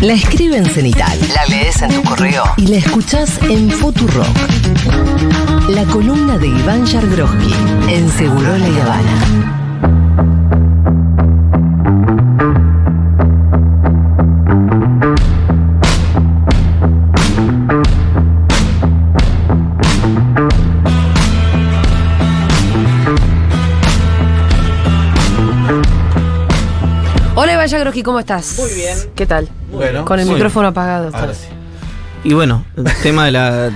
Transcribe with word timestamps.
La 0.00 0.12
escribe 0.12 0.56
en 0.56 0.64
cenital, 0.64 1.18
la 1.34 1.44
lees 1.46 1.82
en 1.82 1.90
tu 1.90 2.04
correo 2.04 2.44
y 2.56 2.68
la 2.68 2.76
escuchás 2.76 3.40
en 3.42 3.68
Futurock. 3.68 4.28
La 5.70 5.82
columna 5.86 6.38
de 6.38 6.46
Iván 6.46 6.86
Yargroski 6.86 7.52
en 7.88 8.08
Seguro 8.08 8.56
La 8.58 8.66
Habana. 8.66 9.54
Hola 27.34 27.54
Iván 27.54 27.66
Yagroski, 27.66 28.04
¿cómo 28.04 28.20
estás? 28.20 28.58
Muy 28.60 28.72
bien. 28.74 28.96
¿Qué 29.16 29.26
tal? 29.26 29.48
Bueno, 29.70 30.04
Con 30.04 30.18
el 30.20 30.26
micrófono 30.26 30.68
apagado. 30.68 31.10
Ahora 31.12 31.34
sí. 31.34 31.46
Y 32.24 32.34
bueno, 32.34 32.64
el 32.76 32.84
tema 33.02 33.26
de 33.26 33.30
la. 33.32 33.70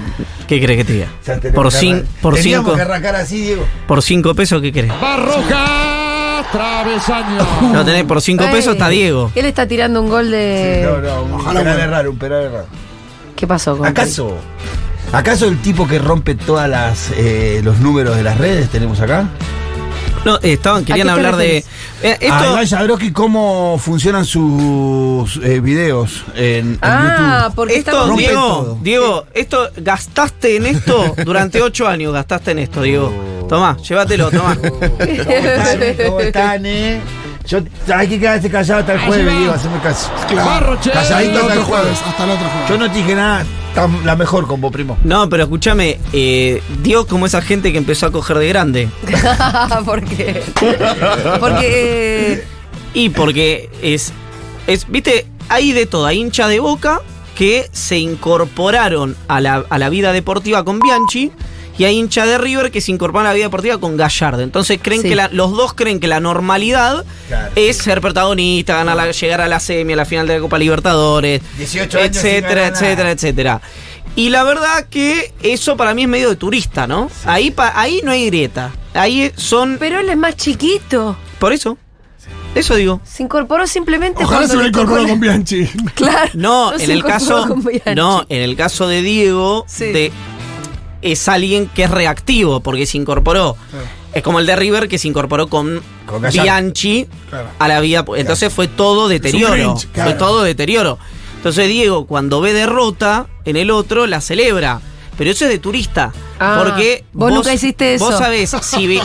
¿Qué 0.49 0.61
crees 0.61 0.79
que 0.79 0.85
te 0.85 0.93
diga? 0.95 1.07
Por, 1.55 1.69
cin- 1.71 2.05
por, 2.21 2.35
Teníamos 2.35 2.65
cinco, 2.67 2.75
que 2.77 2.83
arrancar 2.83 3.15
así, 3.17 3.41
Diego. 3.41 3.65
por 3.87 4.03
cinco 4.03 4.35
pesos, 4.35 4.61
¿qué 4.61 4.73
querés? 4.73 4.91
Barroja, 5.01 6.45
travesaño. 6.51 7.47
No 7.73 7.85
tenés 7.85 8.05
por 8.05 8.21
cinco 8.21 8.45
Ey, 8.45 8.51
pesos, 8.53 8.73
está 8.75 8.89
Diego. 8.89 9.31
Él 9.35 9.45
está 9.47 9.67
tirando 9.69 10.01
un 10.03 10.09
gol 10.09 10.31
de. 10.31 10.83
no, 10.85 10.99
no, 10.99 11.23
un 11.23 11.33
ojalá 11.35 11.61
penal 11.61 11.91
raro, 11.91 12.11
un 12.11 12.19
penal 12.19 12.51
raro. 12.53 12.67
¿Qué 13.37 13.47
pasó 13.47 13.77
con 13.77 13.87
¿Acaso? 13.87 14.37
¿Acaso 15.13 15.47
el 15.47 15.59
tipo 15.61 15.87
que 15.87 15.99
rompe 15.99 16.35
todas 16.35 16.69
las 16.69 17.11
eh, 17.17 17.61
los 17.63 17.79
números 17.81 18.17
de 18.17 18.23
las 18.23 18.39
redes 18.39 18.69
tenemos 18.71 19.01
acá? 19.01 19.29
No, 20.25 20.37
eh, 20.37 20.53
estaban, 20.53 20.85
querían 20.85 21.09
hablar 21.09 21.37
de. 21.37 21.59
Eh, 21.59 21.65
Esto... 22.21 22.53
Iván 22.53 22.67
Jadrowski, 22.67 23.11
¿cómo 23.13 23.77
funcionan 23.79 24.25
sus 24.25 25.37
eh, 25.43 25.61
videos 25.61 26.25
en, 26.35 26.73
en 26.75 26.79
Ah, 26.81 27.41
YouTube? 27.49 27.55
porque 27.57 27.77
esto, 27.77 28.17
Diego, 28.17 28.41
todo. 28.41 28.79
Diego, 28.83 29.27
esto 29.35 29.69
gastaste 29.77 30.57
en 30.57 30.67
esto 30.67 31.15
durante 31.25 31.61
ocho 31.61 31.89
años, 31.89 32.13
gastaste 32.13 32.53
en 32.53 32.61
esto, 32.61 32.83
Diego. 32.83 33.13
Tomá, 33.49 33.77
llévatelo, 33.79 34.31
tomá. 34.31 34.57
¿Cómo 34.57 36.21
están, 36.21 36.67
eh? 36.67 37.01
¿Cómo 37.51 37.59
están, 37.59 37.67
eh? 37.67 37.71
Yo, 37.89 37.95
hay 37.97 38.09
que 38.09 38.19
quedarse 38.21 38.51
callado 38.51 38.81
hasta 38.81 38.95
el 38.95 39.01
jueves, 39.01 39.39
Diego, 39.39 39.53
haceme 39.53 39.79
caso. 39.81 40.11
Barroche. 40.35 40.91
Calladito 40.91 41.39
hasta 41.39 41.53
el 41.55 41.59
otro 41.59 41.65
jueves. 41.65 41.99
Hasta 42.07 42.25
el 42.25 42.31
otro 42.31 42.49
jueves. 42.49 42.69
Yo 42.69 42.79
no 42.79 42.91
te 42.91 42.99
dije 42.99 43.15
nada, 43.15 43.45
tan- 43.75 44.07
la 44.07 44.17
mejor 44.17 44.47
con 44.47 44.61
vos, 44.61 44.73
primo. 44.73 44.99
No, 45.05 45.29
pero 45.29 45.45
escúchame, 45.45 45.99
eh, 46.13 46.63
Diego 46.83 47.07
como 47.07 47.27
esa 47.27 47.43
gente 47.43 47.73
que 47.73 47.79
empezó 47.79 48.07
a 48.07 48.13
coger 48.13 48.39
de 48.39 48.49
grande. 48.49 48.89
¿Por 49.85 50.03
qué? 50.05 50.43
Porque. 51.41 52.45
Y 52.95 53.09
porque 53.09 53.71
es, 53.83 54.13
es, 54.67 54.87
viste, 54.89 55.27
hay 55.49 55.73
de 55.73 55.87
todo, 55.87 56.07
hay 56.07 56.19
hinchas 56.21 56.49
de 56.51 56.61
boca 56.61 57.01
que 57.35 57.69
se 57.73 57.97
incorporaron 57.99 59.17
a 59.29 59.41
la, 59.41 59.65
a 59.71 59.79
la 59.79 59.89
vida 59.89 60.13
deportiva 60.13 60.63
con 60.65 60.79
Bianchi 60.79 61.33
y 61.79 61.85
hay 61.85 61.99
hinchas 61.99 62.27
de 62.27 62.39
River 62.39 62.71
que 62.71 62.81
se 62.81 62.91
incorporan 62.93 63.27
a 63.27 63.31
la 63.31 63.35
vida 63.35 63.45
deportiva 63.47 63.79
con 63.79 63.97
Gallardo. 63.97 64.43
Entonces 64.43 64.79
creen 64.83 65.03
Sí. 65.03 65.09
que 65.09 65.17
la- 65.17 65.29
los 65.29 65.53
dos 65.53 65.75
creen 65.75 66.01
que 66.01 66.07
la 66.09 66.21
normalidad 66.21 67.05
Claro. 67.29 67.53
es 67.57 67.77
ser 67.79 68.01
protagonista, 68.01 68.75
ganar 68.77 68.97
la- 68.97 69.11
llegar 69.13 69.41
a 69.41 69.49
la 69.49 69.61
semi, 69.61 69.93
a 69.93 69.97
la 69.97 70.05
final 70.05 70.27
de 70.27 70.35
la 70.37 70.41
Copa 70.41 70.59
Libertadores, 70.59 71.41
18 71.59 71.99
años 71.99 72.17
etcétera, 72.17 72.67
etcétera, 72.69 73.11
etcétera. 73.11 73.61
Y 74.15 74.29
la 74.29 74.45
verdad 74.45 74.87
que 74.91 75.33
eso 75.43 75.77
para 75.77 75.95
mí 75.95 76.03
es 76.03 76.09
medio 76.09 76.29
de 76.29 76.37
turista, 76.37 76.87
¿no? 76.87 77.11
Ahí, 77.25 77.51
pa- 77.51 77.73
ahí 77.75 78.01
no 78.05 78.11
hay 78.11 78.27
grieta. 78.27 78.71
Ahí 78.93 79.33
son... 79.37 79.79
Pero 79.81 80.01
él 80.01 80.09
es 80.11 80.17
más 80.19 80.37
chiquito. 80.37 81.17
Por 81.39 81.55
eso. 81.55 81.79
Eso 82.55 82.75
digo. 82.75 83.01
Se 83.03 83.23
incorporó 83.23 83.67
simplemente. 83.67 84.23
Ojalá 84.23 84.47
se 84.47 84.55
incorporado 84.57 85.05
la- 85.05 85.09
con 85.09 85.21
Bianchi. 85.21 85.67
Claro. 85.95 86.31
No, 86.35 86.75
en 86.75 86.91
el 86.91 86.99
incorporó 86.99 87.09
caso. 87.19 87.57
No, 87.97 88.27
en 88.29 88.43
el 88.43 88.57
caso 88.57 88.87
de 88.89 89.01
Diego, 89.01 89.65
Sí. 89.67 89.87
de- 89.87 90.13
es 91.03 91.29
alguien 91.29 91.67
que 91.69 91.85
es 91.85 91.91
reactivo, 91.91 92.61
porque 92.61 92.87
se 92.87 92.97
incorporó. 92.99 93.57
Es 94.15 94.23
como 94.23 94.39
el 94.41 94.47
de 94.47 94.57
River 94.57 94.89
que 94.89 94.99
se 94.99 95.09
incorporó 95.09 95.49
con. 95.49 95.83
Bianchi 96.33 97.07
Claro. 97.31 97.49
a 97.59 97.69
la 97.69 97.81
vida. 97.81 98.05
Entonces 98.17 98.53
fue 98.53 98.69
todo 98.69 99.09
deterioro. 99.09 99.53
Grinch, 99.55 99.89
claro. 99.93 100.11
Fue 100.11 100.19
todo 100.19 100.43
deterioro. 100.43 100.99
Entonces 101.37 101.69
Diego, 101.69 102.07
cuando 102.07 102.41
ve 102.41 102.53
derrota 102.53 103.27
en 103.45 103.57
el 103.57 103.71
otro, 103.71 104.07
la 104.07 104.21
celebra. 104.21 104.81
Pero 105.19 105.31
eso 105.31 105.45
es 105.45 105.51
de 105.51 105.59
turista. 105.59 106.13
Ah, 106.41 106.63
porque 106.65 107.05
vos 107.13 107.33
nunca 107.33 107.53
hiciste 107.53 107.95
eso. 107.95 108.07
Vos 108.07 108.19
sabés 108.19 108.51
si 108.63 108.87
vi- 108.87 109.01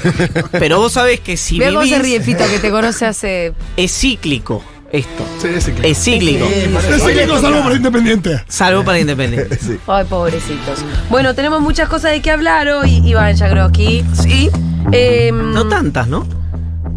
Pero 0.52 0.78
vos 0.78 0.92
sabés 0.92 1.20
que 1.20 1.36
si 1.36 1.58
Vea 1.58 1.68
cómo 1.70 1.82
se 1.82 1.88
vivís, 1.98 2.02
ríe 2.02 2.20
Fito, 2.20 2.44
que 2.48 2.58
te 2.58 2.70
conoce 2.70 3.06
hace. 3.06 3.52
es 3.76 3.92
cíclico 3.92 4.62
esto. 4.92 5.24
Sí. 5.40 5.48
Es 5.82 5.98
cíclico. 6.02 6.46
Sí, 6.46 6.68
por 6.72 6.84
eso. 6.84 6.94
Es 6.94 7.02
cíclico 7.04 7.40
salvo 7.40 7.62
para 7.62 7.76
Independiente. 7.76 8.44
Salvo 8.48 8.84
para 8.84 8.98
Independiente. 9.00 9.56
Sí. 9.60 9.78
Ay, 9.86 10.04
pobrecitos. 10.04 10.80
Bueno, 11.08 11.34
tenemos 11.34 11.60
muchas 11.60 11.88
cosas 11.88 12.12
de 12.12 12.20
qué 12.22 12.30
hablar 12.30 12.68
hoy, 12.68 13.02
Iván 13.04 13.34
Yagroski. 13.36 14.04
Sí, 14.12 14.50
Eh, 14.92 15.30
no 15.32 15.68
tantas, 15.68 16.08
¿no? 16.08 16.26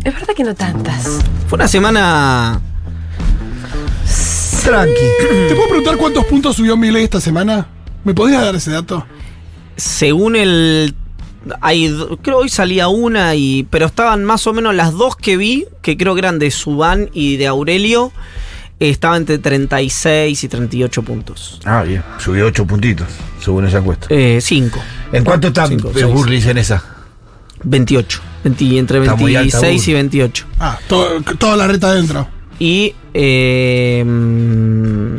Es 0.03 0.13
verdad 0.13 0.33
que 0.35 0.43
no 0.43 0.55
tantas. 0.55 1.03
Fue 1.47 1.55
una 1.57 1.67
semana. 1.67 2.59
Tranqui. 4.63 4.93
¿Te 5.49 5.55
puedo 5.55 5.67
preguntar 5.67 5.97
cuántos 5.97 6.25
puntos 6.25 6.55
subió 6.55 6.77
Milei 6.77 7.03
esta 7.03 7.19
semana? 7.19 7.67
¿Me 8.03 8.13
podías 8.13 8.41
dar 8.41 8.55
ese 8.55 8.71
dato? 8.71 9.05
Según 9.75 10.35
el. 10.35 10.95
Hay, 11.61 11.93
creo 12.21 12.37
hoy 12.37 12.49
salía 12.49 12.87
una 12.87 13.35
y. 13.35 13.67
Pero 13.69 13.85
estaban 13.87 14.23
más 14.23 14.47
o 14.47 14.53
menos 14.53 14.73
las 14.75 14.93
dos 14.93 15.15
que 15.15 15.35
vi, 15.37 15.65
que 15.81 15.97
creo 15.97 16.13
que 16.15 16.19
eran 16.19 16.39
de 16.39 16.51
Subán 16.51 17.09
y 17.13 17.37
de 17.37 17.47
Aurelio. 17.47 18.11
eh, 18.79 18.89
Estaba 18.89 19.17
entre 19.17 19.37
36 19.39 20.43
y 20.43 20.47
38 20.47 21.01
puntos. 21.03 21.59
Ah, 21.65 21.83
bien. 21.83 22.03
Subió 22.17 22.45
8 22.47 22.65
puntitos, 22.65 23.07
según 23.41 23.65
esa 23.65 23.79
encuesta. 23.79 24.07
Eh, 24.09 24.39
5. 24.41 24.79
¿En 25.11 25.23
cuánto 25.23 25.47
está 25.49 25.67
Cinco, 25.67 25.89
eh, 25.89 25.93
seis. 25.95 26.07
Burris 26.13 26.45
en 26.47 26.57
esa? 26.57 26.83
28. 27.63 28.21
20 28.43 28.77
entre 28.77 28.99
Está 28.99 29.15
muy 29.15 29.35
alta, 29.35 29.59
26 29.61 29.87
y 29.87 29.91
Bur. 29.91 29.95
28. 29.99 30.45
Ah, 30.59 30.77
todo- 30.87 31.21
toda 31.39 31.55
la 31.57 31.67
reta 31.67 31.87
adentro. 31.89 32.27
Y. 32.59 32.93
eh, 33.13 34.03
mm, 34.05 35.17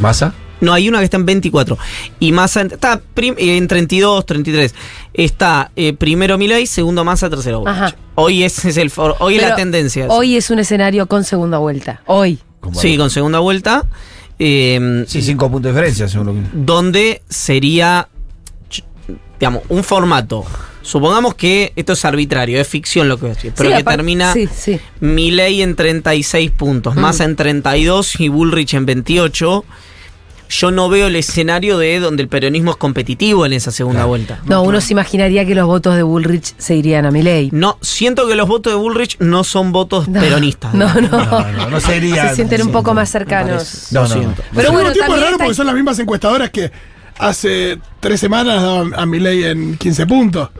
¿Masa? 0.00 0.32
No, 0.60 0.72
hay 0.72 0.88
una 0.88 0.98
que 0.98 1.04
está 1.04 1.16
en 1.16 1.26
24. 1.26 1.78
Y 2.18 2.32
Massa 2.32 2.60
en- 2.62 2.72
está 2.72 3.00
eh, 3.16 3.34
en 3.56 3.66
32, 3.68 4.26
33. 4.26 4.74
Está 5.14 5.70
eh, 5.76 5.92
primero 5.92 6.36
Milei, 6.38 6.66
segundo 6.66 7.04
Massa, 7.04 7.28
tercero 7.30 7.60
Boric. 7.60 7.74
Ajá. 7.74 7.96
Hoy 8.16 8.42
ese 8.44 8.68
es 8.70 8.76
el 8.76 8.90
for- 8.90 9.16
hoy 9.20 9.36
es 9.36 9.42
la 9.42 9.56
tendencia. 9.56 10.06
Hoy 10.08 10.36
es 10.36 10.50
un 10.50 10.58
escenario 10.58 11.06
con 11.06 11.24
segunda 11.24 11.58
vuelta. 11.58 12.02
Hoy. 12.06 12.38
Como 12.60 12.78
sí, 12.78 12.96
con 12.98 13.08
segunda 13.10 13.38
vuelta. 13.38 13.86
eh, 14.38 15.04
Sí, 15.08 15.22
5 15.22 15.50
puntos 15.50 15.72
de 15.72 15.78
diferencia, 15.80 16.08
según 16.08 16.26
lo 16.26 16.32
que. 16.34 16.40
donde 16.52 17.22
sería, 17.28 18.08
digamos, 19.38 19.62
un 19.68 19.82
formato. 19.84 20.44
Supongamos 20.82 21.34
que 21.34 21.72
esto 21.76 21.92
es 21.92 22.04
arbitrario, 22.06 22.58
es 22.60 22.66
ficción 22.66 23.08
lo 23.08 23.16
que 23.16 23.22
voy 23.22 23.30
a 23.32 23.34
decir, 23.34 23.52
pero 23.56 23.70
Sí, 23.70 23.76
que 23.76 23.84
termina 23.84 24.32
Sí, 24.32 24.48
sí. 24.54 24.80
Milei 25.00 25.60
en 25.62 25.76
36 25.76 26.50
puntos, 26.52 26.96
Mm. 26.96 27.00
Massa 27.00 27.24
en 27.24 27.36
32 27.36 28.18
y 28.18 28.28
Bullrich 28.28 28.74
en 28.74 28.86
28. 28.86 29.64
Yo 30.50 30.70
no 30.72 30.88
veo 30.88 31.06
el 31.06 31.14
escenario 31.16 31.78
de 31.78 32.00
donde 32.00 32.22
el 32.24 32.28
peronismo 32.28 32.72
es 32.72 32.76
competitivo 32.76 33.46
en 33.46 33.52
esa 33.52 33.70
segunda 33.70 34.04
vuelta. 34.04 34.40
No, 34.46 34.62
uno 34.62 34.80
se 34.80 34.92
imaginaría 34.92 35.46
que 35.46 35.54
los 35.54 35.66
votos 35.66 35.94
de 35.94 36.02
Bullrich 36.02 36.54
se 36.58 36.74
irían 36.74 37.06
a 37.06 37.10
Milei. 37.12 37.50
No, 37.52 37.78
siento 37.80 38.26
que 38.26 38.34
los 38.34 38.48
votos 38.48 38.72
de 38.72 38.76
Bullrich 38.78 39.16
no 39.20 39.44
son 39.44 39.70
votos 39.72 40.08
No. 40.08 40.20
peronistas. 40.20 40.74
No, 40.74 40.92
no. 40.94 41.08
No, 41.24 41.52
no, 41.52 41.70
no 41.70 41.80
sería. 41.80 42.30
Se 42.30 42.34
sienten 42.34 42.62
un 42.62 42.72
poco 42.72 42.92
más 42.94 43.08
cercanos. 43.10 43.88
No, 43.92 44.06
siento. 44.08 44.42
no. 44.42 44.48
Pero 44.54 44.72
bueno, 44.72 44.92
tiempo 44.92 45.14
raro 45.16 45.38
porque 45.38 45.54
son 45.54 45.66
las 45.66 45.74
mismas 45.74 45.98
encuestadoras 46.00 46.50
que 46.50 46.70
hace 47.18 47.78
tres 48.00 48.18
semanas 48.18 48.60
daban 48.62 48.92
a 48.96 49.06
Milei 49.06 49.44
en 49.44 49.76
15 49.76 50.06
puntos. 50.06 50.50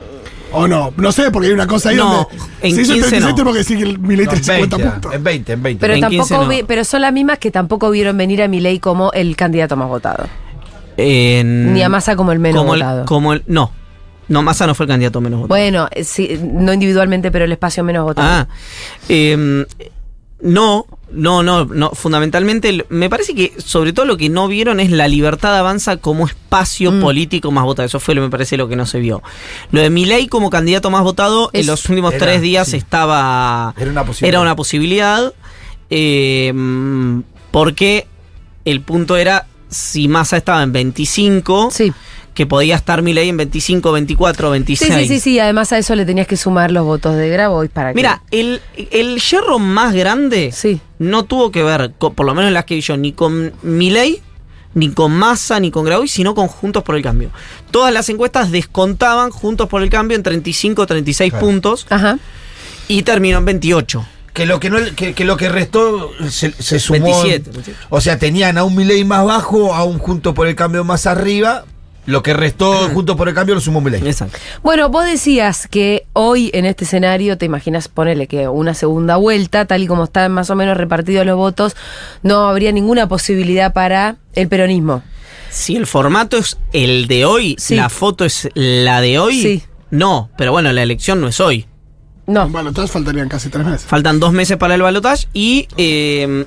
¿O 0.52 0.66
no? 0.66 0.92
No 0.96 1.12
sé, 1.12 1.30
porque 1.30 1.48
hay 1.48 1.54
una 1.54 1.66
cosa 1.66 1.90
ahí 1.90 1.96
No, 1.96 2.26
donde. 2.30 2.44
en 2.62 2.74
se 2.74 2.82
hizo 2.82 2.92
15 2.94 3.08
37 3.08 3.38
no. 3.38 3.44
porque 3.44 3.64
sí 3.64 3.76
que 3.76 3.82
el 3.84 3.98
Milei 3.98 4.26
No, 4.26 4.32
tiene 4.32 4.44
50 4.44 4.76
20, 4.76 4.92
puntos. 4.92 5.14
En 5.14 5.24
20, 5.24 5.52
en 5.52 5.62
20. 5.62 5.80
Pero 5.80 5.94
En 5.94 6.00
15 6.08 6.16
tampoco 6.34 6.42
no. 6.44 6.48
vi- 6.50 6.64
pero 6.66 6.84
son 6.84 7.00
las 7.02 7.12
mismas 7.12 7.38
que 7.38 7.50
tampoco 7.50 7.90
vieron 7.90 8.16
venir 8.16 8.42
a 8.42 8.48
Milei 8.48 8.78
como 8.80 9.12
el 9.12 9.36
candidato 9.36 9.76
más 9.76 9.88
votado. 9.88 10.26
En- 10.96 11.72
Ni 11.72 11.82
a 11.82 11.88
Massa 11.88 12.16
como 12.16 12.32
el 12.32 12.38
menos 12.38 12.60
como 12.60 12.74
el- 12.74 12.80
votado. 12.80 13.04
como 13.06 13.32
el- 13.32 13.42
no. 13.46 13.72
No, 14.28 14.42
Massa 14.42 14.66
no 14.66 14.74
fue 14.74 14.84
el 14.84 14.90
candidato 14.90 15.20
menos 15.20 15.40
votado. 15.40 15.48
Bueno, 15.48 15.88
eh, 15.90 16.04
sí, 16.04 16.38
no 16.42 16.72
individualmente, 16.72 17.30
pero 17.32 17.44
el 17.46 17.52
espacio 17.52 17.82
menos 17.82 18.04
votado. 18.04 18.28
Ah, 18.28 18.48
em, 19.08 19.64
no, 20.40 20.86
no, 21.12 21.42
no, 21.42 21.64
no. 21.64 21.90
Fundamentalmente, 21.90 22.84
me 22.88 23.10
parece 23.10 23.34
que 23.34 23.52
sobre 23.58 23.92
todo 23.92 24.06
lo 24.06 24.16
que 24.16 24.28
no 24.28 24.46
vieron 24.48 24.80
es 24.80 24.90
la 24.90 25.08
libertad 25.08 25.56
avanza 25.58 25.96
como 25.96 26.26
espacio 26.26 26.92
Mm. 26.92 27.00
político 27.00 27.50
más 27.50 27.64
votado. 27.64 27.86
Eso 27.86 28.00
fue, 28.00 28.14
lo 28.14 28.22
me 28.22 28.30
parece, 28.30 28.56
lo 28.56 28.68
que 28.68 28.76
no 28.76 28.86
se 28.86 28.98
vio. 29.00 29.22
Lo 29.72 29.80
de 29.80 29.90
Milei 29.90 30.28
como 30.28 30.50
candidato 30.50 30.90
más 30.90 31.02
votado 31.02 31.50
Es- 31.52 31.60
en 31.62 31.66
los 31.66 31.88
últimos 31.88 32.14
Era, 32.14 32.26
tres 32.26 32.42
días 32.42 32.68
sí. 32.68 32.76
estaba. 32.76 33.74
Era 33.76 33.90
una 33.90 34.04
posibilidad. 34.04 34.28
Era 34.28 34.40
una 34.40 34.56
posibilidad. 34.56 35.32
em, 35.92 37.22
porque 37.50 38.06
el 38.64 38.80
punto 38.80 39.16
era 39.16 39.46
si 39.68 40.08
Massa 40.08 40.36
estaba 40.36 40.62
en 40.62 40.72
25 40.72 41.70
Sí. 41.72 41.92
Que 42.40 42.44
que 42.44 42.46
podía 42.46 42.74
estar 42.74 43.02
Milei 43.02 43.28
en 43.28 43.36
25, 43.36 43.92
24, 43.92 44.48
Sí, 44.48 44.52
26. 44.52 44.94
sí, 44.94 45.06
sí, 45.08 45.20
sí. 45.20 45.38
Además 45.38 45.72
a 45.72 45.78
eso 45.78 45.94
le 45.94 46.06
tenías 46.06 46.26
que 46.26 46.38
sumar 46.38 46.70
los 46.70 46.86
votos 46.86 47.14
de 47.16 47.28
Grabois 47.28 47.70
para 47.70 47.90
que. 47.90 47.96
Mira, 47.96 48.22
el, 48.30 48.62
el 48.90 49.20
yerro 49.20 49.58
más 49.58 49.92
grande 49.94 50.50
Sí. 50.50 50.80
no 50.98 51.24
tuvo 51.26 51.50
que 51.50 51.62
ver, 51.62 51.92
con- 51.98 52.14
por 52.14 52.24
lo 52.24 52.34
menos 52.34 52.48
en 52.48 52.54
las 52.54 52.64
que 52.64 52.76
vi 52.76 52.80
yo, 52.80 52.96
ni 52.96 53.12
con 53.12 53.52
Milei, 53.62 54.22
ni 54.72 54.88
con 54.90 55.12
Massa, 55.12 55.60
ni 55.60 55.70
con 55.70 55.84
Grabois, 55.84 56.10
sino 56.10 56.34
con 56.34 56.46
Juntos 56.48 56.82
por 56.82 56.96
el 56.96 57.02
Cambio. 57.02 57.28
Todas 57.70 57.92
las 57.92 58.08
encuestas 58.08 58.50
descontaban 58.50 59.30
Juntos 59.30 59.68
por 59.68 59.82
el 59.82 59.90
Cambio 59.90 60.16
en 60.16 60.22
35, 60.22 60.86
36 60.86 61.32
Claro. 61.32 61.44
puntos 61.44 61.86
Ajá. 61.90 62.18
y 62.88 63.02
terminó 63.02 63.36
en 63.36 63.44
28. 63.44 64.06
Que 64.32 64.46
lo 64.46 64.58
que, 64.60 64.70
no, 64.70 64.78
que, 64.96 65.12
que 65.12 65.24
lo 65.26 65.36
que 65.36 65.50
restó 65.50 66.10
se, 66.30 66.52
se 66.52 66.78
sumó. 66.78 67.04
27, 67.04 67.50
28. 67.50 67.78
O 67.90 68.00
sea, 68.00 68.18
tenían 68.18 68.56
a 68.56 68.64
un 68.64 68.74
Milei 68.76 69.04
más 69.04 69.26
bajo, 69.26 69.74
a 69.74 69.84
un 69.84 69.98
Junto 69.98 70.32
por 70.32 70.46
el 70.46 70.54
Cambio 70.54 70.84
más 70.84 71.06
arriba. 71.06 71.66
Lo 72.06 72.22
que 72.22 72.32
restó 72.32 72.88
Junto 72.94 73.16
por 73.16 73.28
el 73.28 73.34
Cambio 73.34 73.54
lo 73.54 73.60
sumó 73.60 73.80
Milei. 73.80 74.00
Exacto. 74.06 74.38
Bueno, 74.62 74.88
vos 74.88 75.04
decías 75.04 75.68
que 75.68 76.06
hoy 76.12 76.50
en 76.54 76.64
este 76.66 76.84
escenario, 76.84 77.36
te 77.38 77.46
imaginas 77.46 77.88
ponerle 77.88 78.26
que 78.26 78.48
una 78.48 78.74
segunda 78.74 79.16
vuelta, 79.16 79.64
tal 79.66 79.82
y 79.82 79.86
como 79.86 80.04
están 80.04 80.32
más 80.32 80.48
o 80.50 80.56
menos 80.56 80.76
repartidos 80.76 81.26
los 81.26 81.36
votos, 81.36 81.76
no 82.22 82.48
habría 82.48 82.72
ninguna 82.72 83.06
posibilidad 83.08 83.72
para 83.72 84.16
el 84.34 84.48
peronismo. 84.48 85.02
Si 85.50 85.76
el 85.76 85.86
formato 85.86 86.36
es 86.38 86.56
el 86.72 87.06
de 87.08 87.24
hoy, 87.24 87.56
Sí. 87.58 87.74
la 87.76 87.88
foto 87.88 88.24
es 88.24 88.48
la 88.54 89.00
de 89.00 89.18
hoy, 89.18 89.40
Sí. 89.42 89.62
no, 89.90 90.30
pero 90.38 90.52
bueno, 90.52 90.72
la 90.72 90.82
elección 90.82 91.20
no 91.20 91.28
es 91.28 91.40
hoy. 91.40 91.66
No. 92.26 92.48
Bueno, 92.48 92.68
entonces 92.68 92.92
faltarían 92.92 93.28
casi 93.28 93.48
tres 93.48 93.66
meses. 93.66 93.82
Faltan 93.86 94.20
dos 94.20 94.32
meses 94.32 94.56
para 94.56 94.74
el 94.76 94.82
balotaje 94.82 95.26
y. 95.32 95.66
eh, 95.76 96.44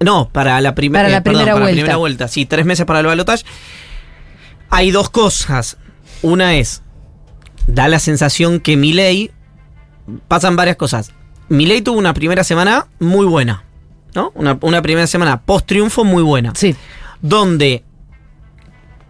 no, 0.00 0.28
para 0.30 0.60
la, 0.60 0.74
primer- 0.74 1.00
Para 1.00 1.08
la 1.08 1.16
eh, 1.18 1.22
perdón, 1.22 1.38
primera 1.40 1.52
para 1.54 1.64
vuelta. 1.64 1.74
la 1.76 1.82
primera 1.82 1.96
vuelta. 1.96 2.28
Sí, 2.28 2.46
tres 2.46 2.64
meses 2.66 2.86
para 2.86 3.00
el 3.00 3.06
balotaje. 3.06 3.44
Hay 4.74 4.90
dos 4.90 5.08
cosas. 5.10 5.76
Una 6.22 6.56
es. 6.56 6.82
Da 7.66 7.88
la 7.88 7.98
sensación 7.98 8.60
que 8.60 8.76
Milei. 8.76 9.30
Pasan 10.28 10.56
varias 10.56 10.76
cosas. 10.76 11.12
Milei 11.48 11.80
tuvo 11.82 11.98
una 11.98 12.12
primera 12.14 12.44
semana 12.44 12.88
muy 12.98 13.26
buena. 13.26 13.64
¿No? 14.14 14.32
Una, 14.34 14.58
una 14.60 14.80
primera 14.82 15.06
semana 15.06 15.42
post 15.42 15.66
triunfo 15.66 16.04
muy 16.04 16.22
buena 16.22 16.52
Sí. 16.54 16.76
donde 17.20 17.82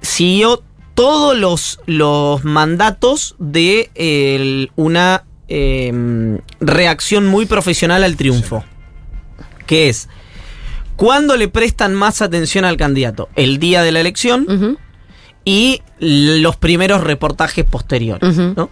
siguió 0.01 0.63
todos 0.95 1.37
los, 1.37 1.79
los 1.85 2.43
mandatos 2.45 3.35
de 3.39 4.71
una 4.77 5.25
em, 5.49 6.39
reacción 6.61 7.27
muy 7.27 7.45
profesional 7.47 8.03
al 8.03 8.17
triunfo. 8.17 8.65
Que 9.67 9.91
es, 9.91 10.09
cuando 10.97 11.37
le 11.37 11.49
prestan 11.49 11.95
más 11.95 12.23
atención 12.23 12.65
al 12.65 12.77
candidato? 12.79 13.29
El 13.37 13.59
día 13.59 13.83
de 13.83 13.93
la 13.93 14.01
elección. 14.01 14.79
Y 15.45 15.83
los 15.99 16.57
primeros 16.57 17.03
reportajes 17.03 17.65
posteriores. 17.65 18.37
¿no? 18.37 18.71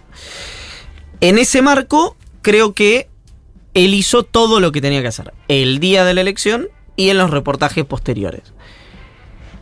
En 1.21 1.37
ese 1.37 1.61
marco, 1.61 2.17
creo 2.41 2.73
que 2.73 3.09
él 3.73 3.93
hizo 3.93 4.23
todo 4.23 4.59
lo 4.59 4.71
que 4.71 4.81
tenía 4.81 5.01
que 5.01 5.07
hacer. 5.07 5.33
El 5.47 5.79
día 5.79 6.05
de 6.05 6.13
la 6.13 6.21
elección 6.21 6.67
y 6.95 7.09
en 7.09 7.17
los 7.17 7.29
reportajes 7.29 7.85
posteriores. 7.85 8.53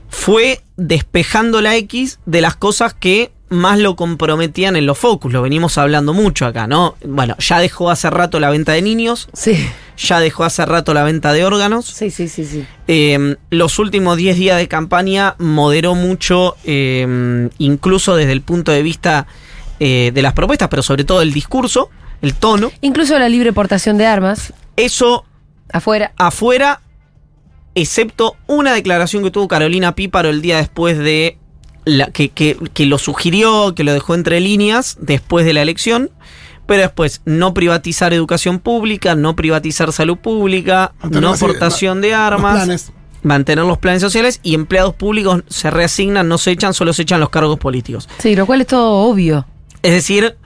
Fue 0.10 0.62
despejando 0.75 1.62
la 1.62 1.75
X 1.78 2.19
de 2.25 2.42
las 2.42 2.56
cosas 2.56 2.94
que 2.94 3.31
más 3.50 3.80
lo 3.80 3.96
comprometían 3.96 4.75
en 4.75 4.86
los 4.86 4.98
focus. 4.98 5.31
Lo 5.31 5.42
venimos 5.42 5.78
hablando 5.78 6.13
mucho 6.13 6.46
acá, 6.46 6.68
¿no? 6.68 6.96
Bueno, 7.06 7.36
ya 7.40 7.60
dejó 7.60 7.90
hace 7.90 8.10
rato 8.10 8.40
la 8.40 8.50
venta 8.50 8.74
de 8.74 8.81
niños, 8.81 9.30
Sí. 9.34 9.69
Ya 10.01 10.19
dejó 10.19 10.44
hace 10.44 10.65
rato 10.65 10.94
la 10.94 11.03
venta 11.03 11.31
de 11.33 11.45
órganos. 11.45 11.86
Sí, 11.86 12.09
sí, 12.09 12.27
sí, 12.27 12.44
sí. 12.45 12.65
Eh, 12.88 13.36
los 13.50 13.77
últimos 13.80 14.18
10 14.18 14.36
días 14.38 14.57
de 14.57 14.68
campaña 14.68 15.36
moderó 15.38 15.95
mucho, 15.95 16.56
eh, 16.63 17.50
incluso 17.59 18.15
desde 18.15 18.31
el 18.31 18.42
punto 18.42 18.71
de 18.71 18.81
vista 18.81 19.27
eh, 19.80 20.12
de 20.13 20.21
las 20.21 20.33
propuestas, 20.33 20.69
pero 20.69 20.81
sobre 20.81 21.03
todo 21.03 21.21
el 21.21 21.33
discurso, 21.33 21.89
el 22.21 22.33
tono. 22.33 22.71
Incluso 22.81 23.18
la 23.19 23.30
libre 23.30 23.53
portación 23.53 23.98
de 23.98 24.06
armas 24.06 24.53
Eso 24.75 25.25
afuera. 25.71 26.13
afuera, 26.18 26.81
excepto 27.75 28.36
una 28.48 28.74
declaración 28.74 29.24
que 29.24 29.31
tuvo 29.31 29.48
Carolina 29.48 29.95
Píparo 29.95 30.30
el 30.30 30.42
día 30.42 30.57
después 30.57 30.98
de. 30.98 31.38
La, 31.83 32.12
que, 32.12 32.30
que- 32.30 32.57
que 32.75 32.86
lo 32.86 33.00
sugirió, 33.00 33.74
que 33.74 33.83
lo 33.83 33.92
dejó 33.92 34.13
entre 34.13 34.39
líneas 34.39 34.98
después 35.01 35.45
de 35.48 35.53
la 35.53 35.63
elección. 35.63 36.12
Pero 36.71 36.83
después, 36.83 37.21
no 37.25 37.53
privatizar 37.53 38.13
educación 38.13 38.59
pública, 38.59 39.13
no 39.13 39.35
privatizar 39.35 39.91
salud 39.91 40.18
pública, 40.18 40.94
Mantener 41.01 41.21
no 41.21 41.33
así, 41.33 41.44
aportación 41.44 42.00
de 42.00 42.13
armas. 42.13 42.94
mantener 43.23 43.65
los 43.65 43.77
planes 43.77 44.01
sociales 44.01 44.39
y 44.41 44.56
empleados 44.56 44.94
públicos 44.94 45.44
se 45.50 45.69
reasignan, 45.69 46.29
no 46.29 46.38
se 46.38 46.51
echan, 46.51 46.73
solo 46.73 46.94
se 46.94 47.01
echan 47.01 47.19
los 47.19 47.27
cargos 47.29 47.59
políticos. 47.59 48.07
Sí, 48.19 48.38
lo 48.38 48.45
cual 48.45 48.62
es 48.62 48.68
todo 48.68 48.89
obvio. 49.09 49.45
Es 49.83 49.91
decir, 49.91 50.38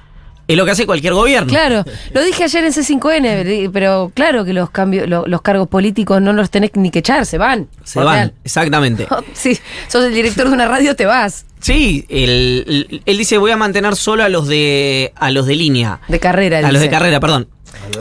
es 0.47 0.55
lo 0.57 0.65
que 0.65 0.71
hace 0.71 0.85
cualquier 0.85 1.13
gobierno. 1.13 1.47
Claro, 1.49 1.83
lo 2.13 2.23
dije 2.23 2.43
ayer 2.43 2.63
en 2.65 2.71
C5N, 2.73 3.43
di- 3.43 3.69
pero 3.69 4.11
claro 4.13 4.45
que 4.45 4.53
los 4.53 4.69
cambios, 4.69 5.07
lo- 5.09 5.25
los 5.27 5.41
cargos 5.41 5.67
políticos 5.67 6.21
no 6.21 6.33
los 6.33 6.49
tenés 6.49 6.71
ni 6.75 6.91
que 6.91 6.99
echar, 6.99 7.25
se 7.25 7.37
van. 7.37 7.67
Se 7.83 7.99
van, 7.99 8.15
real. 8.15 8.33
exactamente. 8.43 9.07
Sí, 9.33 9.57
sos 9.87 10.03
el 10.05 10.13
director 10.13 10.47
de 10.47 10.53
una 10.53 10.67
radio, 10.67 10.95
te 10.95 11.05
vas. 11.05 11.45
Sí, 11.59 12.05
el- 12.09 12.87
el- 12.89 13.01
él 13.05 13.17
dice 13.17 13.37
voy 13.37 13.51
a 13.51 13.57
mantener 13.57 13.95
solo 13.95 14.23
a 14.23 14.29
los 14.29 14.47
de 14.47 15.13
a 15.15 15.31
los 15.31 15.47
de 15.47 15.55
línea, 15.55 15.99
De 16.07 16.19
carrera. 16.19 16.59
a 16.59 16.71
los 16.71 16.81
de 16.81 16.89
carrera, 16.89 17.19
perdón. 17.19 17.47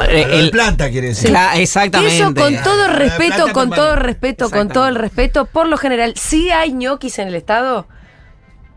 Eh, 0.08 0.26
El 0.30 0.40
el- 0.40 0.50
planta 0.50 0.88
quiere 0.90 1.08
decir. 1.08 1.30
Cla- 1.30 1.56
exactamente. 1.58 2.14
Eso 2.16 2.32
con 2.34 2.54
todo 2.62 2.86
La 2.88 2.92
respeto, 2.94 3.52
con 3.52 3.70
todo 3.70 3.96
respeto, 3.96 4.50
con 4.50 4.68
todo 4.68 4.86
el 4.88 4.94
respeto, 4.94 5.46
por 5.46 5.66
lo 5.68 5.76
general, 5.76 6.14
sí 6.16 6.50
hay 6.50 6.72
ñoquis 6.72 7.18
en 7.18 7.28
el 7.28 7.34
Estado, 7.34 7.86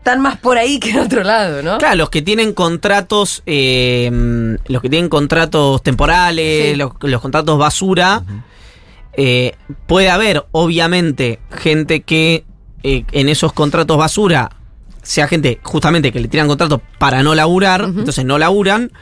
están 0.08 0.22
más 0.22 0.38
por 0.38 0.56
ahí 0.56 0.78
que 0.80 0.90
en 0.90 1.00
otro 1.00 1.22
lado, 1.22 1.62
¿no? 1.62 1.76
Claro, 1.78 1.96
los 1.96 2.10
que 2.10 2.22
tienen 2.22 2.52
contratos, 2.54 3.42
eh, 3.46 4.10
los 4.66 4.80
que 4.80 4.88
tienen 4.88 5.08
contratos 5.10 5.82
temporales, 5.82 6.70
Sí. 6.70 6.76
los, 6.76 6.92
los 7.02 7.20
contratos 7.20 7.58
basura, 7.58 8.22
eh, 9.12 9.54
puede 9.86 10.10
haber, 10.10 10.46
obviamente, 10.52 11.40
gente 11.50 12.00
que 12.00 12.44
eh, 12.82 13.04
en 13.12 13.28
esos 13.28 13.52
contratos 13.52 13.98
basura 13.98 14.50
sea 15.02 15.26
gente 15.26 15.58
justamente 15.62 16.12
que 16.12 16.20
le 16.20 16.28
tiran 16.28 16.46
contratos 16.48 16.80
para 16.98 17.22
no 17.22 17.34
laburar, 17.34 17.82
entonces 17.84 18.24
no 18.24 18.38
laburan, 18.38 18.92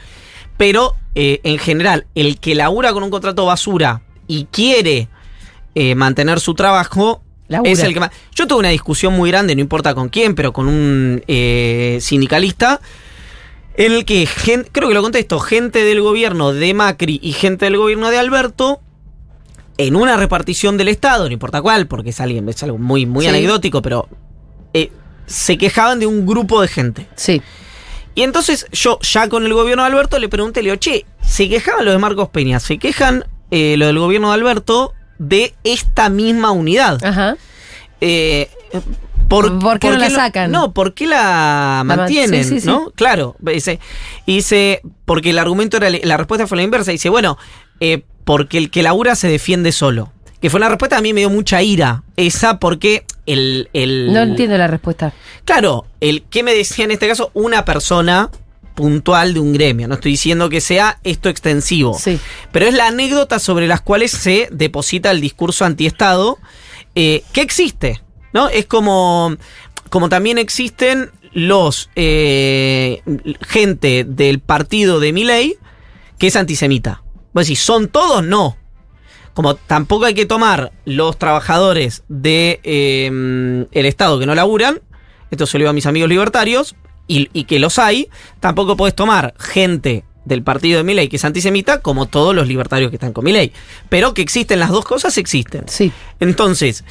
pero 0.57 0.95
eh, 1.15 1.39
en 1.43 1.57
general, 1.57 2.07
el 2.15 2.39
que 2.39 2.55
labura 2.55 2.93
con 2.93 3.03
un 3.03 3.09
contrato 3.11 3.45
basura 3.45 4.01
y 4.27 4.45
quiere 4.45 5.09
eh, 5.75 5.95
mantener 5.95 6.39
su 6.39 6.53
trabajo, 6.53 7.21
Labura. 7.47 7.71
es 7.71 7.79
el 7.79 7.93
que 7.93 7.99
más... 7.99 8.11
Yo 8.35 8.47
tuve 8.47 8.59
una 8.59 8.69
discusión 8.69 9.13
muy 9.13 9.29
grande, 9.31 9.55
no 9.55 9.61
importa 9.61 9.95
con 9.95 10.09
quién, 10.09 10.35
pero 10.35 10.51
con 10.53 10.67
un 10.67 11.23
eh, 11.27 11.97
sindicalista, 12.01 12.81
en 13.75 13.93
el 13.93 14.05
que, 14.05 14.25
gen- 14.25 14.67
creo 14.71 14.87
que 14.89 14.93
lo 14.95 15.01
contesto, 15.01 15.39
gente 15.39 15.83
del 15.83 16.01
gobierno 16.01 16.51
de 16.51 16.73
Macri 16.73 17.19
y 17.21 17.31
gente 17.33 17.65
del 17.65 17.77
gobierno 17.77 18.09
de 18.09 18.17
Alberto, 18.17 18.81
en 19.77 19.95
una 19.95 20.17
repartición 20.17 20.77
del 20.77 20.87
Estado, 20.87 21.25
no 21.27 21.31
importa 21.33 21.61
cuál, 21.61 21.87
porque 21.87 22.09
es, 22.09 22.19
alguien, 22.19 22.49
es 22.49 22.61
algo 22.63 22.79
muy, 22.79 23.05
muy 23.05 23.23
Sí. 23.25 23.29
anecdótico, 23.29 23.81
pero 23.83 24.09
eh, 24.73 24.91
se 25.27 25.57
quejaban 25.57 25.99
de 25.99 26.07
un 26.07 26.25
grupo 26.25 26.61
de 26.61 26.67
gente. 26.67 27.07
Sí. 27.15 27.41
Y 28.15 28.23
entonces 28.23 28.65
yo, 28.71 28.97
ya 29.01 29.29
con 29.29 29.45
el 29.45 29.53
gobierno 29.53 29.83
de 29.83 29.89
Alberto, 29.89 30.17
le 30.17 30.27
pregunté, 30.27 30.63
le 30.63 30.71
digo, 30.71 30.79
che, 30.79 31.05
se 31.21 31.47
quejaban 31.47 31.85
los 31.85 31.93
de 31.93 31.99
Marcos 31.99 32.29
Peña, 32.29 32.59
se 32.59 32.79
quejan 32.79 33.25
eh, 33.51 33.75
lo 33.77 33.85
del 33.85 33.99
gobierno 33.99 34.29
de 34.29 34.33
Alberto 34.33 34.93
de 35.17 35.53
esta 35.63 36.09
misma 36.09 36.51
unidad. 36.51 37.03
Ajá. 37.03 37.35
Eh, 38.01 38.49
¿Por 39.27 39.79
qué 39.79 39.89
no 39.89 39.97
la 39.97 40.09
sacan? 40.09 40.51
No, 40.51 40.73
¿por 40.73 40.93
qué 40.93 41.05
la 41.05 41.83
man- 41.85 41.97
mantienen? 41.99 42.43
sí, 42.43 42.49
sí, 42.55 42.61
sí. 42.61 42.67
¿No? 42.67 42.91
Claro. 42.95 43.35
Dice, 44.25 44.81
porque 45.05 45.31
el 45.31 45.39
argumento 45.39 45.77
era, 45.77 45.89
la 45.89 46.17
respuesta 46.17 46.47
fue 46.47 46.57
la 46.57 46.63
inversa. 46.63 46.91
Dice, 46.91 47.09
bueno, 47.09 47.37
eh, 47.79 48.03
porque 48.23 48.57
el 48.57 48.71
que 48.71 48.83
labura 48.83 49.15
se 49.15 49.27
defiende 49.27 49.71
solo. 49.71 50.11
Que 50.41 50.49
fue 50.49 50.59
una 50.59 50.69
respuesta 50.69 50.97
a 50.97 51.01
mí 51.01 51.13
me 51.13 51.21
dio 51.21 51.29
mucha 51.29 51.61
ira. 51.63 52.03
Esa 52.15 52.59
porque 52.59 53.05
el. 53.25 53.69
el 53.73 54.13
No 54.13 54.21
entiendo 54.21 54.57
la 54.57 54.67
respuesta. 54.67 55.13
Claro, 55.45 55.87
el 55.99 56.23
que 56.23 56.43
me 56.43 56.53
decía 56.53 56.85
en 56.85 56.91
este 56.91 57.07
caso 57.07 57.31
una 57.33 57.65
persona 57.65 58.29
puntual 58.77 59.33
de 59.33 59.39
un 59.39 59.53
gremio. 59.53 59.87
No 59.87 59.95
estoy 59.95 60.11
diciendo 60.11 60.49
que 60.49 60.61
sea 60.61 60.99
esto 61.03 61.29
extensivo. 61.29 61.97
Sí. 61.97 62.19
Pero 62.51 62.67
es 62.67 62.75
la 62.75 62.87
anécdota 62.87 63.39
sobre 63.39 63.65
las 63.65 63.81
cuales 63.81 64.11
se 64.11 64.47
deposita 64.51 65.09
el 65.09 65.19
discurso 65.19 65.65
antiestado 65.65 66.37
eh, 66.93 67.23
que 67.33 67.41
existe. 67.41 68.01
¿No? 68.33 68.47
Es 68.47 68.67
como. 68.67 69.35
Como 69.89 70.09
también 70.09 70.37
existen 70.37 71.11
los 71.31 71.89
eh, 71.95 73.01
gente 73.41 74.03
del 74.03 74.39
partido 74.39 74.99
de 74.99 75.13
Milei 75.13 75.57
que 76.19 76.27
es 76.27 76.35
antisemita. 76.35 77.03
Vos 77.33 77.45
decís, 77.45 77.61
¿son 77.61 77.87
todos? 77.87 78.23
No. 78.23 78.57
Como 79.33 79.55
tampoco 79.55 80.05
hay 80.05 80.13
que 80.13 80.25
tomar 80.25 80.71
los 80.85 81.17
trabajadores 81.17 82.03
de 82.09 82.59
eh, 82.63 83.07
el 83.71 83.85
Estado 83.85 84.19
que 84.19 84.25
no 84.25 84.35
laburan, 84.35 84.81
esto 85.31 85.45
se 85.45 85.57
lo 85.57 85.63
digo 85.63 85.69
a 85.69 85.73
mis 85.73 85.85
amigos 85.85 86.09
libertarios, 86.09 86.75
y, 87.07 87.29
y 87.33 87.45
que 87.45 87.59
los 87.59 87.79
hay, 87.79 88.09
tampoco 88.39 88.75
podés 88.77 88.95
tomar 88.95 89.33
gente 89.39 90.03
del 90.25 90.43
partido 90.43 90.77
de 90.77 90.83
Milei 90.83 91.07
que 91.07 91.15
es 91.15 91.23
antisemita 91.25 91.79
como 91.79 92.05
todos 92.05 92.35
los 92.35 92.47
libertarios 92.47 92.89
que 92.91 92.97
están 92.97 93.13
con 93.13 93.23
Milei. 93.23 93.53
Pero 93.89 94.13
que 94.13 94.21
existen 94.21 94.59
las 94.59 94.69
dos 94.69 94.83
cosas, 94.85 95.17
existen. 95.17 95.63
Sí. 95.67 95.91
Entonces, 96.19 96.83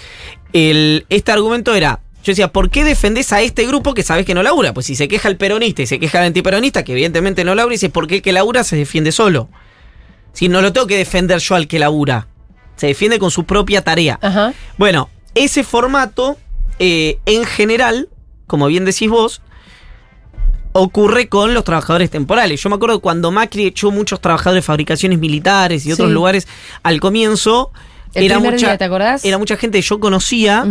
el- 0.53 1.05
este 1.11 1.33
argumento 1.33 1.75
era, 1.75 2.01
Yo 2.25 2.33
decía, 2.33 2.51
¿por 2.53 2.71
qué 2.71 2.83
defendés 2.83 3.33
a 3.33 3.41
este 3.41 3.65
grupo 3.69 3.95
que 3.95 4.03
sabes 4.03 4.27
que 4.27 4.35
no 4.35 4.43
labura? 4.43 4.75
Pues 4.75 4.87
si 4.87 4.97
se 4.97 5.07
queja 5.07 5.29
el 5.29 5.37
peronista 5.37 5.83
y 5.83 5.87
se 5.87 6.01
queja 6.01 6.19
el 6.19 6.27
antiperonista, 6.27 6.83
que 6.83 6.91
evidentemente 6.91 7.45
no 7.45 7.55
labura, 7.55 7.75
dices, 7.75 7.91
¿por 7.91 8.09
qué 8.09 8.17
el 8.17 8.23
que 8.23 8.33
labura 8.33 8.65
se 8.65 8.75
defiende 8.75 9.13
solo? 9.13 9.49
Si 10.33 10.49
no 10.49 10.61
lo 10.61 10.73
tengo 10.73 10.89
que 10.89 10.97
defender 10.97 11.39
yo 11.39 11.55
al 11.55 11.69
que 11.69 11.79
labura. 11.79 12.27
Se 12.75 12.89
defiende 12.89 13.21
con 13.21 13.31
su 13.31 13.45
propia 13.45 13.83
tarea. 13.83 14.19
Ajá. 14.21 14.55
Bueno, 14.77 15.09
ese 15.37 15.63
formato, 15.63 16.37
eh, 16.81 17.19
en 17.27 17.45
general, 17.45 18.09
como 18.49 18.67
bien 18.67 18.85
decís 18.85 19.09
vos, 19.09 19.41
ocurre 20.79 21.29
con 21.29 21.55
los 21.55 21.65
trabajadores 21.65 22.11
temporales. 22.11 22.61
Yo 22.63 22.69
me 22.69 22.77
acuerdo 22.77 23.01
cuando 23.01 23.31
Macri 23.33 23.67
echó 23.67 23.91
muchos 23.91 24.21
trabajadores 24.21 24.63
de 24.63 24.67
fabricaciones 24.67 25.19
militares 25.19 25.87
y 25.87 25.93
otros 25.93 26.09
Sí. 26.09 26.15
lugares 26.15 26.47
al 26.83 27.01
comienzo. 27.01 27.73
El 28.15 28.25
era 28.25 28.39
mucha, 28.39 28.57
día, 28.57 28.79
¿te 28.79 28.85
acordás? 28.85 29.25
Era 29.25 29.39
mucha 29.39 29.57
gente 29.57 29.79
que 29.79 29.83
yo 29.83 29.99
conocía 30.01 30.65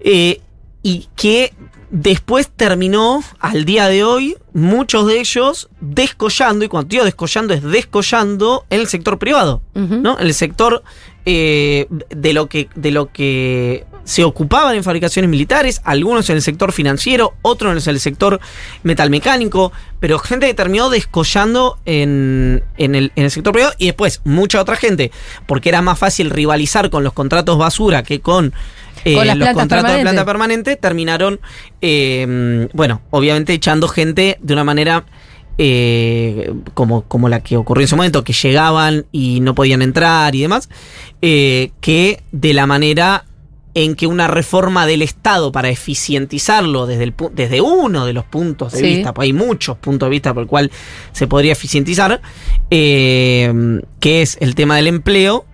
eh, 0.00 0.40
y 0.82 1.08
que 1.16 1.52
después 1.90 2.50
terminó, 2.54 3.22
al 3.40 3.64
día 3.64 3.88
de 3.88 4.04
hoy, 4.04 4.36
muchos 4.52 5.06
de 5.06 5.20
ellos 5.20 5.68
descollando, 5.80 6.64
y 6.64 6.68
cuando 6.68 6.88
digo 6.88 7.04
descollando 7.04 7.54
es 7.54 7.62
descollando 7.62 8.64
en 8.70 8.80
el 8.80 8.88
sector 8.88 9.18
privado. 9.18 9.62
¿no? 9.74 10.18
En 10.18 10.26
el 10.26 10.34
sector 10.34 10.82
eh, 11.24 11.86
de, 12.10 12.32
lo 12.32 12.48
que, 12.48 12.68
de 12.74 12.90
lo 12.90 13.12
que 13.12 13.84
se 14.04 14.24
ocupaban 14.24 14.76
en 14.76 14.84
fabricaciones 14.84 15.30
militares, 15.30 15.80
algunos 15.84 16.28
en 16.30 16.36
el 16.36 16.42
sector 16.42 16.72
financiero, 16.72 17.34
otros 17.42 17.86
en 17.86 17.94
el 17.94 18.00
sector 18.00 18.40
metalmecánico, 18.82 19.72
pero 20.00 20.18
gente 20.18 20.46
que 20.46 20.54
terminó 20.54 20.90
descollando 20.90 21.78
en, 21.84 22.62
en 22.76 22.94
el, 22.94 23.12
en 23.16 23.24
el 23.24 23.30
sector 23.30 23.52
privado 23.52 23.74
y 23.78 23.86
después 23.86 24.20
mucha 24.24 24.60
otra 24.60 24.76
gente, 24.76 25.10
porque 25.46 25.70
era 25.70 25.82
más 25.82 25.98
fácil 25.98 26.30
rivalizar 26.30 26.90
con 26.90 27.04
los 27.04 27.12
contratos 27.12 27.58
basura 27.58 28.02
que 28.02 28.20
con 28.20 28.52
eh, 29.04 29.16
Con 29.16 29.38
los 29.38 29.48
contratos 29.50 29.92
de 29.92 30.00
planta 30.00 30.24
permanente 30.24 30.76
terminaron, 30.76 31.40
eh, 31.82 32.68
bueno, 32.72 33.02
obviamente 33.10 33.52
echando 33.52 33.86
gente 33.88 34.38
de 34.40 34.52
una 34.54 34.64
manera 34.64 35.04
eh, 35.56 36.52
como, 36.74 37.02
como 37.02 37.28
la 37.28 37.40
que 37.40 37.56
ocurrió 37.56 37.84
en 37.84 37.88
su 37.88 37.96
momento, 37.96 38.24
que 38.24 38.32
llegaban 38.32 39.06
y 39.12 39.40
no 39.40 39.54
podían 39.54 39.82
entrar 39.82 40.34
y 40.34 40.42
demás, 40.42 40.68
eh, 41.22 41.70
que 41.80 42.22
de 42.32 42.54
la 42.54 42.66
manera 42.66 43.24
en 43.74 43.94
que 43.96 44.06
una 44.06 44.28
reforma 44.28 44.86
del 44.86 45.02
Estado 45.02 45.50
para 45.52 45.68
eficientizarlo 45.68 46.86
desde, 46.86 47.04
el, 47.04 47.14
desde 47.32 47.60
uno 47.60 48.06
de 48.06 48.12
los 48.12 48.24
puntos 48.24 48.72
de 48.72 48.78
Sí. 48.78 48.84
vista, 48.86 49.12
pues 49.12 49.26
hay 49.26 49.32
muchos 49.32 49.76
puntos 49.78 50.06
de 50.06 50.10
vista 50.10 50.32
por 50.32 50.44
el 50.44 50.48
cual 50.48 50.70
se 51.12 51.26
podría 51.26 51.52
eficientizar, 51.52 52.20
eh, 52.70 53.80
que 54.00 54.22
es 54.22 54.36
el 54.40 54.54
tema 54.54 54.76
del 54.76 54.86
empleo, 54.86 55.46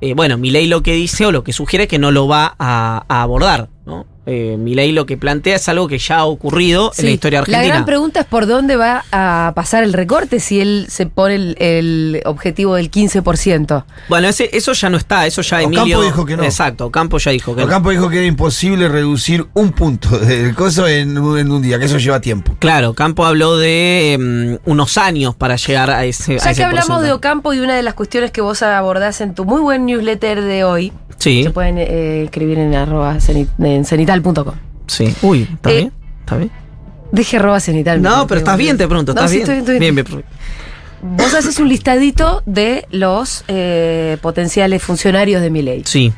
eh, 0.00 0.14
bueno, 0.14 0.36
mi 0.38 0.50
ley 0.50 0.66
lo 0.66 0.82
que 0.82 0.92
dice 0.94 1.26
o 1.26 1.32
lo 1.32 1.44
que 1.44 1.52
sugiere 1.52 1.84
es 1.84 1.88
que 1.88 1.98
no 1.98 2.10
lo 2.10 2.26
va 2.28 2.54
a, 2.58 3.04
a 3.08 3.22
abordar. 3.22 3.68
¿no? 3.86 4.06
Eh, 4.26 4.56
mi 4.58 4.74
ley 4.74 4.92
lo 4.92 5.04
que 5.04 5.16
plantea 5.18 5.56
es 5.56 5.68
algo 5.68 5.86
que 5.86 5.98
ya 5.98 6.18
ha 6.18 6.24
ocurrido 6.24 6.92
en 6.96 7.04
la 7.04 7.10
historia 7.10 7.38
argentina. 7.40 7.62
La 7.62 7.68
gran 7.68 7.84
pregunta 7.84 8.20
es 8.20 8.26
por 8.26 8.46
dónde 8.46 8.76
va 8.76 9.04
a 9.12 9.52
pasar 9.54 9.84
el 9.84 9.92
recorte 9.92 10.40
si 10.40 10.60
él 10.60 10.86
se 10.88 11.04
pone 11.04 11.34
el, 11.34 11.56
el 11.58 12.22
objetivo 12.24 12.74
del 12.76 12.90
15%. 12.90 13.84
Bueno, 14.08 14.28
ese, 14.28 14.48
eso 14.56 14.72
ya 14.72 14.88
no 14.90 14.96
está, 14.96 15.26
eso 15.26 15.42
ya 15.42 15.58
Ocampo 15.58 15.78
Emilio. 15.80 16.02
dijo 16.02 16.24
que 16.24 16.36
no. 16.36 16.42
Exacto, 16.44 16.90
Campo 16.90 17.18
ya 17.18 17.30
dijo 17.32 17.54
que 17.54 17.60
no. 17.60 17.66
Ocampo 17.66 17.90
dijo 17.90 18.08
que 18.08 18.18
era 18.18 18.26
imposible 18.26 18.88
reducir 18.88 19.46
un 19.54 19.72
punto 19.72 20.18
del 20.18 20.54
coso 20.54 20.86
en, 20.88 21.18
un- 21.18 21.38
en 21.38 21.50
un 21.52 21.60
día, 21.62 21.78
que 21.78 21.84
eso 21.84 21.98
lleva 21.98 22.20
tiempo. 22.20 22.54
Claro, 22.58 22.94
Campo 22.94 23.26
habló 23.26 23.58
de 23.58 24.14
em, 24.14 24.58
unos 24.64 24.96
años 24.98 25.34
para 25.34 25.56
llegar 25.56 25.90
a 25.90 26.04
ese. 26.04 26.36
a 26.36 26.38
Ya 26.38 26.50
ese 26.50 26.60
que 26.60 26.64
hablamos 26.64 27.02
de. 27.02 27.12
Ocampo 27.12 27.52
y 27.54 27.60
una 27.60 27.76
de 27.76 27.82
las 27.82 27.94
cuestiones 27.94 28.30
que 28.30 28.40
vos 28.40 28.62
abordás 28.62 29.20
en 29.20 29.34
tu 29.34 29.44
muy 29.44 29.60
buen 29.60 29.86
newsletter 29.86 30.40
de 30.42 30.64
hoy, 30.64 30.92
Sí, 31.18 31.42
se 31.44 31.50
pueden 31.50 31.78
eh, 31.78 32.24
escribir 32.24 32.58
en 32.58 32.74
arroba 32.74 33.14
cenit- 33.16 33.48
en 33.58 33.84
cenital.com. 33.84 34.54
sí. 34.86 35.14
Uy, 35.22 35.48
¿está 35.52 35.70
Eh, 35.70 35.76
bien? 35.76 35.92
¿Está 36.20 36.36
bien? 36.36 36.50
Deje 37.12 37.36
arroba 37.36 37.60
cenital. 37.60 38.02
No, 38.02 38.26
pero 38.26 38.38
estás 38.40 38.58
bien, 38.58 38.76
te 38.76 38.86
pregunto, 38.88 39.14
No, 39.14 39.20
¿estás 39.20 39.30
sí, 39.30 39.36
bien? 39.38 39.48
estoy- 39.48 39.58
estoy 39.60 39.78
bien, 39.78 39.94
bien. 39.94 40.06
bien. 40.08 40.24
Vos 41.02 41.34
haces 41.34 41.58
un 41.60 41.68
listadito 41.68 42.42
de 42.46 42.86
los 42.90 43.44
eh, 43.48 44.16
potenciales 44.22 44.82
funcionarios 44.82 45.40
de 45.42 45.50
mi 45.50 45.62
ley. 45.62 45.82
Sí. 45.84 46.12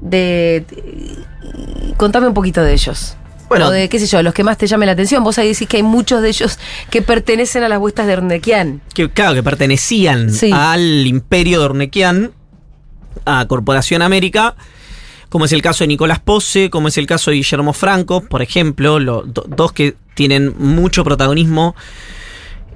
De, 0.00 0.64
de- 0.68 1.94
contame 1.96 2.26
un 2.28 2.34
poquito 2.34 2.62
de 2.62 2.72
ellos. 2.72 3.16
Bueno. 3.48 3.68
o 3.68 3.70
de, 3.70 3.88
qué 3.90 3.98
sé 4.00 4.06
yo, 4.06 4.20
los 4.22 4.34
que 4.34 4.42
más 4.42 4.56
te 4.58 4.66
llamen 4.66 4.86
la 4.86 4.94
atención. 4.94 5.22
Vos 5.22 5.38
ahí 5.38 5.48
decís 5.48 5.68
que 5.68 5.76
hay 5.76 5.82
muchos 5.82 6.22
de 6.22 6.28
ellos 6.28 6.58
que 6.90 7.02
pertenecen 7.02 7.62
a 7.62 7.68
las 7.68 7.78
huestas 7.78 8.06
de 8.06 8.14
Ornequian. 8.14 8.80
Que, 8.94 9.08
claro, 9.10 9.34
que 9.34 9.42
pertenecían 9.44 10.32
Sí. 10.32 10.50
al 10.52 11.06
imperio 11.06 11.60
de 11.60 11.64
Ornequian, 11.66 12.32
a 13.24 13.46
Corporación 13.46 14.02
América, 14.02 14.54
como 15.28 15.44
es 15.46 15.52
el 15.52 15.62
caso 15.62 15.84
de 15.84 15.88
Nicolás 15.88 16.20
Pose, 16.20 16.70
como 16.70 16.88
es 16.88 16.96
el 16.98 17.06
caso 17.06 17.30
de 17.30 17.36
Guillermo 17.38 17.72
Franco, 17.72 18.22
por 18.22 18.42
ejemplo, 18.42 18.98
los 19.00 19.32
do- 19.32 19.44
dos 19.48 19.72
que 19.72 19.96
tienen 20.14 20.54
mucho 20.58 21.02
protagonismo 21.04 21.74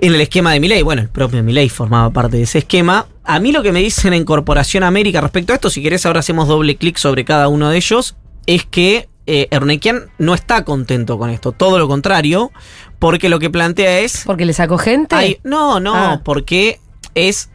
en 0.01 0.15
el 0.15 0.21
esquema 0.21 0.53
de 0.53 0.61
Milei. 0.61 0.83
Bueno, 0.83 1.03
el 1.03 1.09
propio 1.09 1.43
Milei 1.43 1.69
formaba 1.69 2.11
parte 2.11 2.37
de 2.37 2.45
ese 2.45 2.59
esquema. 2.59 3.07
A 3.25 3.39
mí 3.41 3.53
lo 3.53 3.63
que 3.63 3.73
me 3.73 3.81
dicen 3.81 4.13
en 4.13 4.25
Corporación 4.25 4.83
América 4.85 5.21
respecto 5.21 5.53
a 5.53 5.57
esto, 5.57 5.71
si 5.71 5.83
querés 5.83 6.07
ahora 6.07 6.21
hacemos 6.21 6.49
doble 6.49 6.77
clic 6.77 6.97
sobre 6.97 7.25
cada 7.25 7.49
uno 7.49 7.69
de 7.71 7.77
ellos, 7.77 8.17
es 8.47 8.65
que 8.65 9.09
eh, 9.27 9.47
Ernequian 9.51 10.11
no 10.19 10.35
está 10.35 10.65
contento 10.65 11.19
con 11.19 11.29
esto, 11.31 11.53
todo 11.53 11.79
lo 11.79 11.87
contrario, 11.87 12.51
porque 12.99 13.29
lo 13.29 13.39
que 13.39 13.51
plantea 13.51 13.99
es... 14.01 14.23
Porque 14.25 14.47
le 14.47 14.53
sacó 14.55 14.79
gente. 14.79 15.15
Hay- 15.15 15.39
no, 15.45 15.79
no, 15.81 15.95
Ah. 15.95 16.21
porque 16.25 16.81
es, 17.15 17.51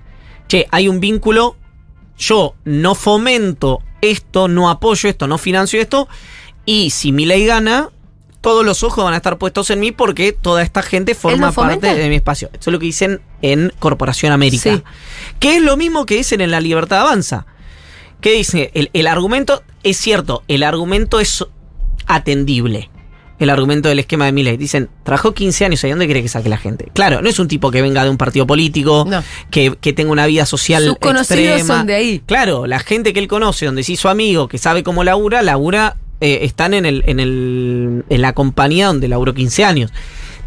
che, 0.48 0.68
hay 0.72 0.88
un 0.88 1.00
vínculo, 1.00 1.56
yo 2.18 2.56
no 2.66 2.96
fomento 2.96 3.82
esto, 4.02 4.48
no 4.48 4.70
apoyo 4.70 5.10
esto, 5.10 5.28
no 5.28 5.38
financio 5.38 5.82
esto, 5.82 6.08
y 6.66 6.92
si 6.92 7.12
mi 7.12 7.26
ley 7.26 7.46
gana, 7.46 7.90
todos 8.42 8.66
los 8.66 8.84
ojos 8.84 9.04
van 9.04 9.14
a 9.14 9.18
estar 9.18 9.38
puestos 9.38 9.70
en 9.70 9.80
mí 9.80 9.92
porque 9.92 10.34
toda 10.34 10.64
esta 10.64 10.82
gente 10.82 11.16
forma 11.16 11.52
parte 11.52 11.96
de 11.96 12.10
mi 12.10 12.16
espacio. 12.16 12.50
Eso 12.52 12.70
es 12.70 12.74
lo 12.74 12.80
que 12.80 12.88
dicen 12.88 13.22
en 13.42 13.72
Corporación 13.80 14.34
América. 14.34 14.76
Sí. 14.76 14.84
Que 15.40 15.56
es 15.56 15.62
lo 15.62 15.78
mismo 15.78 16.06
que 16.06 16.16
dicen 16.16 16.42
en 16.42 16.52
La 16.52 16.60
Libertad 16.60 17.00
Avanza. 17.00 17.46
¿Qué 18.20 18.34
dice? 18.34 18.72
El, 18.74 18.90
el 18.94 19.08
argumento, 19.08 19.64
es 19.84 19.98
cierto, 19.98 20.44
el 20.48 20.64
argumento 20.64 21.20
es 21.20 21.46
atendible. 22.06 22.90
El 23.40 23.50
argumento 23.50 23.90
del 23.90 24.00
esquema 24.00 24.26
de 24.26 24.32
Milley. 24.32 24.58
Dicen, 24.58 24.90
trabajó 25.04 25.34
15 25.34 25.66
años, 25.66 25.84
¿y 25.84 25.90
dónde 25.90 26.08
cree 26.08 26.22
que 26.22 26.30
saque 26.30 26.50
la 26.50 26.58
gente? 26.58 26.88
Claro, 26.94 27.22
no 27.22 27.30
es 27.30 27.40
un 27.40 27.48
tipo 27.48 27.72
que 27.72 27.82
venga 27.82 28.04
de 28.04 28.10
un 28.10 28.18
partido 28.18 28.46
político, 28.48 29.06
No. 29.10 29.24
que, 29.50 29.76
que 29.82 29.92
tenga 29.92 30.12
una 30.12 30.26
vida 30.28 30.46
social 30.46 30.84
Sus 30.86 30.98
conocidos 31.00 31.40
extrema. 31.58 31.78
son 31.80 31.88
de 31.88 31.96
ahí. 31.96 32.22
Claro, 32.26 32.68
la 32.68 32.80
gente 32.80 33.12
que 33.12 33.20
él 33.20 33.28
conoce, 33.28 33.66
donde 33.66 33.84
se 33.84 33.94
hizo 33.94 34.08
amigo, 34.10 34.48
que 34.48 34.58
sabe 34.60 34.84
cómo 34.84 35.04
labura, 35.04 35.42
labura, 35.42 35.98
eh, 36.22 36.40
están 36.44 36.74
en, 36.74 36.86
el, 36.86 37.04
en, 37.08 37.20
el, 37.20 38.06
en 38.08 38.22
la 38.22 38.34
compañía 38.34 38.88
donde 38.88 39.08
laburó 39.08 39.34
15 39.34 39.66
años. 39.66 39.92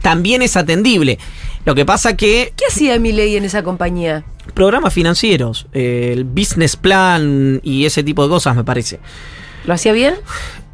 También 0.01 0.41
es 0.43 0.57
atendible. 0.57 1.19
Lo 1.65 1.75
que 1.75 1.85
pasa 1.85 2.17
que 2.17 2.53
¿Qué 2.57 2.65
hacía 2.71 2.99
mi 3.01 3.11
ley 3.13 3.37
en 3.37 3.45
esa 3.45 3.63
compañía? 3.65 4.25
programas 4.55 4.95
financieros, 4.95 5.67
eh, 5.73 6.11
el 6.13 6.23
business 6.25 6.77
plan 6.77 7.61
y 7.65 7.85
ese 7.85 8.05
tipo 8.05 8.23
de 8.23 8.29
cosas, 8.29 8.55
me 8.55 8.63
parece. 8.63 9.01
¿Lo 9.67 9.75
hacía 9.75 9.93
bien? 9.93 10.15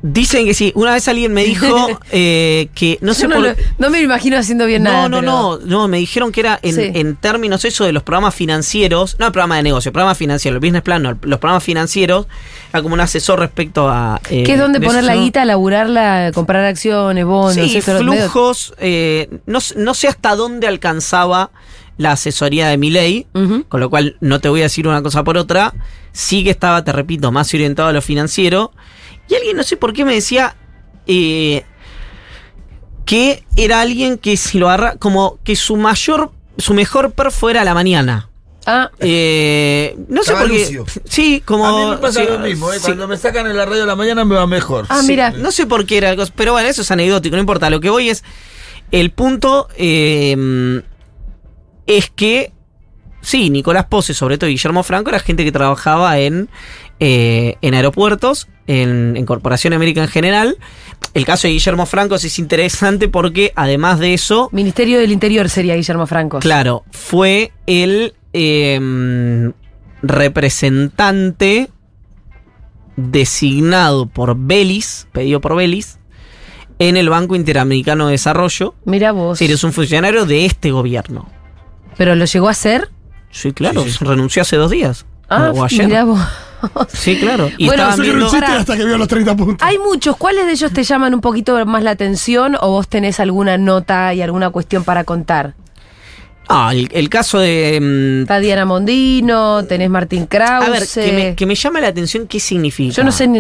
Dicen 0.04 0.46
que 0.46 0.54
sí. 0.54 0.72
Una 0.75 0.92
vez 0.94 1.06
alguien 1.06 1.32
me 1.32 1.44
dijo 1.44 2.00
eh, 2.11 2.68
que 2.75 2.99
no 3.02 3.14
sé 3.14 3.28
no, 3.28 3.37
por 3.37 3.44
lo- 3.44 3.54
no 3.78 3.88
me 3.88 4.00
imagino 4.02 4.37
haciendo 4.37 4.66
bien 4.66 4.82
no, 4.82 4.90
nada. 4.90 5.08
no, 5.08 5.20
pero- 5.20 5.32
no, 5.32 5.58
no, 5.58 5.87
me 5.88 5.99
dijeron 5.99 6.32
que 6.32 6.40
era 6.40 6.58
en, 6.61 6.75
Sí. 6.75 6.90
en 6.94 7.14
términos 7.14 7.64
eso 7.64 7.84
de 7.84 7.92
los 7.92 8.02
programas 8.02 8.34
financieros, 8.34 9.14
no 9.20 9.26
el 9.26 9.32
programa 9.32 9.56
de 9.58 9.62
negocio, 9.62 9.90
el 9.90 9.92
programa 9.92 10.16
financiero, 10.16 10.56
el 10.56 10.61
business 10.61 10.82
plan, 10.82 11.02
no, 11.04 11.11
los 11.22 11.38
programas 11.38 11.62
financieros, 11.62 12.26
era 12.72 12.82
como 12.82 12.94
un 12.94 13.00
asesor 13.00 13.38
respecto 13.38 13.88
a... 13.88 14.20
eh, 14.28 14.42
¿Qué 14.44 14.54
es 14.54 14.58
donde 14.58 14.80
de 14.80 14.87
poner 14.87 15.04
la 15.04 15.14
guita, 15.14 15.44
laburarla, 15.44 16.32
comprar 16.34 16.64
acciones, 16.64 17.25
bonos? 17.25 17.54
Sí, 17.54 17.80
flujos, 17.80 18.75
eh, 18.78 19.28
no, 19.46 19.61
no 19.76 19.94
sé 19.94 20.08
hasta 20.08 20.34
dónde 20.34 20.66
alcanzaba 20.66 21.50
la 21.99 22.12
asesoría 22.12 22.68
de 22.68 22.78
mi 22.78 22.90
ley, 22.90 23.26
Ujú. 23.34 23.64
con 23.68 23.80
lo 23.80 23.90
cual 23.90 24.16
no 24.20 24.40
te 24.40 24.49
voy 24.49 24.61
a 24.61 24.64
decir 24.64 24.88
una 24.88 25.02
cosa 25.02 25.22
por 25.25 25.37
otra, 25.37 25.75
sí 26.12 26.42
que 26.44 26.50
estaba, 26.50 26.82
te 26.84 26.92
repito, 26.92 27.30
más 27.32 27.52
orientado 27.54 27.88
a 27.88 27.92
lo 27.92 28.02
financiero, 28.02 28.72
y 29.28 29.34
alguien 29.34 29.56
no 29.56 29.62
sé 29.62 29.76
por 29.76 29.92
qué 29.92 30.04
me 30.04 30.14
decía 30.14 30.56
eh, 31.06 31.64
que 33.04 33.44
era 33.56 33.80
alguien 33.80 34.18
que 34.18 34.37
si 34.37 34.58
lo 34.58 34.68
agarra, 34.68 34.96
como 34.96 35.38
que 35.44 35.56
su 35.56 35.76
mayor, 35.76 36.30
su 36.58 36.75
mejor 36.75 37.12
per 37.12 37.30
fuera 37.30 37.62
a 37.62 37.64
la 37.64 37.75
mañana. 37.75 38.28
Ah, 38.64 38.90
Eh, 39.00 39.96
no 40.08 40.22
sé 40.22 40.34
por 40.34 40.49
qué. 40.49 40.80
Sí, 41.04 41.42
como. 41.44 41.66
a 41.66 41.84
mí 41.84 41.90
me 41.90 41.96
pasa 41.96 42.20
sí, 42.20 42.26
lo 42.30 42.38
mismo, 42.38 42.72
¿eh? 42.72 42.76
sí. 42.78 42.84
cuando 42.84 43.08
me 43.08 43.16
sacan 43.16 43.49
en 43.49 43.56
la 43.56 43.64
radio 43.64 43.80
de 43.80 43.87
la 43.88 43.96
mañana 43.96 44.25
me 44.25 44.37
va 44.37 44.46
mejor. 44.46 44.87
Ah, 44.88 45.00
Sí. 45.00 45.08
mira. 45.08 45.30
No 45.30 45.50
sé 45.50 45.66
por 45.66 45.84
qué 45.84 45.99
era 45.99 46.11
algo, 46.11 46.22
pero 46.37 46.52
bueno, 46.52 46.68
eso 46.68 46.82
es 46.82 46.90
anecdótico, 46.92 47.34
no 47.34 47.40
importa. 47.40 47.70
Lo 47.70 47.80
que 47.80 47.90
voy 47.90 48.08
es. 48.11 48.22
El 48.92 49.11
punto 49.11 49.68
eh, 49.76 50.80
es 51.87 52.11
que. 52.11 52.53
Sí, 53.21 53.51
Nicolás 53.51 53.87
Pose, 53.87 54.15
sobre 54.15 54.37
todo 54.37 54.51
Guillermo 54.51 54.83
Franco, 54.83 55.11
era 55.11 55.21
gente 55.21 55.45
que 55.45 55.53
trabajaba 55.53 56.19
en, 56.19 56.49
eh, 56.99 57.55
en 57.62 57.75
aeropuertos, 57.75 58.49
en, 58.67 59.17
en 59.17 59.27
Corporación 59.27 59.73
América 59.75 60.03
en 60.03 60.09
general. 60.09 60.57
El 61.15 61.25
caso 61.25 61.47
de 61.47 61.53
Guillermo 61.53 61.87
Franco 61.87 62.17
es 62.17 62.39
interesante 62.41 63.09
porque, 63.09 63.53
además 63.55 64.01
de 64.01 64.15
eso, 64.15 64.49
Ministerio 64.51 64.99
del 64.99 65.12
Interior 65.12 65.49
sería 65.49 65.77
Guillermo 65.77 66.07
Franco. 66.09 66.41
Claro, 66.41 66.85
fue 66.91 67.53
el 67.67 68.15
eh, 68.33 69.53
representante 70.03 71.69
designado 72.97 74.07
por 74.07 74.37
Belis, 74.37 75.07
pedido 75.12 75.41
por 75.41 75.55
Belis, 75.57 75.99
en 76.79 76.97
el 76.97 77.09
Banco 77.09 77.37
Interamericano 77.37 78.07
de 78.07 78.12
Desarrollo. 78.12 78.75
Mira 78.85 79.12
vos. 79.12 79.39
Sí, 79.39 79.45
es 79.47 79.65
un 79.65 79.73
funcionario 79.73 80.27
de 80.27 80.45
este 80.45 80.71
gobierno. 80.71 81.29
¿Pero 81.96 82.14
lo 82.14 82.25
llegó 82.25 82.49
a 82.49 82.52
hacer? 82.52 82.88
Sí, 83.30 83.52
claro, 83.52 83.82
Sí, 83.84 83.90
sí. 83.92 84.04
renunció 84.04 84.42
hace 84.42 84.56
dos 84.56 84.70
días. 84.70 85.06
Ah, 85.28 85.50
o 85.54 85.64
ayer. 85.64 85.87
mira 85.87 86.04
vos. 86.04 86.20
Sí, 86.92 87.18
claro. 87.18 87.50
Y 87.58 87.66
Bueno, 87.66 87.88
viendo- 87.96 88.30
Pará. 88.30 88.58
hasta 88.58 88.76
que 88.76 88.84
vio 88.84 88.96
los 88.99 89.08
30 89.08 89.37
puntos. 89.37 89.66
Hay 89.66 89.78
muchos. 89.78 90.16
¿Cuáles 90.16 90.46
de 90.46 90.52
ellos 90.52 90.72
te 90.72 90.84
llaman 90.84 91.14
un 91.14 91.20
poquito 91.20 91.64
más 91.66 91.82
la 91.82 91.90
atención 91.92 92.56
o 92.61 92.68
vos 92.70 92.88
tenés 92.88 93.18
alguna 93.20 93.56
nota 93.58 94.12
y 94.14 94.22
alguna 94.22 94.50
cuestión 94.50 94.84
para 94.84 95.04
contar? 95.04 95.54
Ah, 96.49 96.72
el, 96.75 96.88
el 96.92 97.08
caso 97.08 97.38
de. 97.38 97.78
mm, 97.80 98.22
Está 98.22 98.38
Diana 98.40 98.64
Mondino, 98.66 99.64
tenés 99.64 99.88
Martín 99.88 100.26
Krause. 100.26 100.66
a 100.66 100.70
ver, 100.70 100.82
que 100.92 101.12
me, 101.12 101.34
que 101.34 101.46
me 101.46 101.54
llama 101.54 101.80
la 101.80 101.88
atención 101.88 102.26
qué 102.26 102.38
significa. 102.40 102.92
Yo 102.94 103.04
no 103.04 103.12
sé 103.12 103.26
ni... 103.26 103.38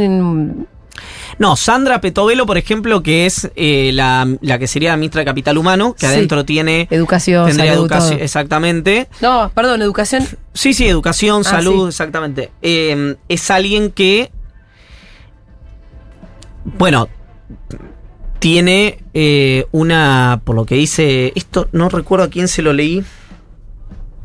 No, 1.42 1.56
Sandra 1.56 2.00
Petovelo, 2.00 2.46
por 2.46 2.56
ejemplo, 2.56 3.02
que 3.02 3.26
es 3.26 3.50
eh, 3.56 3.90
la, 3.92 4.28
la 4.42 4.60
que 4.60 4.68
sería 4.68 4.90
la 4.90 4.96
ministra 4.96 5.22
de 5.22 5.24
Capital 5.24 5.58
Humano, 5.58 5.92
que 5.94 6.06
Sí. 6.06 6.12
adentro 6.12 6.44
tiene. 6.44 6.86
Educación, 6.88 7.52
salud, 7.52 7.72
educación. 7.74 8.12
todo. 8.14 8.24
Exactamente. 8.24 9.08
No, 9.20 9.50
perdón, 9.52 9.82
educación. 9.82 10.24
Sí, 10.54 10.72
sí, 10.72 10.86
educación, 10.86 11.42
Ah, 11.44 11.50
salud, 11.50 11.82
sí. 11.86 11.88
exactamente. 11.88 12.50
Eh, 12.62 13.16
es 13.28 13.50
alguien 13.50 13.90
que. 13.90 14.30
Bueno. 16.64 17.08
Tiene 18.38 18.98
eh, 19.14 19.66
una. 19.72 20.42
Por 20.44 20.54
lo 20.56 20.64
que 20.64 20.74
dice. 20.76 21.32
Esto 21.34 21.68
no 21.72 21.88
recuerdo 21.88 22.24
a 22.24 22.28
quién 22.28 22.46
se 22.48 22.62
lo 22.62 22.72
leí. 22.72 23.04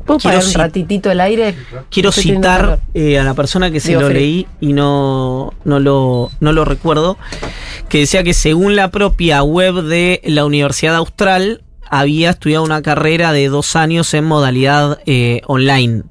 ¿Puedo 0.08 0.18
parar 0.20 0.44
un 0.44 0.52
ratitito 0.54 1.10
el 1.10 1.20
aire? 1.20 1.54
Quiero 1.90 2.08
Estoy 2.10 2.24
citar 2.24 2.80
eh, 2.94 3.18
a 3.18 3.22
la 3.24 3.34
persona 3.34 3.70
que 3.70 3.78
se 3.78 3.90
Digo, 3.90 4.00
lo 4.00 4.06
Fred. 4.08 4.16
leí 4.18 4.46
y 4.60 4.72
no, 4.72 5.52
no, 5.64 5.78
lo, 5.78 6.30
no 6.40 6.52
lo 6.52 6.64
recuerdo, 6.64 7.16
que 7.88 7.98
decía 8.00 8.24
que 8.24 8.34
según 8.34 8.74
la 8.74 8.90
propia 8.90 9.42
web 9.42 9.82
de 9.82 10.20
la 10.24 10.44
Universidad 10.44 10.96
Austral, 10.96 11.62
había 11.90 12.30
estudiado 12.30 12.64
una 12.64 12.82
carrera 12.82 13.32
de 13.32 13.48
dos 13.48 13.76
años 13.76 14.12
en 14.14 14.24
modalidad 14.24 14.98
eh, 15.06 15.40
online. 15.46 16.02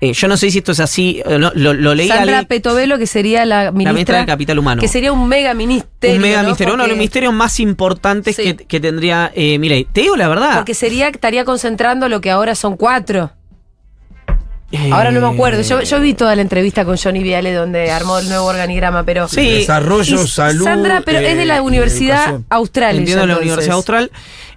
Eh, 0.00 0.12
yo 0.12 0.28
no 0.28 0.36
sé 0.36 0.52
si 0.52 0.58
esto 0.58 0.70
es 0.70 0.78
así, 0.78 1.20
eh, 1.26 1.38
no, 1.40 1.50
lo, 1.56 1.74
lo 1.74 1.92
leí 1.92 2.06
Sandra 2.06 2.44
Petovelo, 2.44 2.98
que 2.98 3.08
sería 3.08 3.44
la 3.44 3.64
la 3.64 3.72
ministra, 3.72 3.92
ministra 3.92 4.18
de 4.20 4.26
Capital 4.26 4.58
Humano. 4.60 4.80
que 4.80 4.86
sería 4.86 5.12
un 5.12 5.26
mega 5.28 5.54
ministerio. 5.54 6.14
un 6.16 6.22
mega 6.22 6.36
¿no? 6.38 6.44
ministerio, 6.44 6.74
uno 6.74 6.84
de 6.84 6.88
los 6.90 6.96
ministerios 6.96 7.34
más 7.34 7.58
importantes 7.58 8.36
Sí. 8.36 8.42
que, 8.54 8.64
que 8.64 8.78
tendría 8.78 9.32
eh, 9.34 9.58
Milei. 9.58 9.86
Te 9.92 10.02
digo 10.02 10.14
la 10.16 10.28
verdad. 10.28 10.54
Porque 10.54 10.74
sería, 10.74 11.08
estaría 11.08 11.44
concentrando 11.44 12.08
lo 12.08 12.20
que 12.20 12.30
ahora 12.30 12.54
son 12.54 12.76
cuatro. 12.76 13.32
Eh, 14.72 14.90
Ahora 14.92 15.10
no 15.10 15.20
me 15.20 15.34
acuerdo. 15.34 15.62
Yo, 15.62 15.82
yo 15.82 16.00
vi 16.00 16.14
toda 16.14 16.34
la 16.36 16.42
entrevista 16.42 16.84
con 16.84 16.96
Johnny 16.96 17.22
Viale 17.22 17.52
donde 17.52 17.90
armó 17.90 18.18
el 18.18 18.28
nuevo 18.28 18.46
organigrama, 18.46 19.04
pero. 19.04 19.28
Sí. 19.28 19.48
Desarrollo, 19.50 20.26
salud. 20.26 20.64
Sandra, 20.64 21.02
pero 21.04 21.18
es 21.18 21.36
de 21.36 21.42
eh, 21.42 21.46
la 21.46 21.56
y 21.56 21.60
Universidad 21.60 22.18
educación. 22.18 22.46
Austral. 22.50 22.96
Entiendo 22.98 23.24
ella, 23.24 23.34
la. 23.34 23.40
Universidad 23.40 23.76
Austral. 23.76 24.10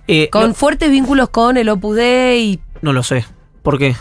Eh, 0.07 0.29
Con 0.29 0.49
no, 0.49 0.53
fuertes 0.53 0.89
vínculos 0.91 1.29
con 1.29 1.57
el 1.57 1.69
Opus 1.69 1.95
Dei 1.95 2.59
no 2.81 2.93
lo 2.93 3.03
sé. 3.03 3.25
¿Por 3.61 3.77
qué? 3.77 3.95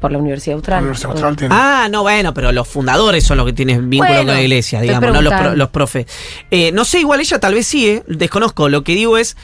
por 0.00 0.10
la 0.10 0.18
Universidad 0.18 0.56
Austral. 0.56 0.78
La 0.78 0.82
Universidad 0.82 1.12
Austral 1.12 1.36
tiene. 1.36 1.54
Ah, 1.56 1.86
no, 1.88 2.02
bueno, 2.02 2.34
pero 2.34 2.50
los 2.50 2.66
fundadores 2.66 3.22
son 3.22 3.36
los 3.36 3.46
que 3.46 3.52
tienen 3.52 3.88
vínculo 3.88 4.10
Bueno, 4.10 4.26
con 4.26 4.34
la 4.34 4.42
iglesia, 4.42 4.80
digamos, 4.80 5.12
no 5.12 5.22
los, 5.22 5.56
los 5.56 5.68
profes. 5.68 6.06
Eh, 6.50 6.72
no 6.72 6.84
sé, 6.84 6.98
igual 6.98 7.20
ella 7.20 7.38
tal 7.38 7.54
vez 7.54 7.68
sí, 7.68 7.88
eh, 7.88 8.02
desconozco. 8.08 8.68
Lo 8.68 8.82
que 8.82 8.96
digo 8.96 9.16
es, 9.16 9.36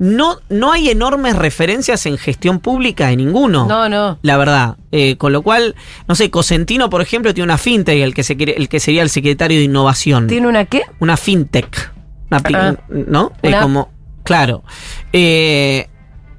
no, 0.00 0.38
no 0.48 0.72
hay 0.72 0.88
enormes 0.88 1.36
referencias 1.36 2.06
en 2.06 2.16
gestión 2.18 2.58
pública 2.58 3.08
de 3.08 3.16
ninguno. 3.16 3.66
No, 3.66 3.88
no. 3.88 4.18
La 4.22 4.36
verdad. 4.38 4.76
Eh, 4.92 5.16
con 5.16 5.32
lo 5.32 5.42
cual, 5.42 5.76
no 6.08 6.14
sé, 6.14 6.30
Cosentino, 6.30 6.88
por 6.90 7.02
ejemplo, 7.02 7.32
tiene 7.34 7.44
una 7.44 7.58
fintech, 7.58 8.02
el 8.02 8.14
que, 8.14 8.24
se 8.24 8.36
quiere- 8.36 8.56
el 8.56 8.68
que 8.68 8.80
sería 8.80 9.02
el 9.02 9.10
secretario 9.10 9.58
de 9.58 9.64
innovación. 9.64 10.26
¿Tiene 10.26 10.48
una 10.48 10.64
qué? 10.64 10.82
Una 11.00 11.16
fintech. 11.16 11.92
Una 12.30 12.40
Ah. 12.44 12.76
¿No? 12.88 13.32
Una- 13.42 13.60
como. 13.62 13.92
Claro. 14.24 14.64
Eh, 15.12 15.86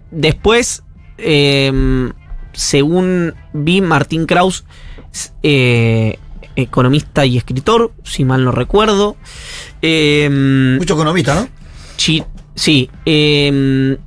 después, 0.10 0.84
eh, 1.20 2.12
según 2.54 3.36
vi, 3.54 3.82
Martín 3.82 4.26
Kraus, 4.26 4.66
eh, 5.44 6.18
economista 6.56 7.26
y 7.26 7.38
escritor, 7.38 7.92
si 8.04 8.26
mal 8.26 8.44
no 8.44 8.52
recuerdo. 8.52 9.16
Eh, 9.82 10.76
Mucho 10.80 10.96
economista, 10.96 11.36
¿no? 11.36 11.48
Sí. 12.56 12.90
eh, 13.06 13.98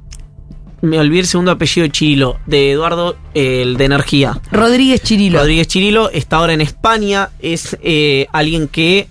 me 0.85 0.98
olvidé 0.98 1.20
el 1.20 1.26
segundo 1.26 1.50
apellido 1.50 1.87
de 1.87 1.92
Chirilo, 1.92 2.38
de 2.46 2.72
Eduardo, 2.72 3.16
eh, 3.33 3.62
el 3.62 3.76
de 3.76 3.87
Energía. 3.87 4.38
Rodríguez 4.52 5.02
Chirilo. 5.02 5.38
Rodríguez 5.38 5.66
Chirilo 5.66 6.11
está 6.11 6.37
ahora 6.37 6.52
en 6.52 6.61
España, 6.61 7.30
es 7.40 7.76
eh, 7.83 8.26
alguien 8.33 8.68
que 8.68 9.09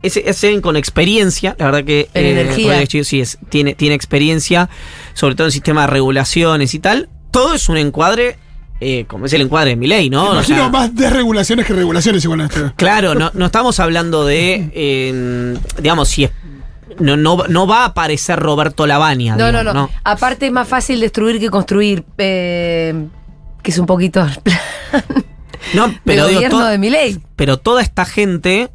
es, 0.00 0.46
con 0.62 0.76
experiencia, 0.76 1.56
la 1.58 1.66
verdad 1.66 1.84
que 1.84 2.08
En 2.14 2.24
energía. 2.24 2.66
Rodríguez 2.66 2.88
Chirilo 2.88 3.04
sí 3.04 3.20
es, 3.20 3.38
tiene, 3.48 3.74
tiene 3.74 3.96
experiencia, 3.96 4.70
sobre 5.14 5.34
todo 5.34 5.48
en 5.48 5.52
sistema 5.52 5.82
de 5.82 5.86
regulaciones 5.88 6.72
y 6.74 6.78
tal. 6.78 7.08
Todo 7.32 7.54
es 7.54 7.68
un 7.68 7.78
encuadre, 7.78 8.38
eh, 8.80 9.04
como 9.08 9.26
es 9.26 9.32
el 9.32 9.42
encuadre 9.42 9.70
de 9.70 9.76
mi 9.76 9.88
ley, 9.88 10.10
¿no? 10.10 10.28
O 10.30 10.32
Imagino 10.34 10.58
sea, 10.58 10.68
más 10.68 10.94
desregulaciones 10.94 11.66
que 11.66 11.72
regulaciones 11.72 12.22
igual 12.22 12.42
a 12.42 12.44
este. 12.44 12.72
Claro, 12.76 13.16
no, 13.16 13.32
no 13.34 13.46
estamos 13.46 13.80
hablando 13.80 14.24
de, 14.24 14.70
eh, 14.72 15.58
digamos, 15.82 16.08
si 16.08 16.24
es, 16.24 16.30
no, 16.98 17.16
no, 17.16 17.44
no 17.48 17.66
va 17.66 17.82
a 17.82 17.86
aparecer 17.86 18.38
Roberto 18.38 18.86
Lavagna. 18.86 19.36
No, 19.36 19.50
no, 19.52 19.62
no, 19.62 19.90
Aparte 20.04 20.46
es 20.46 20.52
más 20.52 20.66
fácil 20.68 21.00
destruir 21.00 21.38
que 21.40 21.50
construir. 21.50 22.04
eh, 22.18 23.06
que 23.62 23.70
es 23.70 23.78
un 23.78 23.86
poquito 23.86 24.22
el 24.24 24.40
plan 24.40 24.58
No, 25.74 25.92
pero 26.04 26.26
digo, 26.28 26.38
gobierno 26.40 26.58
to- 26.60 26.66
de 26.66 27.20
pero 27.36 27.56
toda 27.58 27.82
esta 27.82 28.04
gente 28.04 28.70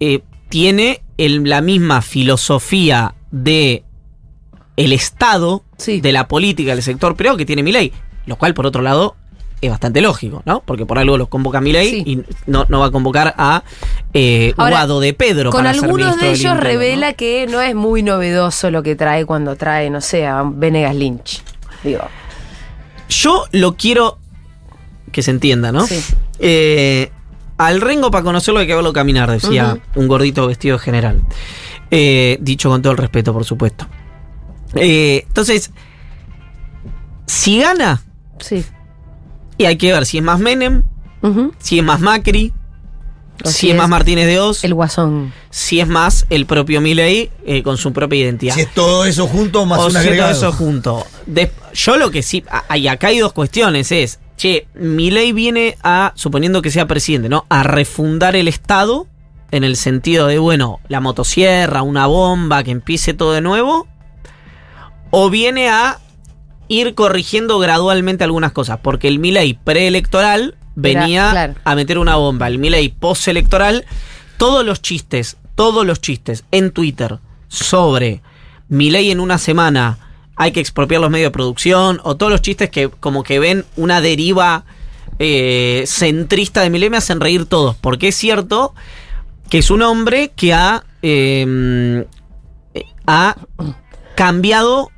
eh, 0.00 0.20
tiene 0.48 1.02
el- 1.18 1.48
la 1.48 1.60
misma 1.60 2.02
filosofía 2.02 3.14
de 3.30 3.84
el 4.76 4.92
Estado, 4.92 5.64
Sí. 5.76 6.00
de 6.00 6.12
la 6.12 6.28
política, 6.28 6.70
del 6.74 6.82
sector 6.82 7.16
privado 7.16 7.36
que 7.38 7.46
tiene 7.46 7.62
Milei. 7.62 7.92
Lo 8.26 8.36
cual, 8.36 8.54
por 8.54 8.66
otro 8.66 8.82
lado, 8.82 9.16
es 9.66 9.70
bastante 9.70 10.00
lógico, 10.00 10.42
¿no? 10.44 10.60
Porque 10.64 10.86
por 10.86 10.98
algo 10.98 11.16
los 11.18 11.28
convoca 11.28 11.60
Milei 11.60 11.90
Sí. 11.90 12.02
y 12.06 12.22
no, 12.50 12.66
no 12.68 12.80
va 12.80 12.86
a 12.86 12.90
convocar 12.90 13.34
a 13.38 13.62
eh, 14.12 14.54
Ahora, 14.56 14.70
Guado 14.76 15.00
de 15.00 15.12
Pedro. 15.14 15.50
Con 15.50 15.64
para 15.64 15.70
algunos 15.70 16.18
de 16.18 16.30
ellos 16.32 16.56
revela 16.58 17.12
que 17.14 17.46
no 17.48 17.60
es 17.60 17.74
muy 17.74 18.02
novedoso 18.02 18.70
lo 18.70 18.82
que 18.82 18.96
trae 18.96 19.26
cuando 19.26 19.56
trae, 19.56 19.90
no 19.90 20.00
sé, 20.00 20.26
a 20.26 20.42
Venegas 20.44 20.94
Lynch. 20.94 21.42
Digo, 21.82 22.02
Yo 23.08 23.44
lo 23.52 23.76
quiero 23.76 24.18
que 25.12 25.22
se 25.22 25.30
entienda, 25.30 25.70
¿no? 25.72 25.86
Sí. 25.86 26.00
Eh, 26.38 27.10
al 27.56 27.80
Rengo 27.80 28.10
para 28.10 28.24
conocerlo 28.24 28.60
hay 28.60 28.66
que 28.66 28.74
verlo 28.74 28.92
caminar, 28.92 29.30
decía 29.30 29.78
un 29.94 30.08
gordito 30.08 30.46
vestido 30.46 30.78
general. 30.78 31.22
Eh, 31.90 32.38
dicho 32.40 32.68
con 32.68 32.82
todo 32.82 32.92
el 32.92 32.98
respeto, 32.98 33.32
por 33.32 33.44
supuesto. 33.44 33.86
Eh, 34.74 35.24
entonces, 35.28 35.70
si 37.26 37.60
gana, 37.60 38.02
sí. 38.38 38.64
Y 39.58 39.64
hay 39.66 39.76
que 39.76 39.92
ver 39.92 40.06
si 40.06 40.18
es 40.18 40.24
más 40.24 40.38
Menem, 40.40 40.82
si 41.58 41.78
es 41.78 41.84
más 41.84 42.00
Macri, 42.00 42.52
O 43.44 43.48
si 43.48 43.54
si 43.54 43.66
es, 43.68 43.72
es 43.72 43.78
más 43.78 43.88
Martínez 43.88 44.26
de 44.26 44.38
Oz, 44.40 44.62
El 44.64 44.74
guasón. 44.74 45.32
si 45.50 45.80
es 45.80 45.88
más 45.88 46.26
el 46.30 46.46
propio 46.46 46.80
Milei 46.80 47.30
eh, 47.46 47.62
con 47.62 47.76
su 47.78 47.92
propia 47.92 48.20
identidad. 48.20 48.54
Si 48.54 48.60
es 48.60 48.72
todo 48.74 49.04
eso 49.06 49.26
junto 49.26 49.64
más 49.66 49.78
o 49.80 49.86
un 49.86 49.90
si 49.90 49.94
todo 49.94 50.02
agregado. 50.02 50.30
eso 50.32 50.52
junto. 50.52 51.06
De- 51.26 51.50
yo 51.72 51.96
lo 51.96 52.10
que 52.10 52.22
sí, 52.22 52.44
a- 52.68 52.76
y 52.76 52.86
acá 52.88 53.08
hay 53.08 53.18
dos 53.18 53.32
cuestiones, 53.32 53.90
es, 53.90 54.20
che, 54.36 54.66
Milei 54.74 55.32
viene 55.32 55.76
a, 55.82 56.12
suponiendo 56.14 56.60
que 56.62 56.70
sea 56.70 56.86
presidente, 56.86 57.28
¿no? 57.28 57.46
A 57.48 57.62
refundar 57.62 58.36
el 58.36 58.46
Estado, 58.48 59.06
en 59.50 59.62
el 59.64 59.76
sentido 59.76 60.26
de, 60.26 60.38
bueno, 60.38 60.80
la 60.88 61.00
motosierra, 61.00 61.82
una 61.82 62.06
bomba, 62.06 62.62
que 62.64 62.70
empiece 62.72 63.14
todo 63.14 63.32
de 63.32 63.40
nuevo, 63.40 63.86
o 65.10 65.30
viene 65.30 65.68
a 65.68 65.98
ir 66.68 66.94
corrigiendo 66.94 67.58
gradualmente 67.58 68.24
algunas 68.24 68.52
cosas, 68.52 68.78
porque 68.82 69.08
el 69.08 69.18
Milei 69.18 69.54
preelectoral 69.54 70.56
venía 70.74 71.30
claro. 71.30 71.54
a 71.64 71.74
meter 71.74 71.98
una 71.98 72.16
bomba, 72.16 72.48
el 72.48 72.58
Milei 72.58 72.88
postelectoral, 72.88 73.84
todos 74.36 74.64
los 74.64 74.82
chistes, 74.82 75.36
todos 75.54 75.86
los 75.86 76.00
chistes 76.00 76.44
en 76.50 76.70
Twitter 76.70 77.18
sobre 77.48 78.22
Milei 78.68 79.10
en 79.10 79.20
una 79.20 79.38
semana 79.38 79.98
hay 80.36 80.50
que 80.52 80.60
expropiar 80.60 81.00
los 81.00 81.10
medios 81.10 81.28
de 81.28 81.32
producción, 81.32 82.00
o 82.02 82.16
todos 82.16 82.32
los 82.32 82.42
chistes 82.42 82.70
que 82.70 82.88
como 82.88 83.22
que 83.22 83.38
ven 83.38 83.64
una 83.76 84.00
deriva 84.00 84.64
eh, 85.20 85.84
centrista 85.86 86.62
de 86.62 86.70
Milei 86.70 86.90
me 86.90 86.96
hacen 86.96 87.20
reír 87.20 87.46
todos, 87.46 87.76
porque 87.76 88.08
es 88.08 88.16
cierto 88.16 88.74
que 89.48 89.58
es 89.58 89.70
un 89.70 89.82
hombre 89.82 90.32
que 90.34 90.52
ha, 90.52 90.84
eh, 91.02 92.04
ha 93.06 93.36
cambiado 94.16 94.90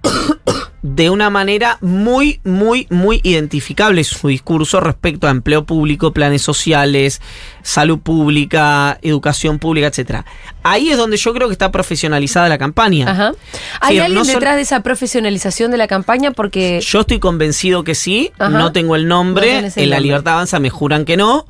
de 0.88 1.10
una 1.10 1.30
manera 1.30 1.78
muy, 1.80 2.40
muy, 2.44 2.86
muy 2.90 3.20
identificable 3.24 4.04
su 4.04 4.28
discurso 4.28 4.78
respecto 4.78 5.26
a 5.26 5.30
empleo 5.30 5.66
público, 5.66 6.12
planes 6.12 6.42
sociales, 6.42 7.20
salud 7.62 7.98
pública, 7.98 8.98
educación 9.02 9.58
pública, 9.58 9.88
etcétera. 9.88 10.24
Ahí 10.62 10.90
es 10.90 10.96
donde 10.96 11.16
yo 11.16 11.34
creo 11.34 11.48
que 11.48 11.52
está 11.52 11.72
profesionalizada 11.72 12.48
la 12.48 12.58
campaña. 12.58 13.10
Ajá. 13.10 13.32
¿Hay 13.80 13.96
Sí, 13.96 14.00
alguien 14.00 14.14
no 14.14 14.24
detrás 14.24 14.54
de 14.56 14.62
esa 14.62 14.80
profesionalización 14.84 15.72
de 15.72 15.76
la 15.76 15.88
campaña? 15.88 16.30
Porque 16.30 16.80
Yo 16.80 17.00
estoy 17.00 17.18
convencido 17.18 17.82
que 17.82 17.96
sí, 17.96 18.30
Ajá. 18.38 18.50
no 18.50 18.70
tengo 18.72 18.94
el 18.94 19.08
No 19.08 19.16
nombre, 19.16 19.58
el 19.58 19.72
en 19.74 19.90
la. 19.90 19.98
Libertad 19.98 20.34
Avanza 20.34 20.60
me 20.60 20.70
juran 20.70 21.04
que 21.04 21.16
no. 21.16 21.46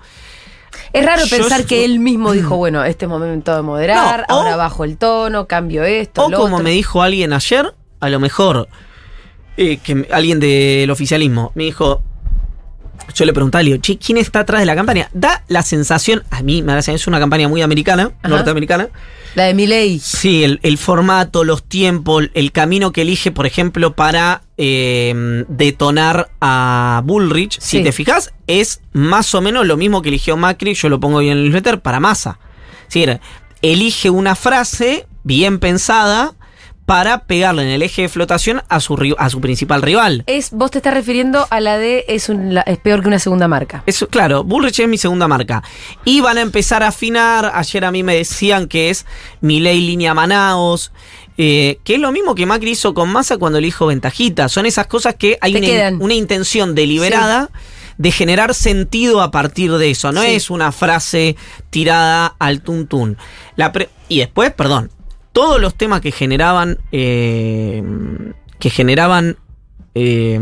Es 0.95 1.05
raro 1.05 1.23
pensar 1.29 1.65
que 1.67 1.85
él 1.85 1.99
mismo 1.99 2.33
dijo, 2.33 2.57
bueno, 2.57 2.85
este 2.85 3.05
es 3.05 3.09
momento 3.11 3.55
de 3.55 3.61
moderar, 3.63 4.25
No, 4.29 4.37
o- 4.37 4.39
ahora 4.41 4.57
bajo 4.57 4.85
el 4.85 4.97
tono, 4.97 5.47
cambio 5.47 5.85
esto, 5.85 6.25
O 6.25 6.31
lo 6.31 6.39
como 6.39 6.57
otro. 6.57 6.65
me 6.65 6.71
dijo 6.71 7.03
alguien 7.03 7.33
ayer, 7.35 7.75
a 8.01 8.09
lo 8.09 8.19
mejor, 8.21 8.69
eh, 9.57 9.79
que 9.79 10.07
alguien 10.11 10.41
del 10.41 10.91
oficialismo 10.91 11.53
me 11.55 11.65
dijo, 11.65 12.03
yo 13.15 13.25
le 13.25 13.33
preguntaba, 13.33 13.63
le 13.63 13.71
digo, 13.73 13.83
che, 13.83 13.99
¿quién 13.99 14.19
está 14.19 14.41
atrás 14.41 14.61
de 14.61 14.67
la 14.67 14.75
campaña? 14.75 15.09
Da 15.13 15.45
la 15.49 15.63
sensación, 15.63 16.25
a 16.31 16.43
mí 16.43 16.63
me 16.63 16.69
da 16.69 16.77
la 16.77 16.83
sensación, 16.83 16.97
es 16.97 17.07
una 17.07 17.21
campaña 17.21 17.49
muy 17.49 17.63
americana, 17.63 18.13
Ajá. 18.23 18.29
norteamericana. 18.29 18.89
La 19.35 19.45
de 19.45 19.55
Milei. 19.55 19.99
Sí, 19.99 20.45
el, 20.45 20.61
el 20.63 20.79
formato, 20.79 21.45
los 21.45 21.63
tiempos, 21.63 22.31
el 22.33 22.53
camino 22.53 22.93
que 22.93 23.03
elige, 23.03 23.33
por 23.33 23.47
ejemplo, 23.47 23.95
para 23.95 24.43
eh, 24.57 25.45
detonar 25.49 26.31
a 26.41 27.03
Bullrich, 27.05 27.59
si 27.61 27.83
te 27.83 27.93
fijas, 27.93 28.33
es 28.47 28.81
más 28.93 29.35
o 29.35 29.43
menos 29.43 29.67
lo 29.67 29.77
mismo 29.77 30.01
que 30.01 30.09
eligió 30.09 30.37
Macri, 30.37 30.75
yo 30.75 30.89
lo 30.89 31.01
pongo 31.01 31.19
bien 31.19 31.33
en 31.33 31.39
el 31.39 31.45
newsletter, 31.45 31.81
para 31.81 32.01
Massa. 32.01 32.39
Es 32.89 32.95
decir, 32.95 33.21
elige 33.63 34.11
una 34.11 34.35
frase 34.35 35.07
bien 35.23 35.59
pensada 35.59 36.35
para 36.87 37.25
pegarle 37.25 37.63
en 37.63 37.69
el 37.69 37.83
eje 37.83 38.03
de 38.03 38.09
flotación 38.09 38.63
a 38.69 38.79
su, 38.81 39.15
a 39.19 39.29
su 39.29 39.41
principal 39.41 39.83
rival. 39.83 40.23
Es, 40.27 40.53
vos 40.53 40.71
te 40.71 40.79
estás 40.79 40.95
refiriendo 40.95 41.47
a 41.51 41.61
la 41.61 41.79
de 41.79 42.05
es, 42.09 42.29
un- 42.29 42.55
la- 42.55 42.61
es 42.63 42.79
peor 42.79 43.03
que 43.03 43.09
una 43.09 43.19
segunda 43.19 43.49
marca. 43.49 43.83
Eso, 43.87 44.07
claro, 44.09 44.45
Bullrich 44.45 44.79
es 44.81 44.89
mi 44.89 44.97
segunda 44.97 45.27
marca. 45.27 45.63
Y 46.05 46.21
van 46.21 46.39
a 46.39 46.43
empezar 46.43 46.83
a 46.85 46.89
afinar. 46.89 47.51
Ayer 47.55 47.85
a 47.85 47.91
mí 47.91 48.03
me 48.05 48.15
decían 48.15 48.69
que 48.69 48.89
es 48.91 49.05
Milei 49.41 49.81
línea 49.81 50.15
Manaos. 50.15 50.93
eh, 51.39 51.81
que 51.85 51.97
es 51.97 52.01
lo 52.01 52.13
mismo 52.13 52.35
que 52.35 52.47
Macri 52.47 52.71
hizo 52.71 52.95
con 52.95 53.11
Massa 53.11 53.37
cuando 53.37 53.61
le 53.61 53.67
dijo 53.67 53.85
ventajita. 53.87 54.49
Son 54.49 54.65
esas 54.65 54.87
cosas 54.87 55.17
que 55.17 55.37
hay 55.43 55.55
una, 55.57 56.03
una 56.03 56.15
intención 56.15 56.75
deliberada 56.75 57.51
de 57.99 58.11
generar 58.13 58.55
sentido 58.55 59.21
a 59.21 59.31
partir 59.31 59.73
de 59.73 59.91
eso. 59.91 60.13
No 60.13 60.23
Sí. 60.23 60.29
es 60.29 60.49
una 60.51 60.71
frase 60.73 61.37
tirada 61.71 62.37
al 62.39 62.63
tuntún. 62.63 63.19
La 63.57 63.71
y 64.09 64.21
después, 64.21 64.53
perdón, 64.53 64.91
todos 65.37 65.61
los 65.61 65.75
temas 65.75 66.01
que 66.01 66.13
generaban. 66.13 66.79
eh, 66.93 67.83
que 68.59 68.71
generaban. 68.71 69.37
eh, 69.95 70.41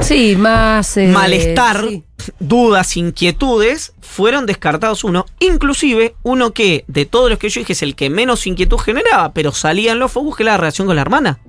Sí, 0.00 0.36
más... 0.38 0.96
eh, 0.96 1.08
malestar, 1.08 1.84
sí. 1.86 2.02
dudas, 2.40 2.96
inquietudes, 2.96 3.92
fueron 4.00 4.46
descartados 4.46 5.04
uno, 5.04 5.26
inclusive 5.38 6.14
uno 6.22 6.52
que 6.54 6.86
de 6.88 7.04
todos 7.04 7.28
los 7.28 7.38
que 7.38 7.50
yo 7.50 7.60
dije 7.60 7.74
es 7.74 7.82
el 7.82 7.94
que 7.94 8.08
menos 8.08 8.46
inquietud 8.46 8.78
generaba, 8.78 9.34
pero 9.34 9.52
salía 9.52 9.92
en 9.92 9.98
los 9.98 10.12
focus, 10.12 10.36
que 10.36 10.44
era 10.44 10.52
la 10.52 10.58
relación 10.58 10.86
con 10.86 10.96
la 10.96 11.02
hermana. 11.02 11.40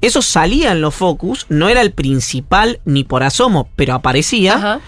Eso 0.00 0.22
salía 0.22 0.72
en 0.72 0.80
los 0.80 0.92
focus, 0.92 1.46
no 1.50 1.68
era 1.68 1.82
el 1.82 1.92
principal 1.92 2.80
ni 2.84 3.04
por 3.04 3.22
asomo, 3.22 3.68
pero 3.76 3.94
aparecía. 3.94 4.54
Ajá. 4.56 4.80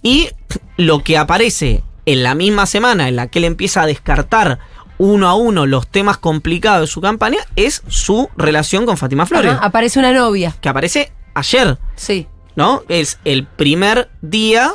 Y 0.00 0.28
lo 0.76 1.02
que 1.02 1.18
aparece 1.18 1.82
en 2.04 2.22
la 2.22 2.36
misma 2.36 2.66
semana 2.66 3.08
en 3.08 3.16
la 3.16 3.26
que 3.26 3.40
él 3.40 3.46
empieza 3.46 3.82
a 3.82 3.86
descartar 3.86 4.60
uno 4.98 5.28
a 5.28 5.34
uno 5.34 5.66
los 5.66 5.86
temas 5.88 6.16
complicados 6.18 6.80
de 6.82 6.86
su 6.92 7.00
campaña 7.00 7.38
es 7.56 7.82
su 7.88 8.28
relación 8.36 8.86
con 8.86 8.96
Fátima 8.96 9.26
Flores, 9.26 9.52
Ajá, 9.52 9.64
Aparece 9.66 9.98
una 9.98 10.12
novia. 10.12 10.54
que 10.60 10.68
aparece 10.68 11.12
ayer. 11.34 11.78
Sí. 11.96 12.26
¿no? 12.54 12.82
Es 12.88 13.18
el 13.24 13.44
primer 13.46 14.08
día 14.22 14.72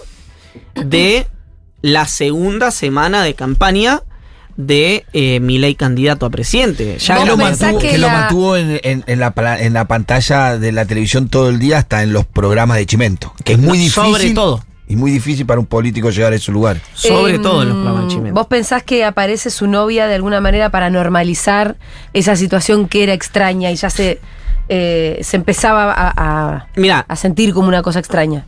de 0.76 1.28
la 1.82 2.06
segunda 2.08 2.70
semana 2.72 3.24
de 3.24 3.34
campaña 3.34 4.04
de 4.58 5.06
eh, 5.14 5.40
Milei 5.40 5.74
candidato 5.76 6.26
a 6.26 6.30
presidente. 6.30 6.98
Ya 7.00 7.16
¿Vos 7.16 7.24
que 7.24 7.30
lo 7.32 7.38
mantuvo, 7.38 7.80
que 7.80 7.90
que 7.92 7.98
lo 7.98 8.10
mantuvo 8.10 8.58
en, 8.58 8.80
en- 8.84 9.04
en 9.08 9.20
la, 9.20 9.32
pla- 9.34 9.60
en 9.60 9.74
la 9.74 9.86
pantalla 9.88 10.58
de 10.60 10.72
la 10.72 10.86
televisión 10.86 11.30
todo 11.30 11.50
el 11.50 11.58
día, 11.58 11.80
hasta 11.80 12.04
en 12.04 12.14
los 12.14 12.26
programas 12.26 12.78
de 12.78 12.86
Chimento. 12.86 13.34
Que 13.44 13.54
es 13.54 13.60
muy 13.60 13.78
difícil. 13.80 14.04
Sobre 14.04 14.32
todo. 14.32 14.64
Y 14.91 14.95
muy 14.97 15.12
difícil 15.12 15.45
para 15.45 15.60
un 15.60 15.65
político 15.65 16.10
llegar 16.10 16.34
a 16.34 16.36
ese 16.36 16.51
lugar. 16.51 16.77
sobre 16.93 17.36
Em, 17.36 17.41
todo 17.41 17.62
en 17.62 17.69
los 17.69 17.77
programas 17.77 18.04
de 18.04 18.10
Chimento. 18.10 18.34
¿Vos 18.34 18.47
pensás 18.47 18.84
que 18.84 19.06
aparece 19.06 19.49
su 19.49 19.67
novia 19.67 20.08
de 20.08 20.15
alguna 20.15 20.41
manera 20.41 20.69
para 20.69 20.89
normalizar 20.89 21.77
esa 22.13 22.36
situación 22.36 22.88
que 22.88 23.04
era 23.04 23.13
extraña 23.13 23.71
y 23.71 23.75
ya 23.75 23.89
se, 23.89 24.19
eh, 24.69 25.19
se 25.23 25.38
empezaba 25.38 25.91
a, 25.91 26.13
a- 26.17 26.67
Mira, 26.75 27.06
a 27.08 27.15
sentir 27.15 27.54
como 27.54 27.67
una 27.69 27.82
cosa 27.82 27.99
extraña? 27.99 28.45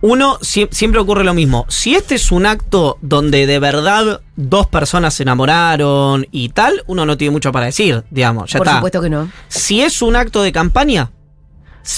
uno 0.00 0.38
sie- 0.42 0.68
siempre 0.70 1.00
ocurre 1.00 1.24
lo 1.24 1.34
mismo. 1.34 1.66
Si 1.68 1.96
este 1.96 2.14
es 2.14 2.30
un 2.30 2.46
acto 2.46 2.98
donde 3.02 3.46
de 3.48 3.58
verdad 3.58 4.20
dos 4.36 4.68
personas 4.68 5.14
se 5.14 5.24
enamoraron 5.24 6.24
y 6.30 6.50
tal, 6.50 6.84
uno 6.86 7.04
no 7.04 7.16
tiene 7.16 7.32
mucho 7.32 7.50
para 7.50 7.66
decir, 7.66 8.04
digamos. 8.10 8.48
Ya 8.52 8.58
Por 8.58 8.66
está. 8.68 8.76
supuesto 8.78 9.02
que 9.02 9.10
no. 9.10 9.28
Si 9.48 9.80
es 9.82 10.00
un 10.00 10.14
acto 10.14 10.42
de 10.44 10.52
campaña, 10.52 11.10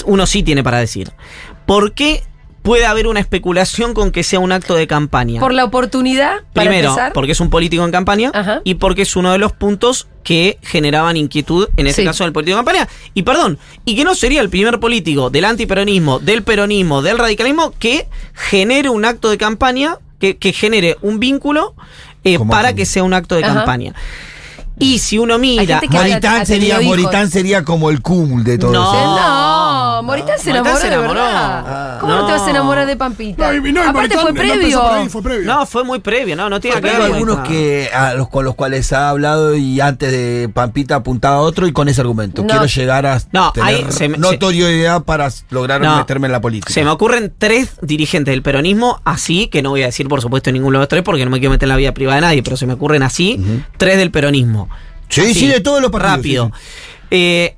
uno 0.05 0.25
sí 0.25 0.41
tiene 0.41 0.63
para 0.63 0.79
decir. 0.79 1.11
¿Por 1.67 1.93
qué 1.93 2.23
puede 2.61 2.85
haber 2.85 3.07
una 3.07 3.19
especulación 3.19 3.93
con 3.93 4.11
que 4.11 4.23
sea 4.23 4.39
un 4.39 4.51
acto 4.51 4.75
de 4.75 4.85
campaña? 4.87 5.39
Por 5.39 5.53
la 5.53 5.63
oportunidad, 5.65 6.41
para 6.53 6.69
Primero, 6.69 6.89
empezar. 6.89 7.13
porque 7.13 7.31
es 7.31 7.39
un 7.39 7.49
político 7.49 7.83
en 7.83 7.91
campaña 7.91 8.31
Ajá. 8.33 8.61
y 8.63 8.75
porque 8.75 9.01
es 9.03 9.15
uno 9.15 9.31
de 9.31 9.37
los 9.39 9.51
puntos 9.51 10.07
que 10.23 10.57
generaban 10.61 11.17
inquietud, 11.17 11.69
en 11.77 11.87
este 11.87 12.03
Sí. 12.03 12.07
caso 12.07 12.23
del 12.23 12.33
político 12.33 12.57
en 12.59 12.63
campaña. 12.65 12.87
Y 13.13 13.23
perdón, 13.23 13.57
y 13.85 13.95
que 13.95 14.03
no 14.03 14.13
sería 14.15 14.41
el 14.41 14.49
primer 14.49 14.79
político 14.79 15.29
del 15.29 15.45
antiperonismo, 15.45 16.19
del 16.19 16.43
peronismo, 16.43 17.01
del 17.01 17.17
radicalismo 17.17 17.73
que 17.79 18.07
genere 18.33 18.89
un 18.89 19.05
acto 19.05 19.29
de 19.29 19.37
campaña, 19.37 19.97
que, 20.19 20.37
que 20.37 20.53
genere 20.53 20.97
un 21.01 21.19
vínculo 21.19 21.73
eh, 22.23 22.37
para 22.47 22.69
que- 22.69 22.75
que 22.81 22.85
sea 22.85 23.03
un 23.03 23.15
acto 23.15 23.33
de 23.35 23.43
Ajá. 23.43 23.55
campaña. 23.55 23.95
Y 24.81 24.97
si 24.99 25.17
uno 25.17 25.37
mira... 25.37 25.81
Moritán 25.89 26.45
sería. 26.45 26.81
Moritán 26.81 27.29
sería 27.29 27.63
como 27.63 27.89
el 27.89 28.01
cúmulo 28.01 28.43
de 28.43 28.57
todo 28.57 28.71
No. 28.71 28.91
eso. 28.93 29.15
No, 29.15 30.03
Moritán 30.03 30.39
se 30.39 30.49
Moritán 30.51 30.55
enamoró, 30.65 30.77
se 30.81 30.87
de 30.89 30.93
enamoró. 30.95 31.19
verdad. 31.23 31.63
Ah. 31.67 31.97
¿Cómo 32.01 32.13
no. 32.15 32.25
te 32.25 32.31
vas 32.31 32.41
a 32.41 32.49
enamorar 32.49 32.85
de 32.87 32.95
Pampita? 32.97 33.47
No, 33.53 33.67
y- 33.67 33.71
no, 33.73 33.79
y 33.79 33.87
Aparte 33.87 33.93
Moritán 34.15 34.21
fue 34.21 34.33
previo. 34.33 34.91
ahí, 34.91 35.09
fue 35.09 35.21
previo. 35.21 35.45
No, 35.45 35.65
fue 35.65 35.83
muy 35.83 35.99
previo, 35.99 36.35
no, 36.35 36.49
no 36.49 36.59
tiene 36.59 36.75
que 36.77 36.81
ver. 36.81 37.01
algunos 37.01 37.35
con- 37.37 37.43
que 37.47 37.89
a 37.93 38.13
los 38.15 38.27
con 38.29 38.43
los 38.43 38.55
cuales 38.55 38.91
ha 38.93 39.09
hablado 39.09 39.55
y 39.55 39.79
antes 39.79 40.11
de 40.11 40.49
Pampita 40.51 40.95
apuntaba 40.95 41.35
a 41.35 41.39
otro 41.41 41.67
y 41.67 41.71
con 41.73 41.87
ese 41.87 42.01
argumento. 42.01 42.41
No. 42.41 42.47
Quiero 42.47 42.65
llegar 42.65 43.05
a 43.05 43.21
No, 43.31 43.51
tener 43.51 43.69
ahí 43.75 43.85
se 43.89 44.09
me- 44.09 44.17
notoriedad 44.17 45.03
para 45.03 45.29
lograr 45.51 45.79
No. 45.81 45.97
meterme 45.97 46.25
en 46.25 46.31
la 46.31 46.41
política. 46.41 46.73
Se 46.73 46.83
me 46.83 46.89
ocurren 46.89 47.31
tres 47.37 47.73
dirigentes 47.81 48.31
del 48.31 48.41
peronismo, 48.41 48.99
así, 49.05 49.47
que 49.47 49.61
no 49.61 49.69
voy 49.69 49.83
a 49.83 49.85
decir 49.85 50.07
por 50.07 50.21
supuesto 50.21 50.51
ninguno 50.51 50.79
de 50.79 50.83
los 50.83 50.87
tres 50.89 51.03
porque 51.03 51.23
no 51.25 51.29
me 51.31 51.37
quiero 51.39 51.51
meter 51.51 51.65
en 51.67 51.69
la 51.69 51.75
vida 51.75 51.93
privada 51.93 52.15
de 52.15 52.21
nadie, 52.21 52.41
pero 52.43 52.57
se 52.57 52.65
me 52.65 52.73
ocurren 52.73 53.03
así, 53.03 53.39
tres 53.77 53.97
del 53.97 54.09
peronismo. 54.09 54.67
Sí, 55.11 55.21
Así, 55.21 55.33
sí, 55.35 55.47
de 55.47 55.59
todos 55.61 55.81
los 55.81 55.91
partidos. 55.91 56.49
Rápido. 56.49 56.51
sí, 56.55 57.07
Eh, 57.11 57.55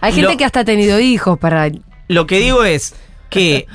Hay 0.00 0.12
gente 0.12 0.32
Lo- 0.32 0.36
que 0.38 0.44
hasta 0.44 0.60
ha 0.60 0.64
tenido 0.64 0.98
hijos 1.00 1.38
para. 1.38 1.70
lo 2.08 2.26
que 2.26 2.38
digo 2.40 2.64
es 2.64 2.94
que 3.30 3.66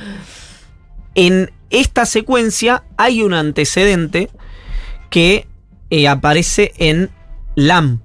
en 1.16 1.52
esta 1.70 2.06
secuencia 2.06 2.84
hay 2.98 3.22
un 3.24 3.34
antecedente 3.34 4.30
que 5.10 5.48
eh, 5.90 6.08
aparece 6.08 6.74
en 6.78 7.10
LAM, 7.56 8.00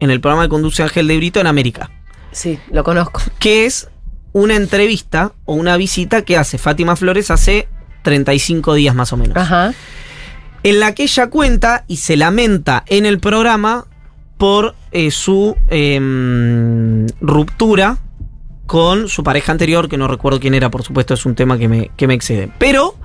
en 0.00 0.10
el 0.10 0.20
programa 0.20 0.42
de 0.44 0.48
conduce 0.48 0.82
Ángel 0.82 1.08
de 1.08 1.16
Brito 1.16 1.40
en 1.40 1.46
América. 1.46 1.90
Sí, 2.32 2.58
lo 2.70 2.84
conozco. 2.84 3.22
que 3.38 3.64
es 3.64 3.88
una 4.32 4.54
entrevista 4.56 5.32
o 5.46 5.54
una 5.54 5.76
visita 5.78 6.22
que 6.22 6.36
hace 6.36 6.58
Fátima 6.58 6.94
Flores 6.96 7.30
hace 7.30 7.68
35 8.02 8.74
días 8.74 8.94
más 8.94 9.12
o 9.12 9.16
menos. 9.16 9.36
Ajá. 9.36 9.72
En 10.62 10.80
la 10.80 10.94
que 10.94 11.04
ella 11.04 11.28
cuenta 11.30 11.84
y 11.88 11.96
se 11.98 12.16
lamenta 12.16 12.84
en 12.86 13.06
el 13.06 13.18
programa 13.18 13.86
por 14.38 14.74
eh, 14.92 15.10
su 15.10 15.56
em, 15.68 17.06
ruptura 17.20 17.98
con 18.66 19.08
su 19.08 19.22
pareja 19.22 19.52
anterior, 19.52 19.88
que 19.88 19.96
no 19.96 20.08
recuerdo 20.08 20.40
quién 20.40 20.54
era, 20.54 20.70
por 20.70 20.82
supuesto, 20.82 21.14
es 21.14 21.24
un 21.24 21.34
tema 21.34 21.56
que 21.56 21.68
me, 21.68 21.90
que 21.96 22.06
me 22.06 22.14
excede. 22.14 22.50
Pero 22.58 22.96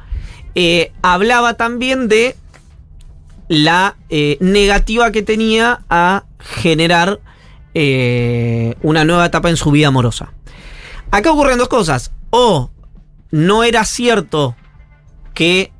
eh, 0.56 0.92
hablaba 1.02 1.54
también 1.54 2.08
de 2.08 2.36
la 3.48 3.96
eh, 4.10 4.38
negativa 4.40 5.12
que 5.12 5.22
tenía 5.22 5.82
a 5.90 6.24
generar 6.40 7.20
una 7.74 9.06
nueva 9.06 9.28
etapa 9.28 9.50
en 9.50 9.56
su 9.56 9.72
vida 9.72 9.88
amorosa. 9.88 10.34
Acá 11.10 11.32
ocurren 11.32 11.58
dos 11.58 11.70
cosas. 11.70 12.12
O 12.30 12.70
no 13.32 13.64
era 13.64 13.86
cierto 13.86 14.58
que 15.34 15.72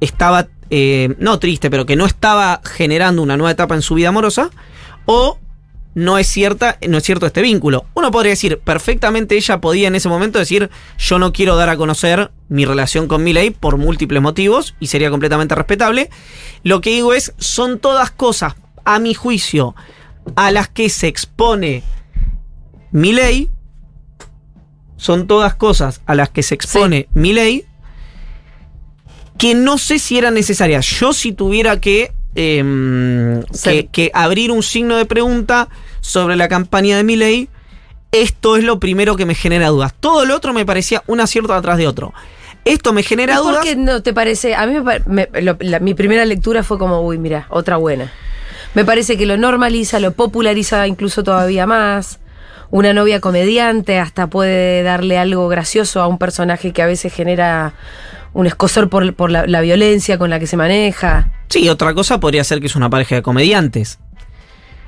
estaba, 0.00 0.48
eh, 0.74 1.14
no 1.18 1.38
triste, 1.38 1.68
pero 1.68 1.84
que 1.84 1.96
no 1.96 2.06
estaba 2.06 2.62
generando 2.64 3.20
una 3.20 3.36
nueva 3.36 3.50
etapa 3.50 3.74
en 3.74 3.82
su 3.82 3.94
vida 3.94 4.08
amorosa. 4.08 4.48
O 5.04 5.38
no 5.94 6.16
es 6.16 6.26
cierta, 6.26 6.78
no 6.88 6.96
es 6.96 7.04
cierto 7.04 7.26
este 7.26 7.42
vínculo. 7.42 7.84
Uno 7.92 8.10
podría 8.10 8.30
decir, 8.30 8.58
perfectamente 8.58 9.36
ella 9.36 9.60
podía 9.60 9.88
en 9.88 9.96
ese 9.96 10.08
momento 10.08 10.38
decir, 10.38 10.70
yo 10.96 11.18
no 11.18 11.34
quiero 11.34 11.56
dar 11.56 11.68
a 11.68 11.76
conocer 11.76 12.30
mi 12.48 12.64
relación 12.64 13.06
con 13.06 13.22
Milei 13.22 13.50
por 13.50 13.76
múltiples 13.76 14.22
motivos 14.22 14.74
y 14.80 14.86
sería 14.86 15.10
completamente 15.10 15.54
respetable. 15.54 16.08
Lo 16.62 16.80
que 16.80 16.88
digo 16.88 17.12
es, 17.12 17.34
son 17.36 17.78
todas 17.78 18.10
cosas, 18.10 18.54
a 18.86 18.98
mi 18.98 19.12
juicio, 19.12 19.74
a 20.36 20.52
las 20.52 20.68
que 20.68 20.88
se 20.88 21.06
expone 21.06 21.82
Milei. 22.92 23.50
Son 24.96 25.26
todas 25.26 25.54
cosas 25.54 26.00
a 26.06 26.14
las 26.14 26.30
que 26.30 26.42
se 26.42 26.54
expone 26.54 27.08
Milei 27.12 27.66
que 29.42 29.56
no 29.56 29.76
sé 29.76 29.98
si 29.98 30.16
eran 30.18 30.34
necesarias. 30.34 30.86
Yo 30.86 31.12
si 31.12 31.32
tuviera 31.32 31.80
que, 31.80 32.12
em, 32.36 33.42
Sí. 33.52 33.70
que, 33.70 33.86
que 33.88 34.10
abrir 34.14 34.52
un 34.52 34.62
signo 34.62 34.96
de 34.96 35.04
pregunta 35.04 35.68
sobre 36.00 36.36
la 36.36 36.46
campaña 36.46 36.96
de 36.96 37.02
Milei, 37.02 37.48
esto 38.12 38.56
es 38.56 38.62
lo 38.62 38.78
primero 38.78 39.16
que 39.16 39.26
me 39.26 39.34
genera 39.34 39.66
dudas. 39.70 39.94
Todo 39.98 40.24
lo 40.26 40.36
otro 40.36 40.52
me 40.52 40.64
parecía 40.64 41.02
un 41.08 41.20
acierto 41.20 41.54
atrás 41.54 41.76
de 41.76 41.88
otro. 41.88 42.14
Esto 42.64 42.92
me 42.92 43.02
genera 43.02 43.34
¿Y 43.34 43.36
por 43.38 43.46
dudas. 43.46 43.64
qué 43.64 43.74
no 43.74 44.00
te 44.00 44.14
parece? 44.14 44.54
A 44.54 44.64
mí 44.68 44.78
me, 44.80 45.00
me- 45.06 45.42
lo- 45.42 45.56
la- 45.58 45.80
mi 45.80 45.94
primera 45.94 46.24
lectura 46.24 46.62
fue 46.62 46.78
como, 46.78 47.00
uy, 47.00 47.18
mira, 47.18 47.46
otra 47.50 47.78
buena. 47.78 48.12
Me 48.74 48.84
parece 48.84 49.16
que 49.18 49.26
lo 49.26 49.36
normaliza, 49.36 49.98
lo 49.98 50.12
populariza 50.12 50.86
incluso 50.86 51.24
todavía 51.24 51.66
más. 51.66 52.20
Una 52.70 52.92
novia 52.94 53.18
comediante 53.20 53.98
hasta 53.98 54.28
puede 54.28 54.84
darle 54.84 55.18
algo 55.18 55.48
gracioso 55.48 56.00
a 56.00 56.06
un 56.06 56.18
personaje 56.18 56.72
que 56.72 56.80
a 56.82 56.86
veces 56.86 57.12
genera 57.12 57.74
un 58.34 58.46
escosor 58.46 58.88
por, 58.88 59.14
por 59.14 59.30
la, 59.30 59.46
la 59.46 59.60
violencia 59.60 60.18
con 60.18 60.30
la 60.30 60.38
que 60.38 60.46
se 60.46 60.56
maneja. 60.56 61.32
Sí, 61.48 61.68
otra 61.68 61.94
cosa 61.94 62.18
podría 62.20 62.44
ser 62.44 62.60
que 62.60 62.66
es 62.66 62.76
una 62.76 62.88
pareja 62.90 63.14
de 63.16 63.22
comediantes. 63.22 63.98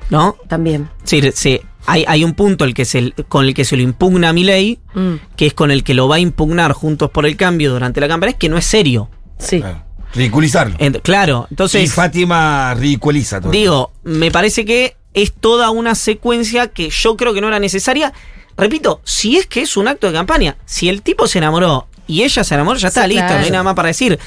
¿No? 0.09 0.35
También. 0.47 0.89
Sí, 1.03 1.21
sí. 1.33 1.61
Hay, 1.87 2.05
hay 2.07 2.23
un 2.23 2.33
punto 2.33 2.63
el 2.65 2.73
que 2.73 2.85
se, 2.85 3.11
con 3.27 3.45
el 3.45 3.53
que 3.53 3.65
se 3.65 3.75
lo 3.75 3.81
impugna 3.83 4.29
a 4.29 4.33
Milei, 4.33 4.79
Mm, 4.93 5.15
que 5.35 5.45
es 5.47 5.53
con 5.53 5.71
el 5.71 5.83
que 5.83 5.93
lo 5.93 6.07
va 6.07 6.15
a 6.15 6.19
impugnar 6.19 6.71
Juntos 6.71 7.09
por 7.11 7.25
el 7.25 7.35
Cambio 7.37 7.71
durante 7.73 7.99
la 7.99 8.07
campaña, 8.07 8.31
es 8.31 8.37
que 8.37 8.49
no 8.49 8.57
es 8.57 8.65
serio. 8.65 9.09
sí. 9.37 9.59
Claro. 9.59 9.83
Ridiculizarlo. 10.13 10.77
Claro, 11.03 11.45
y 11.49 11.53
entonces, 11.53 11.93
Fátima 11.93 12.73
ridiculiza 12.75 13.41
todo. 13.41 13.51
digo, 13.51 13.91
me 14.05 14.31
parece 14.31 14.63
que 14.63 14.95
es 15.13 15.33
toda 15.33 15.71
una 15.71 15.93
secuencia 15.93 16.67
que 16.69 16.89
yo 16.89 17.17
creo 17.17 17.33
que 17.33 17.41
no 17.41 17.49
era 17.49 17.59
necesaria. 17.59 18.13
Repito, 18.55 19.01
si 19.03 19.35
es 19.35 19.45
que 19.45 19.59
es 19.61 19.75
un 19.75 19.89
acto 19.89 20.07
de 20.07 20.13
campaña, 20.13 20.55
si 20.63 20.87
el 20.87 21.01
tipo 21.01 21.27
se 21.27 21.39
enamoró 21.39 21.87
y 22.07 22.23
ella 22.23 22.43
se 22.43 22.53
enamoró, 22.55 22.77
ya 22.79 22.87
está, 22.89 23.03
Sí, 23.03 23.09
listo, 23.09 23.25
claro. 23.25 23.39
no 23.39 23.45
hay 23.45 23.51
nada 23.51 23.63
más 23.63 23.75
para 23.75 23.87
decir. 23.87 24.19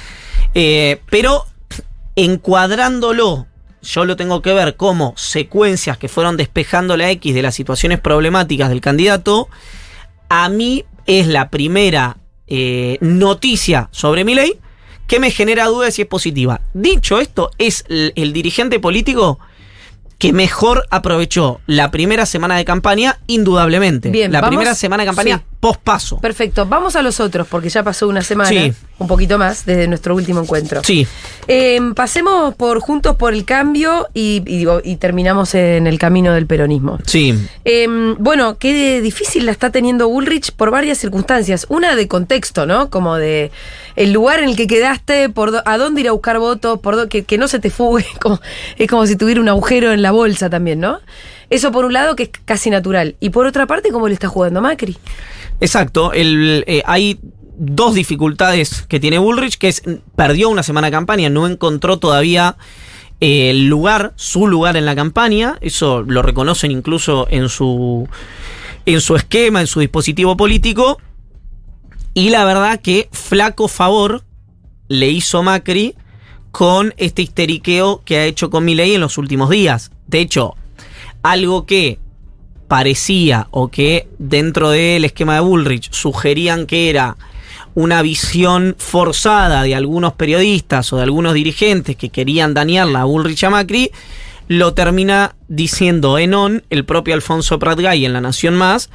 Eh, 0.54 1.00
pero 1.10 1.44
encuadrándolo, 2.16 3.46
yo 3.82 4.04
lo 4.04 4.16
tengo 4.16 4.42
que 4.42 4.52
ver 4.52 4.76
como 4.76 5.14
secuencias 5.16 5.98
que 5.98 6.08
fueron 6.08 6.36
despejando 6.36 6.96
la 6.96 7.10
X 7.10 7.34
de 7.34 7.42
las 7.42 7.54
situaciones 7.54 8.00
problemáticas 8.00 8.68
del 8.68 8.80
candidato, 8.80 9.48
a 10.28 10.48
mí 10.48 10.84
es 11.06 11.26
la 11.26 11.48
primera 11.48 12.16
eh, 12.48 12.98
noticia 13.00 13.88
sobre 13.92 14.24
mi 14.24 14.34
ley 14.34 14.58
que 15.06 15.20
me 15.20 15.30
genera 15.30 15.66
dudas 15.66 15.94
si 15.94 16.02
es 16.02 16.08
positiva. 16.08 16.60
Dicho 16.74 17.18
esto, 17.20 17.50
es 17.58 17.84
el, 17.88 18.12
el 18.16 18.32
dirigente 18.32 18.78
político 18.78 19.38
que 20.18 20.32
mejor 20.32 20.84
aprovechó 20.90 21.60
la 21.66 21.90
primera 21.92 22.26
semana 22.26 22.56
de 22.56 22.64
campaña, 22.64 23.20
indudablemente. 23.28 24.10
Bien, 24.10 24.32
la 24.32 24.40
vamos- 24.40 24.56
primera 24.56 24.74
semana 24.74 25.04
de 25.04 25.06
campaña 25.06 25.38
sí. 25.38 25.44
Pospaso. 25.60 26.18
Perfecto. 26.20 26.66
Vamos 26.66 26.94
a 26.96 27.02
los 27.02 27.18
otros, 27.20 27.46
porque 27.48 27.68
ya 27.68 27.82
pasó 27.82 28.06
una 28.08 28.22
semana, 28.22 28.48
Sí. 28.50 28.72
un 28.98 29.06
poquito 29.08 29.38
más, 29.38 29.66
desde 29.66 29.88
nuestro 29.88 30.14
último 30.14 30.40
encuentro. 30.40 30.82
Sí. 30.84 31.06
Eh, 31.48 31.80
pasemos 31.96 32.54
por 32.54 32.78
Juntos 32.80 33.16
por 33.16 33.32
el 33.34 33.44
Cambio 33.44 34.06
y, 34.14 34.42
y 34.46 34.58
digo, 34.58 34.80
y 34.84 34.96
terminamos 34.96 35.54
en 35.54 35.86
el 35.86 35.98
camino 35.98 36.32
del 36.32 36.46
peronismo. 36.46 36.98
Sí. 37.06 37.34
Eh, 37.64 37.86
bueno, 38.18 38.56
qué 38.58 39.00
difícil 39.00 39.46
la 39.46 39.52
está 39.52 39.70
teniendo 39.70 40.08
Bullrich 40.08 40.52
por 40.52 40.70
varias 40.70 40.98
circunstancias. 40.98 41.66
Una 41.68 41.96
de 41.96 42.06
contexto, 42.06 42.64
¿no? 42.66 42.88
Como 42.90 43.16
de 43.16 43.50
el 43.96 44.12
lugar 44.12 44.38
en 44.40 44.50
el 44.50 44.56
que 44.56 44.66
quedaste, 44.68 45.28
por 45.28 45.50
do- 45.50 45.62
a 45.64 45.76
dónde 45.76 46.02
ir 46.02 46.08
a 46.08 46.12
buscar 46.12 46.38
votos, 46.38 46.78
por 46.78 46.94
do- 46.94 47.08
que, 47.08 47.24
que 47.24 47.36
no 47.38 47.48
se 47.48 47.58
te 47.58 47.70
fugue. 47.70 48.06
Como, 48.20 48.40
es 48.76 48.88
como 48.88 49.06
si 49.06 49.16
tuviera 49.16 49.40
un 49.40 49.48
agujero 49.48 49.92
en 49.92 50.02
la 50.02 50.10
bolsa 50.12 50.48
también, 50.50 50.78
¿no? 50.80 51.00
Eso 51.50 51.72
por 51.72 51.84
un 51.86 51.92
lado, 51.94 52.14
que 52.14 52.24
es 52.24 52.30
casi 52.44 52.68
natural. 52.68 53.16
Y 53.20 53.30
por 53.30 53.46
otra 53.46 53.66
parte, 53.66 53.88
¿cómo 53.90 54.06
le 54.06 54.14
está 54.14 54.28
jugando 54.28 54.60
Macri? 54.60 54.98
Exacto. 55.60 56.12
El, 56.12 56.64
eh, 56.66 56.82
hay 56.86 57.18
dos 57.58 57.94
dificultades 57.94 58.82
que 58.82 59.00
tiene 59.00 59.18
Bullrich, 59.18 59.58
que 59.58 59.68
es 59.68 59.82
perdió 60.14 60.48
una 60.48 60.62
semana 60.62 60.86
de 60.88 60.92
campaña, 60.92 61.28
no 61.28 61.46
encontró 61.46 61.98
todavía 61.98 62.56
eh, 63.20 63.50
el 63.50 63.66
lugar, 63.66 64.12
su 64.16 64.46
lugar 64.46 64.76
en 64.76 64.86
la 64.86 64.94
campaña. 64.94 65.58
Eso 65.60 66.02
lo 66.02 66.22
reconocen 66.22 66.70
incluso 66.70 67.26
en 67.30 67.48
su 67.48 68.08
en 68.86 69.00
su 69.00 69.16
esquema, 69.16 69.60
en 69.60 69.66
su 69.66 69.80
dispositivo 69.80 70.36
político. 70.36 70.98
Y 72.14 72.30
la 72.30 72.44
verdad 72.44 72.80
que 72.80 73.08
flaco 73.12 73.68
favor 73.68 74.24
le 74.88 75.08
hizo 75.10 75.42
Macri 75.42 75.94
con 76.52 76.94
este 76.96 77.22
histeriqueo 77.22 78.02
que 78.04 78.16
ha 78.16 78.24
hecho 78.24 78.50
con 78.50 78.64
Milei 78.64 78.94
en 78.94 79.00
los 79.00 79.18
últimos 79.18 79.50
días. 79.50 79.90
De 80.06 80.20
hecho, 80.20 80.56
algo 81.22 81.66
que 81.66 81.98
parecía 82.68 83.48
o 83.50 83.68
que 83.68 84.08
dentro 84.18 84.70
del 84.70 85.04
esquema 85.04 85.34
de 85.34 85.40
Bullrich 85.40 85.90
sugerían 85.92 86.66
que 86.66 86.90
era 86.90 87.16
una 87.74 88.02
visión 88.02 88.74
forzada 88.78 89.62
de 89.62 89.74
algunos 89.74 90.12
periodistas 90.14 90.92
o 90.92 90.96
de 90.96 91.02
algunos 91.04 91.34
dirigentes 91.34 91.96
que 91.96 92.08
querían 92.10 92.52
dañarla 92.54 93.02
a 93.02 93.04
Bullrich 93.04 93.44
a 93.44 93.50
Macri, 93.50 93.90
lo 94.48 94.72
termina 94.74 95.34
diciendo 95.48 96.18
en 96.18 96.32
on 96.34 96.64
el 96.70 96.84
propio 96.84 97.14
Alfonso 97.14 97.58
Pratgay 97.58 98.04
en 98.06 98.14
La 98.14 98.20
Nación 98.20 98.54
Más, 98.56 98.88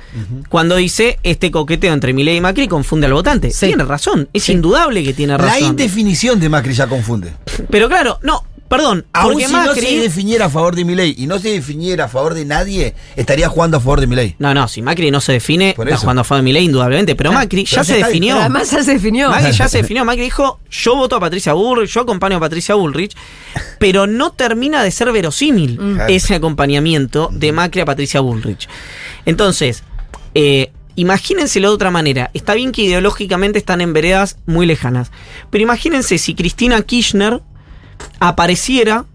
cuando 0.50 0.76
dice 0.76 1.20
este 1.24 1.52
coqueteo 1.52 1.94
entre 1.94 2.12
Milei 2.14 2.38
y 2.38 2.42
Macri 2.42 2.68
confunde 2.68 3.06
al 3.08 3.14
votante. 3.14 3.52
Sí. 3.52 3.68
Tiene 3.68 3.84
razón, 3.86 4.28
es 4.34 4.44
Sí. 4.44 4.54
indudable 4.54 5.04
que 5.04 5.14
tiene 5.14 5.34
La 5.34 5.38
razón. 5.38 5.70
indefinición 5.70 6.40
de 6.40 6.50
Macri 6.50 6.74
ya 6.74 6.88
confunde. 6.88 7.34
Pero 7.70 7.88
claro, 7.88 8.18
no, 8.24 8.44
perdón, 8.78 9.06
Aún 9.14 9.40
si 9.40 9.52
no 9.54 9.74
se 9.74 10.00
definiera 10.00 10.46
a 10.46 10.50
favor 10.50 10.76
de 10.76 10.84
Milei 10.86 11.16
y 11.18 11.28
no 11.28 11.40
se 11.40 11.50
definiera 11.50 12.06
a 12.06 12.08
favor 12.08 12.34
de 12.34 12.46
nadie, 12.46 12.96
estaría 13.16 13.48
jugando 13.50 13.78
a 13.78 13.80
favor 13.80 14.00
de 14.02 14.08
Milei. 14.08 14.36
No, 14.40 14.54
no, 14.54 14.68
si 14.68 14.82
Macri 14.82 15.12
no 15.12 15.22
se 15.22 15.34
define, 15.34 15.76
está 15.78 15.98
jugando 15.98 16.22
a 16.22 16.24
favor 16.24 16.40
de 16.40 16.44
Milei 16.44 16.64
indudablemente, 16.66 17.16
pero 17.16 17.30
Ah, 17.32 17.34
Macri 17.34 17.64
pero 17.64 17.76
ya 17.76 17.84
se 17.84 17.98
definió. 17.98 18.36
Pero 18.36 18.40
además 18.42 18.72
ya 18.72 18.84
se 18.84 18.94
definió. 18.94 19.30
Macri 19.30 19.52
ya 19.52 19.68
se 19.68 19.78
definió. 19.82 20.06
Macri 20.06 20.24
dijo, 20.24 20.60
yo 20.70 20.96
voto 20.96 21.16
a 21.16 21.20
Patricia 21.20 21.54
Bullrich, 21.54 21.90
yo 21.92 22.02
acompaño 22.02 22.38
a 22.38 22.40
Patricia 22.40 22.76
Bullrich, 22.76 23.16
pero 23.80 24.08
no 24.08 24.32
termina 24.32 24.84
de 24.84 24.92
ser 24.92 25.12
verosímil 25.12 25.78
Claro. 25.78 26.14
ese 26.14 26.36
acompañamiento 26.36 27.30
de 27.32 27.52
Macri 27.52 27.82
a 27.82 27.86
Patricia 27.86 28.20
Bullrich. 28.22 28.68
Entonces, 29.26 29.84
eh, 30.36 30.72
imagínenselo 30.96 31.70
de 31.70 31.76
otra 31.76 31.92
manera. 31.92 32.30
Está 32.34 32.54
bien 32.54 32.72
que 32.72 32.84
ideológicamente 32.84 33.58
están 33.60 33.82
en 33.82 33.94
veredas 33.94 34.38
muy 34.46 34.66
lejanas, 34.66 35.12
pero 35.50 35.64
imagínense 35.64 36.18
si 36.18 36.36
Cristina 36.36 36.82
Kirchner 36.82 37.42
apareciera 38.20 39.06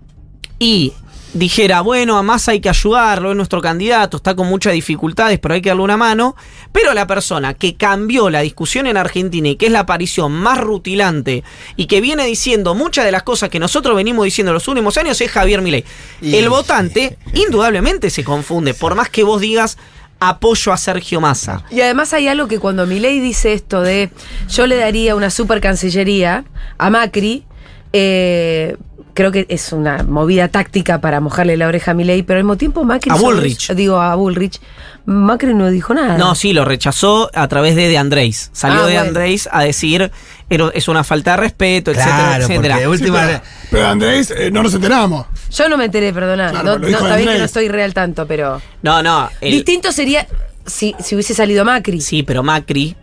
y 0.59 0.93
dijera, 1.35 1.83
bueno, 1.83 2.17
a 2.17 2.23
Massa 2.23 2.53
hay 2.53 2.61
que 2.61 2.71
ayudarlo, 2.71 3.31
es 3.31 3.37
nuestro 3.37 3.61
candidato, 3.61 4.17
está 4.17 4.35
con 4.35 4.49
muchas 4.49 4.73
dificultades, 4.73 5.39
pero 5.39 5.55
hay 5.55 5.61
que 5.61 5.69
darle 5.69 5.83
una 5.85 5.97
mano. 5.97 6.35
Pero 6.73 6.95
la 6.95 7.07
persona 7.07 7.55
que 7.55 7.77
cambió 7.77 8.31
la 8.31 8.41
discusión 8.41 8.87
en 8.87 8.97
Argentina 8.97 9.49
y 9.49 9.57
que 9.57 9.67
es 9.67 9.73
la 9.73 9.81
aparición 9.81 10.33
más 10.33 10.59
rutilante 10.59 11.45
y 11.77 11.87
que 11.87 12.01
viene 12.01 12.25
diciendo 12.27 12.75
muchas 12.75 13.05
de 13.05 13.13
las 13.13 13.23
cosas 13.25 13.51
que 13.51 13.59
nosotros 13.59 13.95
venimos 13.95 14.25
diciendo 14.25 14.53
los 14.53 14.67
últimos 14.69 14.97
años 14.97 15.21
es 15.21 15.31
Javier 15.31 15.61
Milei. 15.63 15.85
Y- 16.23 16.35
El 16.37 16.49
votante 16.49 17.19
indudablemente 17.35 18.11
se 18.11 18.25
confunde, 18.25 18.73
por 18.75 18.95
más 18.95 19.09
que 19.11 19.23
vos 19.23 19.41
digas 19.41 19.77
apoyo 20.21 20.73
a 20.73 20.77
Sergio 20.79 21.21
Massa. 21.21 21.63
Y 21.71 21.81
además 21.83 22.13
hay 22.15 22.27
algo 22.27 22.49
que 22.49 22.59
cuando 22.59 22.87
Milei 22.87 23.21
dice 23.21 23.53
esto 23.53 23.83
de 23.83 24.11
yo 24.51 24.67
le 24.67 24.77
daría 24.77 25.15
una 25.15 25.31
super 25.31 25.61
cancillería 25.61 26.45
a 26.79 26.91
Macri, 26.91 27.45
eh, 27.93 28.77
creo 29.15 29.33
que 29.33 29.47
es 29.49 29.73
una 29.73 30.03
movida 30.05 30.49
táctica 30.49 31.01
para 31.01 31.21
mojarle 31.21 31.57
la 31.57 31.67
oreja 31.67 31.91
a 31.91 31.95
Milei, 31.95 32.23
pero 32.23 32.39
al 32.39 32.45
mismo 32.45 32.57
tiempo 32.57 32.85
Macri... 32.85 33.11
A 33.11 33.17
Bullrich. 33.17 33.73
digo, 33.75 34.01
a 34.01 34.15
Bullrich. 34.15 34.61
Macri 35.07 35.55
no 35.55 35.71
dijo 35.71 35.95
nada. 35.95 36.19
No, 36.19 36.35
sí, 36.35 36.53
lo 36.53 36.65
rechazó 36.67 37.31
a 37.35 37.49
través 37.49 37.75
de 37.77 37.89
De 37.89 37.97
Andrés. 37.97 38.51
Salió 38.53 38.81
Ah, 38.83 38.87
de 38.87 38.93
bueno. 38.93 39.09
Andrés 39.09 39.49
a 39.51 39.63
decir 39.63 40.11
"Ero- 40.51 40.71
es 40.75 40.87
una 40.87 41.03
falta 41.03 41.31
de 41.33 41.37
respeto, 41.39 41.91
etcétera, 41.93 42.17
Claro, 42.17 42.45
etcétera. 42.45 42.77
de 42.79 42.99
Sí, 42.99 43.05
pero, 43.11 43.41
pero 43.71 43.87
Andrés, 43.89 44.31
eh, 44.37 44.51
no 44.51 44.63
nos 44.63 44.75
enteramos. 44.75 45.27
Yo 45.51 45.69
no 45.69 45.79
me 45.79 45.87
enteré, 45.87 46.13
perdona. 46.13 46.51
Claro, 46.51 46.79
no, 46.79 46.79
no, 46.79 46.89
está 46.89 47.17
bien 47.17 47.29
que 47.31 47.39
no 47.39 47.45
estoy 47.45 47.69
real 47.69 47.95
tanto, 47.95 48.27
pero... 48.27 48.61
No, 48.83 49.03
no. 49.03 49.31
el- 49.41 49.53
Distinto 49.53 49.93
sería 49.93 50.27
si, 50.67 50.95
si 51.03 51.15
hubiese 51.15 51.33
salido 51.35 51.65
Macri. 51.65 52.03
Sí, 52.03 52.23
pero 52.23 52.43
Macri 52.43 52.95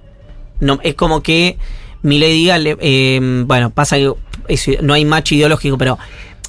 no, 0.60 0.80
es 0.84 0.94
como 0.94 1.24
que 1.24 1.58
Milei 2.06 2.50
eh, 2.52 3.20
bueno, 3.46 3.72
pasa 3.72 3.98
que 3.98 4.14
es- 4.48 4.82
no 4.82 4.94
hay 4.94 5.06
macho 5.06 5.34
ideológico, 5.34 5.78
pero 5.78 5.98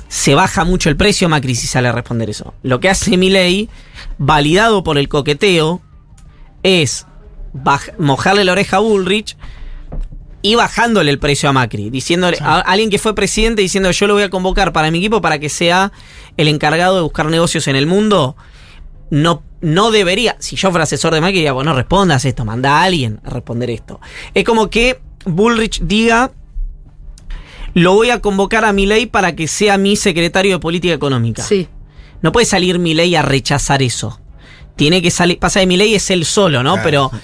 se 0.08 0.34
baja 0.34 0.64
mucho 0.64 0.90
el 0.90 0.96
precio 0.96 1.28
Macri 1.28 1.54
si 1.54 1.66
sale 1.66 1.88
a 1.88 1.92
responder 1.92 2.28
eso. 2.30 2.54
Lo 2.62 2.78
que 2.78 2.90
hace 2.90 3.16
Milei, 3.16 3.68
validado 4.18 4.84
por 4.84 4.98
el 4.98 5.08
coqueteo, 5.08 5.80
es 6.62 7.06
mojarle 7.98 8.44
la 8.44 8.52
oreja 8.52 8.76
a 8.76 8.80
Bullrich 8.80 9.36
y 10.42 10.54
bajándole 10.56 11.10
el 11.10 11.18
precio 11.18 11.48
a 11.48 11.52
Macri, 11.52 11.88
diciéndole 11.88 12.36
a 12.40 12.60
alguien 12.60 12.90
que 12.90 12.98
fue 12.98 13.14
presidente 13.14 13.62
diciendo 13.62 13.90
yo 13.90 14.06
lo 14.06 14.12
voy 14.14 14.24
a 14.24 14.30
convocar 14.30 14.72
para 14.74 14.90
mi 14.90 14.98
equipo 14.98 15.20
para 15.22 15.38
que 15.38 15.48
sea 15.48 15.90
el 16.36 16.48
encargado 16.48 16.96
de 16.96 17.02
buscar 17.02 17.26
negocios 17.26 17.66
en 17.66 17.76
el 17.76 17.86
mundo. 17.86 18.36
No, 19.08 19.42
no 19.62 19.90
debería, 19.90 20.36
si 20.38 20.56
yo 20.56 20.70
fuera 20.70 20.82
asesor 20.84 21.14
de 21.14 21.20
Macri, 21.22 21.36
diría, 21.36 21.52
bueno, 21.52 21.70
no 21.70 21.76
respondas 21.76 22.24
esto, 22.26 22.44
manda 22.44 22.78
a 22.78 22.82
alguien 22.82 23.20
a 23.24 23.30
responder 23.30 23.70
esto. 23.70 24.00
Es 24.34 24.44
como 24.44 24.68
que 24.68 25.00
Bullrich 25.26 25.80
diga, 25.82 26.30
lo 27.74 27.92
voy 27.94 28.10
a 28.10 28.20
convocar 28.20 28.64
a 28.64 28.72
Milei 28.72 29.06
para 29.06 29.36
que 29.36 29.48
sea 29.48 29.76
mi 29.76 29.96
secretario 29.96 30.52
de 30.56 30.58
política 30.60 30.94
económica. 30.94 31.42
Sí. 31.42 31.68
No 32.22 32.32
puede 32.32 32.46
salir 32.46 32.78
Milei 32.78 33.14
a 33.16 33.22
rechazar 33.22 33.82
eso. 33.82 34.20
Tiene 34.76 35.00
que 35.02 35.10
salir, 35.10 35.38
pasa 35.38 35.60
que 35.60 35.66
Milei 35.66 35.94
es 35.94 36.10
él 36.10 36.24
solo, 36.24 36.62
¿no? 36.62 36.74
Claro. 36.74 36.84
Pero 36.84 37.10
no 37.12 37.20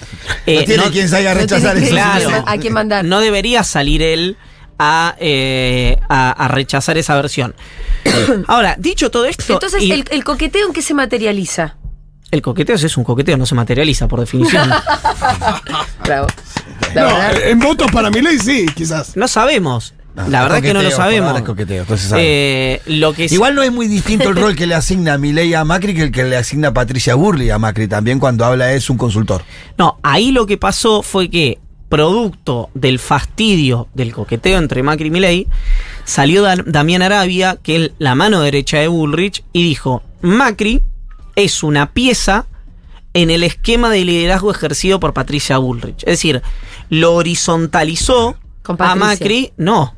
eh, 0.46 0.64
tiene 0.64 0.84
no- 0.84 0.90
quien 0.90 1.08
salga 1.08 1.30
a 1.30 1.34
rechazar 1.34 1.76
eso. 1.76 1.90
Claro. 1.90 2.44
a 2.46 2.56
quién 2.58 2.72
mandar. 2.72 3.04
no 3.04 3.20
debería 3.20 3.62
salir 3.64 4.02
él 4.02 4.36
a, 4.78 5.14
eh, 5.20 5.98
a, 6.08 6.30
a 6.32 6.48
rechazar 6.48 6.98
esa 6.98 7.14
versión. 7.16 7.54
Ahora, 8.48 8.74
dicho 8.78 9.10
todo 9.10 9.26
esto. 9.26 9.52
Entonces, 9.54 9.82
y- 9.82 9.92
el, 9.92 10.04
el 10.10 10.24
coqueteo 10.24 10.66
en 10.66 10.72
qué 10.72 10.82
se 10.82 10.94
materializa? 10.94 11.76
el 12.30 12.40
coqueteo 12.40 12.76
es 12.76 12.96
un 12.96 13.04
coqueteo, 13.04 13.36
no 13.36 13.44
se 13.44 13.54
materializa 13.54 14.08
por 14.08 14.18
definición. 14.20 14.70
Bravo. 16.04 16.28
La 16.94 17.02
no, 17.02 17.08
verdad. 17.08 17.48
en 17.48 17.58
votos 17.58 17.90
para 17.90 18.10
Milei 18.10 18.38
sí, 18.38 18.66
quizás. 18.74 19.16
No 19.16 19.28
sabemos. 19.28 19.94
No, 20.14 20.28
la 20.28 20.42
verdad 20.42 20.58
es 20.58 20.64
que 20.64 20.74
no 20.74 20.82
lo 20.82 20.90
sabemos. 20.90 21.40
coqueteo, 21.40 21.86
sabe. 21.96 22.22
Eh, 22.22 22.82
lo 22.86 23.14
que 23.14 23.30
sí- 23.30 23.34
Igual 23.36 23.54
no 23.54 23.62
es 23.62 23.72
muy 23.72 23.88
distinto 23.88 24.28
el 24.28 24.36
rol 24.42 24.54
que 24.54 24.66
le 24.66 24.74
asigna 24.74 25.16
Milei 25.16 25.54
a 25.54 25.64
Macri 25.64 25.94
que 25.94 26.02
el 26.02 26.12
que 26.12 26.24
le 26.24 26.36
asigna 26.36 26.74
Patricia 26.74 27.14
Burley 27.14 27.48
a 27.48 27.58
Macri 27.58 27.88
también 27.88 28.18
cuando 28.18 28.44
habla 28.44 28.72
es 28.74 28.90
un 28.90 28.98
consultor. 28.98 29.42
No, 29.78 29.98
ahí 30.02 30.30
lo 30.30 30.44
que 30.44 30.58
pasó 30.58 31.02
fue 31.02 31.30
que, 31.30 31.58
producto 31.88 32.68
del 32.74 32.98
fastidio 32.98 33.88
del 33.94 34.12
coqueteo 34.12 34.58
entre 34.58 34.82
Macri 34.82 35.06
y 35.06 35.10
Milei, 35.10 35.46
salió 36.04 36.42
Da- 36.42 36.56
Damián 36.66 37.00
Arabia, 37.02 37.56
que 37.62 37.76
es 37.76 37.90
la 37.98 38.14
mano 38.14 38.42
derecha 38.42 38.78
de 38.78 38.88
Bullrich, 38.88 39.42
y 39.54 39.62
dijo: 39.62 40.02
Macri 40.20 40.82
es 41.36 41.62
una 41.62 41.92
pieza 41.92 42.44
en 43.14 43.30
el 43.30 43.42
esquema 43.44 43.88
de 43.90 44.04
liderazgo 44.04 44.50
ejercido 44.50 45.00
por 45.00 45.12
Patricia 45.14 45.56
Bullrich. 45.58 46.00
Es 46.00 46.04
decir, 46.18 46.42
lo 46.92 47.14
horizontalizó 47.14 48.36
Con 48.62 48.74
a 48.74 48.78
Patricia. 48.78 49.06
Macri, 49.06 49.52
no. 49.56 49.94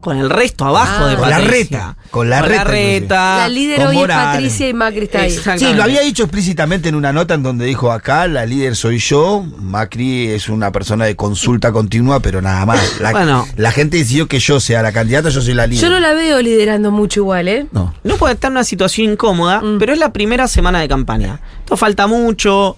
Con 0.00 0.16
el 0.18 0.30
resto 0.30 0.64
abajo 0.64 1.04
Ah. 1.04 1.08
de 1.10 1.14
Con 1.16 1.30
la 1.30 1.36
Patricia. 1.36 1.52
reta, 1.78 1.96
con 2.10 2.28
la 2.30 2.42
reta, 2.42 2.64
reta. 2.64 3.36
La 3.38 3.48
líder 3.48 3.86
hoy 3.86 3.94
Morales. 3.94 4.26
es 4.26 4.32
Patricia 4.32 4.68
y 4.68 4.74
Macri 4.74 5.00
está 5.04 5.20
ahí. 5.20 5.30
Sí, 5.58 5.72
lo 5.74 5.82
había 5.84 6.00
dicho 6.00 6.24
explícitamente 6.24 6.88
en 6.88 6.96
una 6.96 7.12
nota 7.12 7.34
en 7.34 7.44
donde 7.44 7.66
dijo 7.66 7.92
acá, 7.92 8.26
la 8.26 8.44
líder 8.44 8.74
soy 8.74 8.98
yo, 8.98 9.44
Macri 9.58 10.26
es 10.30 10.48
una 10.48 10.72
persona 10.72 11.04
de 11.04 11.14
consulta 11.14 11.70
continua, 11.70 12.18
pero 12.18 12.42
nada 12.42 12.66
más. 12.66 12.98
La, 13.00 13.12
Bueno. 13.12 13.46
la 13.56 13.70
gente 13.70 13.96
decidió 13.98 14.26
que 14.26 14.40
yo 14.40 14.58
sea 14.58 14.82
la 14.82 14.90
candidata, 14.90 15.28
yo 15.28 15.40
soy 15.40 15.54
la 15.54 15.68
líder. 15.68 15.84
Yo 15.84 15.90
no 15.90 16.00
la 16.00 16.14
veo 16.14 16.42
liderando 16.42 16.90
mucho 16.90 17.20
igual, 17.20 17.46
¿eh? 17.46 17.66
No. 17.70 17.94
No 18.02 18.16
puede 18.16 18.34
estar 18.34 18.48
en 18.48 18.54
una 18.56 18.64
situación 18.64 19.12
incómoda, 19.12 19.60
Mm. 19.60 19.78
pero 19.78 19.92
es 19.92 20.00
la 20.00 20.12
primera 20.12 20.48
semana 20.48 20.80
de 20.80 20.88
campaña. 20.88 21.38
Esto 21.60 21.76
falta 21.76 22.08
mucho. 22.08 22.76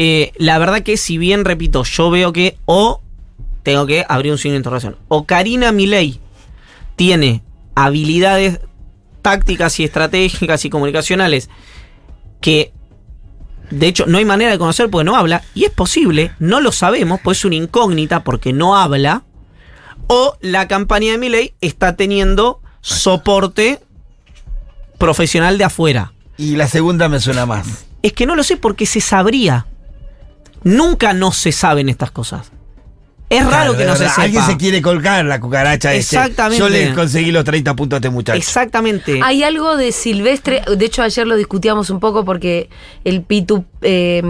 Eh, 0.00 0.30
la 0.36 0.58
verdad 0.58 0.84
que 0.84 0.96
si 0.96 1.18
bien, 1.18 1.44
repito, 1.44 1.82
yo 1.82 2.08
veo 2.08 2.32
que 2.32 2.56
o 2.66 3.02
tengo 3.64 3.84
que 3.84 4.06
abrir 4.08 4.30
un 4.30 4.38
signo 4.38 4.52
de 4.52 4.58
interrogación. 4.58 4.96
O 5.08 5.26
Karina 5.26 5.72
Milei 5.72 6.20
tiene 6.94 7.42
habilidades 7.74 8.60
tácticas 9.22 9.80
y 9.80 9.84
estratégicas 9.84 10.64
y 10.64 10.70
comunicacionales 10.70 11.50
que 12.40 12.72
de 13.72 13.88
hecho 13.88 14.06
no 14.06 14.18
hay 14.18 14.24
manera 14.24 14.52
de 14.52 14.58
conocer 14.58 14.88
porque 14.88 15.04
no 15.04 15.16
habla 15.16 15.42
y 15.52 15.64
es 15.64 15.72
posible, 15.72 16.30
no 16.38 16.60
lo 16.60 16.70
sabemos, 16.70 17.20
pues 17.20 17.38
es 17.38 17.44
una 17.44 17.56
incógnita 17.56 18.22
porque 18.22 18.52
no 18.52 18.76
habla 18.76 19.24
o 20.06 20.36
la 20.40 20.68
campaña 20.68 21.10
de 21.10 21.18
Milei 21.18 21.54
está 21.60 21.96
teniendo 21.96 22.62
soporte 22.82 23.80
profesional 24.96 25.58
de 25.58 25.64
afuera. 25.64 26.12
Y 26.36 26.54
la 26.54 26.68
segunda 26.68 27.08
me 27.08 27.18
suena 27.18 27.46
más. 27.46 27.84
Es 28.02 28.12
que 28.12 28.26
no 28.26 28.36
lo 28.36 28.44
sé 28.44 28.56
porque 28.56 28.86
se 28.86 29.00
sabría. 29.00 29.66
Nunca 30.64 31.12
no 31.12 31.32
se 31.32 31.52
saben 31.52 31.88
estas 31.88 32.10
cosas. 32.10 32.50
Es 33.30 33.40
raro 33.44 33.74
Claro, 33.74 33.76
que 33.76 33.84
no 33.84 33.94
se 33.94 34.08
sepa. 34.08 34.22
Alguien 34.22 34.42
se 34.46 34.56
quiere 34.56 34.80
colgar 34.80 35.22
la 35.26 35.38
cucaracha 35.38 35.92
ese. 35.92 36.16
Exactamente. 36.16 36.58
Yo 36.58 36.70
le 36.70 36.94
conseguí 36.94 37.30
los 37.30 37.44
30 37.44 37.76
puntos 37.76 37.96
a 37.96 37.98
este 37.98 38.08
muchacho. 38.08 38.38
Exactamente. 38.38 39.20
Hay 39.22 39.42
algo 39.42 39.76
de 39.76 39.92
Silvestre, 39.92 40.62
de 40.74 40.82
hecho 40.86 41.02
ayer 41.02 41.26
lo 41.26 41.36
discutíamos 41.36 41.90
un 41.90 42.00
poco 42.00 42.24
porque 42.24 42.70
el 43.04 43.20
Pitu, 43.20 43.66
eh, 43.82 44.22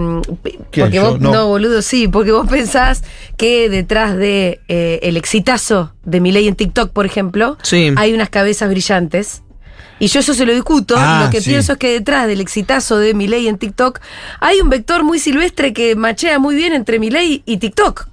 p- 0.43 0.59
¿Quién, 0.69 0.85
porque 0.87 0.99
vos, 0.99 1.17
No. 1.21 1.31
no. 1.31 1.47
boludo, 1.47 1.81
sí, 1.81 2.09
porque 2.09 2.33
vos 2.33 2.45
pensás 2.49 3.05
que 3.37 3.69
detrás 3.69 4.17
de 4.17 4.59
eh, 4.67 4.99
el 5.03 5.15
exitazo 5.15 5.93
de 6.03 6.19
Milei 6.19 6.49
en 6.49 6.55
TikTok, 6.55 6.91
por 6.91 7.05
ejemplo, 7.05 7.57
Sí. 7.61 7.93
hay 7.95 8.13
unas 8.13 8.29
cabezas 8.29 8.69
brillantes. 8.69 9.43
Y 9.99 10.07
yo 10.07 10.21
eso 10.21 10.33
se 10.33 10.45
lo 10.45 10.53
discuto, 10.53 10.95
Ah, 10.97 11.23
lo 11.25 11.29
que 11.29 11.41
sí. 11.41 11.49
pienso 11.49 11.73
es 11.73 11.77
que 11.77 11.91
detrás 11.91 12.25
del 12.27 12.39
exitazo 12.41 12.97
de 12.97 13.13
Milei 13.13 13.47
en 13.47 13.57
TikTok 13.57 13.99
hay 14.39 14.61
un 14.61 14.69
vector 14.69 15.03
muy 15.03 15.19
silvestre 15.19 15.73
que 15.73 15.95
machea 15.95 16.39
muy 16.39 16.55
bien 16.55 16.73
entre 16.73 16.99
Milei 16.99 17.43
y 17.45 17.57
TikTok. 17.57 18.07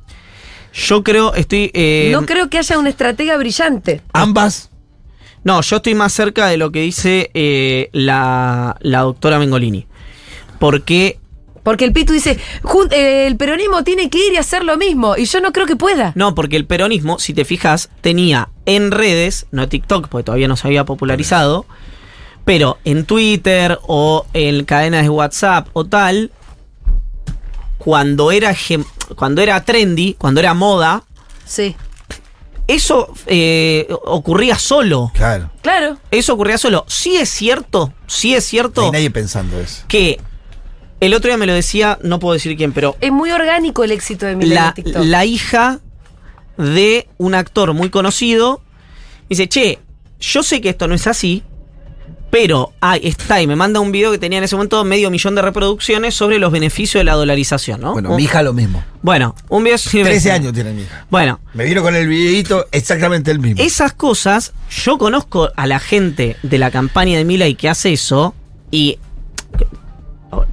Yo 0.75 1.03
creo, 1.05 1.33
estoy. 1.35 1.70
eh, 1.75 2.11
no 2.12 2.27
creo 2.27 2.51
que 2.51 2.59
haya 2.59 2.79
una 2.79 2.88
estratega 2.90 3.37
brillante. 3.37 4.03
Ambas. 4.12 4.70
no, 5.44 5.61
yo 5.62 5.77
estoy 5.77 5.94
más 5.94 6.12
cerca 6.12 6.49
de 6.49 6.57
lo 6.59 6.70
que 6.72 6.81
dice 6.81 7.31
eh, 7.35 7.88
la, 7.92 8.77
la 8.81 9.01
doctora 9.01 9.38
Mengolini. 9.38 9.87
Porque. 10.59 11.18
Porque 11.66 11.85
el 11.85 11.92
Pitu 11.92 12.12
dice, 12.12 12.38
"Jun- 12.62 12.92
eh, 12.92 13.26
el 13.26 13.37
peronismo 13.37 13.83
tiene 13.83 14.09
que 14.09 14.24
ir 14.24 14.35
y 14.35 14.37
hacer 14.37 14.62
lo 14.62 14.76
mismo. 14.76 15.16
Y 15.16 15.24
yo 15.24 15.40
no 15.40 15.52
creo 15.52 15.66
que 15.66 15.74
pueda. 15.74 16.12
No, 16.14 16.33
porque 16.33 16.55
el 16.55 16.64
peronismo, 16.64 17.18
si 17.18 17.35
te 17.35 17.44
fijas, 17.44 17.90
tenía 18.02 18.50
en 18.66 18.92
redes, 18.92 19.46
no 19.50 19.68
TikTok, 19.68 20.07
porque 20.07 20.22
todavía 20.22 20.46
no 20.46 20.57
se 20.57 20.68
había 20.68 20.85
popularizado, 20.85 21.66
pero 22.44 22.79
en 22.85 23.05
Twitter 23.05 23.81
o 23.83 24.26
en 24.33 24.64
cadenas 24.64 25.02
de 25.02 25.09
WhatsApp 25.09 25.66
o 25.72 25.85
tal, 25.85 26.31
cuando 27.79 28.31
era, 28.31 28.55
cuando 29.16 29.42
era 29.42 29.64
trendy, 29.64 30.14
cuando 30.14 30.38
era 30.38 30.55
moda, 30.55 31.02
Sí. 31.44 31.74
eso 32.68 33.12
eh, 33.26 33.88
ocurría 34.05 34.57
solo. 34.57 35.11
Claro. 35.14 35.50
Claro. 35.62 35.98
Eso 36.12 36.35
ocurría 36.35 36.59
solo. 36.59 36.85
Sí 36.87 37.16
es 37.16 37.29
cierto, 37.29 37.92
sí 38.07 38.35
es 38.37 38.44
No 38.44 38.48
cierto 38.48 38.83
hay 38.85 38.90
nadie 38.92 39.11
pensando 39.11 39.59
eso. 39.59 39.83
que 39.88 40.20
el 41.00 41.14
otro 41.14 41.28
día 41.28 41.37
me 41.37 41.46
lo 41.46 41.52
decía, 41.54 41.98
no 42.02 42.18
puedo 42.18 42.35
decir 42.35 42.56
quién, 42.56 42.72
pero 42.72 42.96
Es 43.00 43.12
muy 43.12 43.30
orgánico 43.30 43.85
el 43.85 43.90
éxito 43.92 44.26
de 44.26 44.37
Milei 44.37 44.56
en 44.59 44.64
la, 44.64 44.74
TikTok. 44.74 45.04
la 45.04 45.24
hija 45.24 45.80
de 46.56 47.06
un 47.18 47.35
actor 47.35 47.74
muy 47.74 47.90
conocido 47.90 48.62
dice, 49.28 49.48
che, 49.48 49.78
yo 50.20 50.42
sé 50.42 50.61
que 50.61 50.70
esto 50.70 50.88
no 50.88 50.94
es 50.94 51.06
así, 51.06 51.42
pero 52.30 52.72
ah, 52.80 52.96
está 52.96 53.40
y 53.42 53.46
me 53.46 53.56
manda 53.56 53.78
un 53.80 53.92
video 53.92 54.11
que 54.11 54.18
tenía 54.18 54.38
en 54.38 54.44
ese 54.44 54.56
momento 54.56 54.82
medio 54.85 55.11
millón 55.11 55.35
de 55.35 55.42
reproducciones 55.42 56.14
sobre 56.14 56.38
los 56.38 56.50
beneficios 56.50 57.00
de 57.00 57.04
la 57.04 57.14
dolarización, 57.14 57.80
¿no? 57.80 57.92
Bueno, 57.92 58.11
Un- 58.11 58.16
mi 58.16 58.24
hija 58.24 58.42
lo 58.42 58.52
mismo. 58.52 58.82
Bueno, 59.02 59.35
un 59.48 59.62
video... 59.64 59.76
13 59.78 60.32
años 60.32 60.52
tiene 60.52 60.72
mi 60.72 60.82
hija. 60.82 61.06
Bueno, 61.11 61.40
Me 61.54 61.64
vino 61.64 61.82
con 61.82 61.94
el 61.94 62.09
videito 62.09 62.66
exactamente 62.72 63.30
el 63.30 63.38
mismo. 63.38 63.62
esas 63.62 63.92
cosas, 63.92 64.52
yo 64.70 64.96
conozco 64.98 65.50
a 65.56 65.66
la 65.66 65.78
gente 65.78 66.37
de 66.42 66.59
la 66.59 66.70
campaña 66.70 67.16
de 67.18 67.24
Milei 67.24 67.54
que 67.54 67.68
hace 67.68 67.92
eso 67.92 68.35
y... 68.70 68.98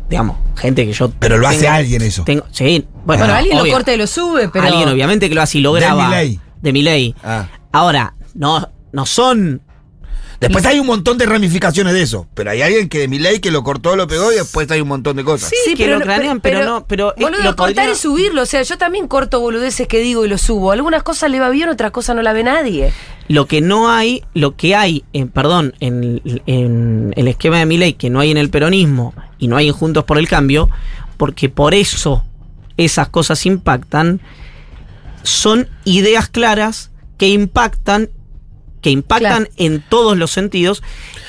Digamos, 0.09 0.37
gente 0.55 0.85
que 0.85 0.93
yo... 0.93 1.09
Pero 1.19 1.37
lo 1.37 1.47
hace 1.47 1.61
tengo- 1.61 1.73
alguien 1.73 2.01
eso. 2.03 2.23
tengo- 2.23 2.45
sí, 2.51 2.85
bueno, 3.05 3.23
bueno, 3.23 3.33
alguien 3.33 3.57
obvio. 3.57 3.71
lo 3.71 3.77
corta 3.77 3.93
y 3.93 3.97
lo 3.97 4.05
sube, 4.07 4.47
pero. 4.49 4.65
Alguien 4.67 4.87
obviamente 4.89 5.27
que 5.27 5.35
lo 5.35 5.41
hace 5.41 5.57
y 5.57 5.61
lo 5.61 5.73
De 5.73 5.79
graba. 5.81 6.07
Milei. 6.09 6.39
De 6.61 6.71
Milei. 6.73 7.15
Ah. 7.23 7.47
Ahora, 7.71 8.13
no, 8.35 8.69
no 8.91 9.05
son. 9.07 9.61
Después 10.47 10.65
hay 10.65 10.79
un 10.79 10.87
montón 10.87 11.17
de 11.17 11.25
ramificaciones 11.25 11.93
de 11.93 12.01
eso. 12.01 12.27
Pero 12.33 12.51
hay 12.51 12.61
alguien 12.61 12.89
que 12.89 12.99
de 12.99 13.07
mi 13.07 13.19
ley 13.19 13.39
que 13.39 13.51
lo 13.51 13.63
cortó, 13.63 13.95
lo 13.95 14.07
pegó 14.07 14.31
y 14.31 14.35
después 14.35 14.69
hay 14.71 14.81
un 14.81 14.87
montón 14.87 15.15
de 15.15 15.23
cosas. 15.23 15.49
Sí, 15.65 15.73
que 15.75 15.87
lo 15.87 15.99
cranean, 15.99 16.39
pero 16.41 16.63
no- 16.65 16.85
pero 16.87 17.15
es- 17.15 17.21
Boludo, 17.21 17.43
lo 17.43 17.55
cortar 17.55 17.75
podría- 17.85 17.91
y 17.91 17.95
subirlo. 17.95 18.41
O 18.43 18.45
sea, 18.45 18.61
yo 18.63 18.77
también 18.77 19.07
corto 19.07 19.39
boludeces 19.39 19.87
que 19.87 19.99
digo 19.99 20.25
y 20.25 20.29
lo 20.29 20.37
subo. 20.37 20.71
Algunas 20.71 21.03
cosas 21.03 21.29
le 21.31 21.39
va 21.39 21.49
bien, 21.49 21.69
otras 21.69 21.91
cosas 21.91 22.15
no 22.15 22.21
la 22.21 22.33
ve 22.33 22.43
nadie. 22.43 22.91
Lo 23.27 23.45
que 23.47 23.61
no 23.61 23.89
hay, 23.89 24.23
lo 24.33 24.55
que 24.55 24.75
hay, 24.75 25.03
en, 25.13 25.29
perdón, 25.29 25.73
en, 25.79 26.21
en 26.45 27.13
el 27.15 27.27
esquema 27.27 27.59
de 27.59 27.65
Milei, 27.65 27.93
que 27.93 28.09
no 28.09 28.19
hay 28.19 28.31
en 28.31 28.37
el 28.37 28.49
peronismo 28.49 29.13
y 29.39 29.47
no 29.47 29.55
hay 29.57 29.67
en 29.69 29.73
Juntos 29.73 30.03
por 30.03 30.17
el 30.17 30.27
Cambio, 30.27 30.69
porque 31.17 31.47
por 31.49 31.73
eso 31.73 32.23
esas 32.75 33.07
cosas 33.09 33.45
impactan, 33.45 34.19
son 35.23 35.67
ideas 35.85 36.27
claras 36.27 36.91
que 37.17 37.27
impactan, 37.29 38.09
que 38.83 38.91
impactan 38.91 39.45
Claro. 39.45 39.49
en 39.57 39.81
todos 39.89 40.15
los 40.17 40.29
sentidos 40.31 40.83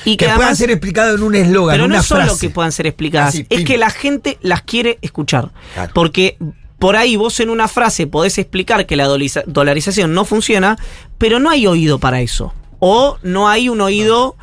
y 0.05 0.17
que, 0.17 0.25
que 0.25 0.25
pueda 0.25 0.35
además 0.37 0.57
ser 0.59 0.69
explicado 0.69 1.15
en 1.15 1.23
un 1.23 1.33
eslogan, 1.33 1.73
Pero 1.73 1.87
no 1.87 1.93
una 1.93 2.01
es 2.01 2.05
solo 2.05 2.25
frase. 2.25 2.47
que 2.47 2.53
puedan 2.53 2.71
ser 2.71 2.85
explicadas, 2.85 3.29
Así, 3.29 3.47
es 3.49 3.63
que 3.63 3.77
la 3.79 3.89
gente 3.89 4.37
las 4.41 4.61
quiere 4.61 4.99
escuchar. 5.01 5.51
Claro. 5.73 5.91
Porque 5.95 6.37
por 6.77 6.95
ahí 6.97 7.15
vos 7.15 7.39
en 7.39 7.49
una 7.49 7.67
frase 7.67 8.05
podés 8.05 8.37
explicar 8.37 8.85
que 8.85 8.95
la 8.95 9.07
dolariza- 9.07 9.43
dolarización 9.47 10.13
no 10.13 10.25
funciona, 10.25 10.77
pero 11.17 11.39
no 11.39 11.49
hay 11.49 11.65
oído 11.65 11.97
para 11.97 12.21
eso. 12.21 12.53
O 12.79 13.17
no 13.23 13.47
hay 13.49 13.69
un 13.69 13.79
oído 13.81 14.35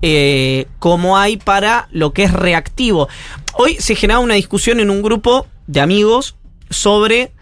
eh, 0.00 0.66
como 0.78 1.18
hay 1.18 1.36
para 1.36 1.88
lo 1.90 2.12
que 2.14 2.22
es 2.22 2.32
reactivo. 2.32 3.08
Hoy 3.54 3.76
se 3.80 3.96
generaba 3.96 4.24
una 4.24 4.34
discusión 4.34 4.80
en 4.80 4.88
un 4.88 5.02
grupo 5.02 5.46
de 5.66 5.80
amigos 5.80 6.36
sobre 6.70 7.32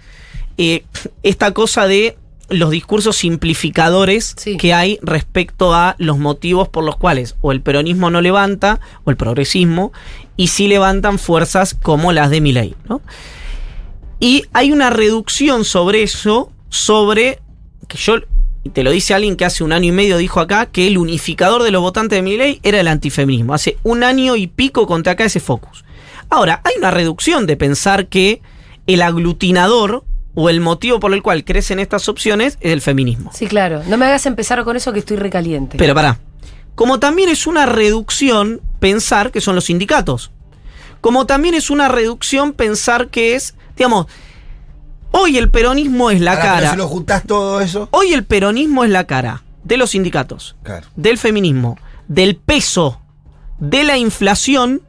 eh, 0.57 0.85
esta 1.23 1.53
cosa 1.53 1.87
de 1.87 2.17
los 2.49 2.71
discursos 2.71 3.17
simplificadores 3.17 4.35
Sí. 4.37 4.57
que 4.57 4.73
hay 4.75 4.99
respecto 5.03 5.75
a 5.75 5.95
los 5.99 6.19
motivos 6.19 6.69
por 6.69 6.85
los 6.85 6.97
cuales 6.97 7.37
o 7.41 7.53
el 7.53 7.61
peronismo 7.61 8.11
no 8.11 8.21
levanta 8.21 8.81
o 9.05 9.11
el 9.11 9.17
progresismo 9.17 9.93
y 10.37 10.49
sí 10.49 10.69
levantan 10.69 11.19
fuerzas 11.19 11.75
como 11.75 12.13
las 12.13 12.31
de 12.31 12.41
Milei, 12.41 12.75
¿no? 12.89 13.01
Y 14.21 14.45
hay 14.53 14.73
una 14.73 14.91
reducción 14.91 15.64
sobre 15.64 16.03
eso, 16.03 16.51
sobre 16.70 17.41
que 17.87 17.99
yo 17.99 18.16
te 18.72 18.83
lo 18.83 18.91
dice 18.91 19.14
alguien 19.14 19.37
que 19.37 19.45
hace 19.45 19.64
un 19.64 19.72
año 19.72 19.89
y 19.89 19.93
medio 19.93 20.16
dijo 20.18 20.41
acá 20.41 20.66
que 20.66 20.87
el 20.89 20.99
unificador 20.99 21.62
de 21.62 21.70
los 21.70 21.81
votantes 21.81 22.16
de 22.16 22.22
Milei 22.22 22.61
era 22.62 22.81
el 22.81 22.89
antifeminismo. 22.89 23.55
Hace 23.55 23.79
un 23.83 24.03
año 24.03 24.37
y 24.37 24.47
pico 24.47 24.87
contra 24.87 25.12
acá 25.12 25.25
ese 25.25 25.41
focus. 25.41 25.85
Ahora, 26.31 26.61
hay 26.64 26.75
una 26.79 26.91
reducción 26.91 27.47
de 27.47 27.57
pensar 27.57 28.09
que 28.09 28.43
el 28.87 29.01
aglutinador 29.03 30.05
o 30.41 30.49
el 30.49 30.61
motivo 30.61 31.01
por 31.01 31.12
el 31.12 31.20
cual 31.22 31.43
crecen 31.45 31.80
estas 31.80 32.09
opciones 32.09 32.59
es 32.61 32.72
el 32.72 32.80
feminismo. 32.80 33.32
Sí, 33.34 33.49
claro. 33.49 33.82
No 33.89 33.97
me 33.97 34.07
hagas 34.07 34.24
empezar 34.26 34.62
con 34.62 34.76
eso 34.76 34.93
que 34.93 35.01
estoy 35.01 35.16
recaliente. 35.16 35.76
Pero 35.78 35.95
pará. 35.97 36.20
Como 36.76 37.01
también 37.01 37.28
es 37.28 37.49
una 37.49 37.66
reducción 37.66 38.61
pensar 38.78 39.32
que 39.32 39.41
son 39.41 39.57
los 39.57 39.64
sindicatos. 39.64 40.30
Como 41.01 41.26
también 41.26 41.55
es 41.55 41.70
una 41.70 41.89
reducción 41.89 42.53
pensar 42.53 43.09
que 43.09 43.34
es, 43.34 43.55
digamos, 43.76 44.07
Hoy 45.11 45.39
el 45.39 45.51
peronismo 45.51 46.11
es 46.11 46.20
la 46.20 46.32
Ahora, 46.32 46.43
cara. 46.45 46.70
si 46.72 46.76
lo 46.76 46.86
juntás 46.86 47.24
todo 47.26 47.61
eso. 47.62 47.89
Hoy 47.93 48.12
el 48.12 48.24
peronismo 48.24 48.84
es 48.84 48.91
la 48.91 49.07
cara 49.09 49.43
de 49.64 49.76
los 49.78 49.91
sindicatos, 49.91 50.55
Claro. 50.62 50.86
del 50.97 51.16
feminismo, 51.18 51.78
del 52.09 52.36
peso, 52.36 53.01
de 53.59 53.84
la 53.84 53.97
inflación 53.97 54.82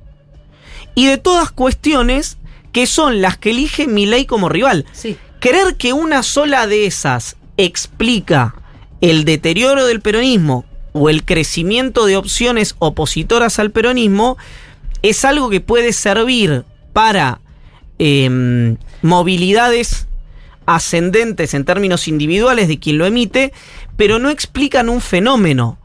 y 0.94 1.08
de 1.08 1.18
todas 1.18 1.52
cuestiones 1.52 2.38
que 2.74 2.86
son 2.86 3.22
las 3.22 3.38
que 3.38 3.52
elige 3.52 3.88
Milei 3.88 4.26
como 4.26 4.50
rival. 4.50 4.86
Sí. 4.92 5.18
Creer 5.40 5.76
que 5.76 5.94
una 5.94 6.24
sola 6.24 6.68
de 6.68 6.86
esas 6.86 7.38
explica 7.58 8.56
el 9.02 9.24
deterioro 9.26 9.86
del 9.86 10.02
peronismo 10.02 10.66
o 10.92 11.10
el 11.10 11.24
crecimiento 11.24 12.06
de 12.06 12.18
opciones 12.18 12.76
opositoras 12.80 13.60
al 13.60 13.72
peronismo 13.72 14.38
es 15.02 15.24
algo 15.24 15.50
que 15.50 15.62
puede 15.62 15.94
servir 15.94 16.66
para 16.94 17.40
em, 18.00 18.78
movilidades 19.02 20.08
ascendentes 20.66 21.54
en 21.54 21.66
términos 21.66 22.08
individuales 22.08 22.68
de 22.68 22.80
quien 22.80 22.98
lo 22.98 23.06
emite, 23.06 23.54
pero 23.96 24.20
no 24.20 24.30
explican 24.30 24.90
un 24.90 25.02
fenómeno 25.02 25.80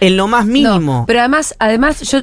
en 0.00 0.16
lo 0.16 0.26
más 0.26 0.46
mínimo. 0.46 1.00
No, 1.00 1.04
pero 1.06 1.20
además, 1.20 1.54
además, 1.58 2.00
yo 2.02 2.20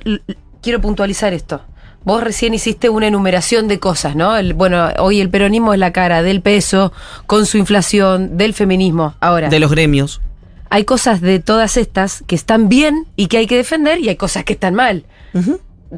quiero 0.61 0.81
puntualizar 0.81 1.33
esto. 1.33 1.61
Vos 2.05 2.21
recién 2.23 2.53
hiciste 2.53 2.89
una 2.89 3.07
enumeración 3.07 3.67
de 3.67 3.79
cosas, 3.79 4.15
¿no? 4.15 4.35
El- 4.35 4.53
bueno, 4.53 4.89
hoy 4.99 5.21
el 5.21 5.29
peronismo 5.29 5.73
es 5.73 5.79
la 5.79 5.91
cara 5.93 6.21
del 6.23 6.41
peso, 6.41 6.91
con 7.27 7.45
su 7.45 7.57
inflación, 7.57 8.37
del 8.37 8.53
feminismo. 8.53 9.15
Ahora, 9.21 9.49
de 9.49 9.59
los 9.59 9.71
gremios. 9.71 10.21
hay 10.69 10.83
cosas 10.85 11.21
de 11.21 11.39
todas 11.39 11.77
estas 11.77 12.23
que 12.27 12.35
están 12.35 12.67
bien 12.67 13.05
y 13.15 13.27
que 13.27 13.37
hay 13.37 13.47
que 13.47 13.55
defender, 13.55 13.99
y 13.99 14.09
hay 14.09 14.15
cosas 14.15 14.43
que 14.43 14.53
están 14.53 14.73
mal. 14.75 15.05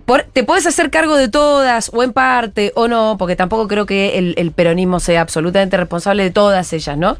Por- 0.05 0.23
te 0.23 0.43
puedes 0.43 0.65
hacer 0.67 0.91
cargo 0.91 1.15
de 1.15 1.29
todas, 1.29 1.89
o 1.93 2.03
en 2.03 2.11
parte, 2.11 2.73
o 2.75 2.87
no, 2.89 3.15
porque 3.17 3.35
tampoco 3.37 3.67
creo 3.69 3.85
que 3.85 4.17
el, 4.17 4.35
el 4.37 4.51
peronismo 4.51 4.99
sea 4.99 5.21
absolutamente 5.21 5.77
responsable 5.77 6.23
de 6.23 6.31
todas 6.31 6.73
ellas, 6.73 6.97
¿no? 6.97 7.17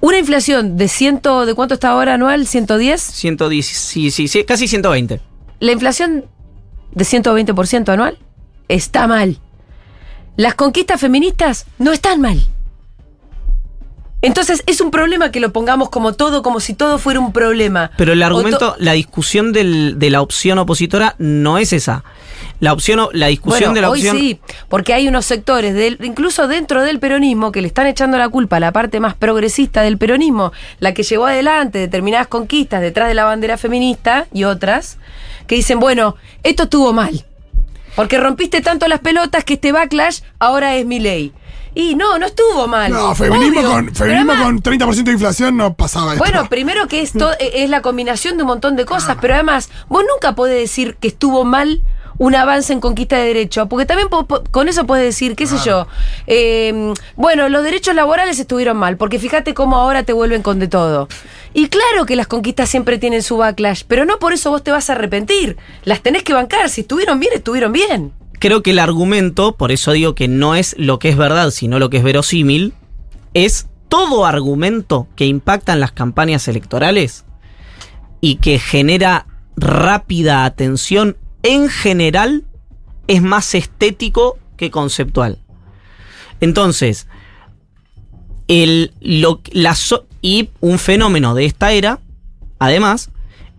Una 0.00 0.18
inflación 0.18 0.76
de 0.76 0.88
ciento, 0.88 1.46
¿de 1.46 1.54
cuánto 1.54 1.72
está 1.74 1.88
ahora 1.88 2.14
anual? 2.14 2.46
¿110? 2.46 2.98
110, 2.98 3.66
sí, 3.66 4.10
sí, 4.10 4.28
sí, 4.28 4.44
casi 4.44 4.68
120. 4.68 5.20
La 5.58 5.72
inflación 5.72 6.26
de 6.96 7.04
120% 7.04 7.90
anual 7.90 8.18
está 8.68 9.06
mal. 9.06 9.38
Las 10.36 10.54
conquistas 10.54 11.00
feministas 11.00 11.66
no 11.78 11.92
están 11.92 12.20
mal. 12.20 12.40
Entonces 14.26 14.62
es 14.66 14.80
un 14.80 14.90
problema 14.90 15.30
que 15.30 15.40
lo 15.40 15.52
pongamos 15.52 15.88
como 15.90 16.12
todo, 16.14 16.42
como 16.42 16.60
si 16.60 16.74
todo 16.74 16.98
fuera 16.98 17.20
un 17.20 17.32
problema. 17.32 17.90
Pero 17.96 18.12
el 18.12 18.22
argumento, 18.22 18.58
to- 18.58 18.76
la 18.78 18.92
discusión 18.92 19.52
del- 19.52 19.98
de 19.98 20.10
la 20.10 20.20
opción 20.20 20.58
opositora 20.58 21.14
no 21.18 21.58
es 21.58 21.72
esa. 21.72 22.04
La 22.60 22.72
opción, 22.72 22.98
o- 23.00 23.10
la 23.12 23.26
discusión 23.26 23.72
Bueno, 23.72 23.74
de 23.74 23.80
la 23.82 23.90
hoy 23.90 23.98
opción. 24.00 24.16
sí, 24.18 24.40
porque 24.68 24.94
hay 24.94 25.08
unos 25.08 25.26
sectores, 25.26 25.74
del, 25.74 25.98
incluso 26.02 26.48
dentro 26.48 26.82
del 26.82 26.98
peronismo, 26.98 27.52
que 27.52 27.60
le 27.60 27.68
están 27.68 27.86
echando 27.86 28.16
la 28.18 28.28
culpa 28.28 28.56
a 28.56 28.60
la 28.60 28.72
parte 28.72 28.98
más 28.98 29.14
progresista 29.14 29.82
del 29.82 29.98
peronismo, 29.98 30.52
la 30.80 30.92
que 30.94 31.02
llevó 31.02 31.26
adelante 31.26 31.78
determinadas 31.78 32.26
conquistas 32.28 32.80
detrás 32.80 33.08
de 33.08 33.14
la 33.14 33.24
bandera 33.24 33.58
feminista 33.58 34.26
y 34.32 34.44
otras, 34.44 34.96
que 35.46 35.54
dicen, 35.54 35.78
bueno, 35.80 36.16
esto 36.42 36.64
estuvo 36.64 36.92
mal. 36.92 37.24
Porque 37.94 38.18
rompiste 38.18 38.60
tanto 38.60 38.88
las 38.88 39.00
pelotas 39.00 39.44
que 39.44 39.54
este 39.54 39.72
backlash 39.72 40.20
ahora 40.38 40.74
es 40.76 40.84
mi 40.84 40.98
ley. 40.98 41.32
Y 41.78 41.94
no, 41.94 42.18
no 42.18 42.24
estuvo 42.24 42.66
mal. 42.66 42.90
No, 42.90 43.14
feminismo, 43.14 43.60
Obvio, 43.60 43.70
con, 43.70 43.94
feminismo 43.94 44.32
con 44.42 44.62
30% 44.62 45.04
de 45.04 45.12
inflación 45.12 45.58
no 45.58 45.74
pasaba 45.74 46.14
esto. 46.14 46.24
bueno, 46.24 46.48
primero 46.48 46.88
que 46.88 47.02
es, 47.02 47.12
to- 47.12 47.34
es 47.38 47.68
la 47.68 47.82
combinación 47.82 48.38
de 48.38 48.44
un 48.44 48.48
montón 48.48 48.76
de 48.76 48.86
cosas, 48.86 49.18
pero 49.20 49.34
además, 49.34 49.68
vos 49.88 50.02
nunca 50.10 50.34
podés 50.34 50.58
decir 50.58 50.96
que 50.98 51.08
estuvo 51.08 51.44
mal 51.44 51.82
un 52.18 52.34
avance 52.34 52.72
en 52.72 52.80
conquista 52.80 53.16
de 53.18 53.26
derechos, 53.26 53.68
porque 53.68 53.84
también 53.84 54.08
con 54.50 54.68
eso 54.68 54.86
puedes 54.86 55.04
decir, 55.04 55.36
qué 55.36 55.46
sé 55.46 55.56
yo, 55.66 55.86
eh, 56.26 56.94
bueno, 57.14 57.50
los 57.50 57.62
derechos 57.62 57.94
laborales 57.94 58.38
estuvieron 58.38 58.78
mal, 58.78 58.96
porque 58.96 59.18
fíjate 59.18 59.52
cómo 59.52 59.76
ahora 59.76 60.02
te 60.02 60.14
vuelven 60.14 60.40
con 60.40 60.58
de 60.58 60.68
todo. 60.68 61.08
Y 61.52 61.68
claro 61.68 62.06
que 62.06 62.16
las 62.16 62.26
conquistas 62.26 62.70
siempre 62.70 62.96
tienen 62.96 63.22
su 63.22 63.36
backlash, 63.36 63.82
pero 63.86 64.06
no 64.06 64.18
por 64.18 64.32
eso 64.32 64.48
vos 64.50 64.64
te 64.64 64.70
vas 64.70 64.88
a 64.88 64.94
arrepentir, 64.94 65.58
las 65.84 66.00
tenés 66.00 66.22
que 66.22 66.32
bancar, 66.32 66.70
si 66.70 66.80
estuvieron 66.80 67.20
bien, 67.20 67.34
estuvieron 67.34 67.70
bien. 67.72 68.12
Creo 68.38 68.62
que 68.62 68.70
el 68.70 68.78
argumento, 68.78 69.56
por 69.56 69.72
eso 69.72 69.92
digo 69.92 70.14
que 70.14 70.28
no 70.28 70.54
es 70.54 70.74
lo 70.78 70.98
que 70.98 71.08
es 71.08 71.16
verdad, 71.16 71.50
sino 71.50 71.78
lo 71.78 71.90
que 71.90 71.98
es 71.98 72.04
verosímil, 72.04 72.74
es 73.34 73.68
todo 73.88 74.26
argumento 74.26 75.08
que 75.16 75.26
impacta 75.26 75.72
en 75.72 75.80
las 75.80 75.92
campañas 75.92 76.48
electorales 76.48 77.24
y 78.20 78.36
que 78.36 78.58
genera 78.58 79.26
rápida 79.56 80.44
atención 80.44 81.16
en 81.42 81.68
general 81.68 82.44
es 83.06 83.22
más 83.22 83.54
estético 83.54 84.38
que 84.56 84.70
conceptual. 84.70 85.38
Entonces, 86.40 87.06
el, 88.48 88.92
lo, 89.00 89.40
la 89.52 89.76
y 90.22 90.50
un 90.60 90.78
fenómeno 90.78 91.34
de 91.34 91.44
esta 91.44 91.72
era, 91.72 92.00
además, 92.58 93.10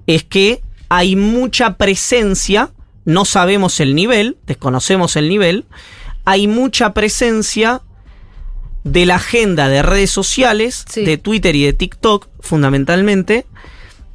es 0.06 0.24
que 0.24 0.62
hay 0.90 1.16
mucha 1.16 1.78
presencia, 1.78 2.72
no 3.08 3.24
sabemos 3.26 3.80
el 3.80 3.96
nivel, 3.96 4.38
desconocemos 4.46 5.16
el 5.16 5.30
nivel, 5.30 5.66
hay 6.26 6.48
mucha 6.48 6.94
presencia 6.94 7.82
de 8.84 9.06
la 9.06 9.16
agenda 9.16 9.70
de 9.70 9.82
redes 9.82 10.12
sociales, 10.12 10.84
Sí. 10.90 11.06
de 11.06 11.18
Twitter 11.18 11.56
y 11.56 11.64
de 11.64 11.72
TikTok, 11.74 12.28
fundamentalmente, 12.42 13.46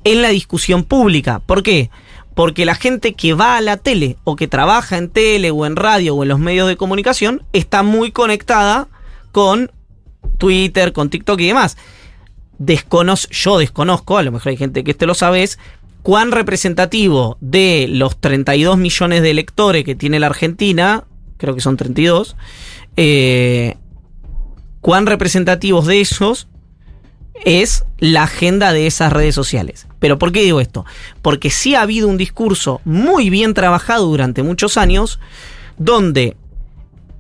en 0.05 0.21
la 0.21 0.29
discusión 0.29 0.85
pública. 0.85 1.41
¿Por 1.41 1.63
qué? 1.63 1.89
Porque 2.35 2.65
la 2.67 2.75
gente 2.75 3.15
que 3.15 3.33
va 3.33 3.57
a 3.57 3.61
la 3.63 3.79
tele 3.79 4.17
o 4.25 4.37
que 4.37 4.47
trabaja 4.47 4.99
en 4.99 5.09
tele 5.09 5.51
o 5.51 5.65
en 5.65 5.77
radio 5.77 6.15
o 6.15 6.23
en 6.23 6.29
los 6.29 6.39
medios 6.39 6.69
de 6.69 6.77
comunicación 6.77 7.43
está 7.55 7.83
muy 7.83 8.11
conectada 8.13 8.89
con 9.33 9.71
Twitter, 10.39 10.93
con 10.93 11.09
TikTok 11.09 11.41
y 11.41 11.47
demás. 11.49 11.79
Desconoz- 12.59 13.29
yo 13.31 13.59
desconozco, 13.59 14.19
a 14.19 14.23
lo 14.23 14.33
mejor 14.33 14.51
hay 14.51 14.57
gente 14.59 14.85
que 14.85 14.91
este 14.93 15.07
lo 15.07 15.15
sabe, 15.15 15.43
es 15.43 15.59
cuán 16.03 16.33
representativo 16.33 17.37
de 17.41 17.87
los 17.89 18.21
32 18.21 18.77
millones 18.79 19.23
de 19.23 19.31
electores 19.31 19.85
que 19.85 19.95
tiene 19.95 20.21
la 20.21 20.27
Argentina, 20.27 21.05
creo 21.37 21.55
que 21.55 21.61
son 21.61 21.77
32, 21.77 22.37
eh, 22.97 23.77
cuán 24.81 25.07
representativos 25.07 25.87
de 25.87 26.01
esos 26.01 26.49
es 27.45 27.85
la 27.99 28.25
agenda 28.25 28.73
de 28.73 28.87
esas 28.87 29.13
redes 29.13 29.35
sociales. 29.35 29.87
¿Pero 29.99 30.19
por 30.19 30.33
qué 30.33 30.43
digo 30.43 30.61
esto? 30.61 30.85
Porque 31.23 31.51
sí 31.51 31.75
ha 31.75 31.83
habido 31.83 32.09
un 32.09 32.19
discurso 32.19 32.81
muy 32.85 33.31
bien 33.31 33.55
trabajado 33.55 34.07
durante 34.07 34.43
muchos 34.43 34.77
años 34.77 35.21
donde 35.79 36.37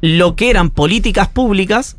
lo 0.00 0.36
que 0.36 0.50
eran 0.50 0.70
políticas 0.70 1.28
públicas 1.28 1.96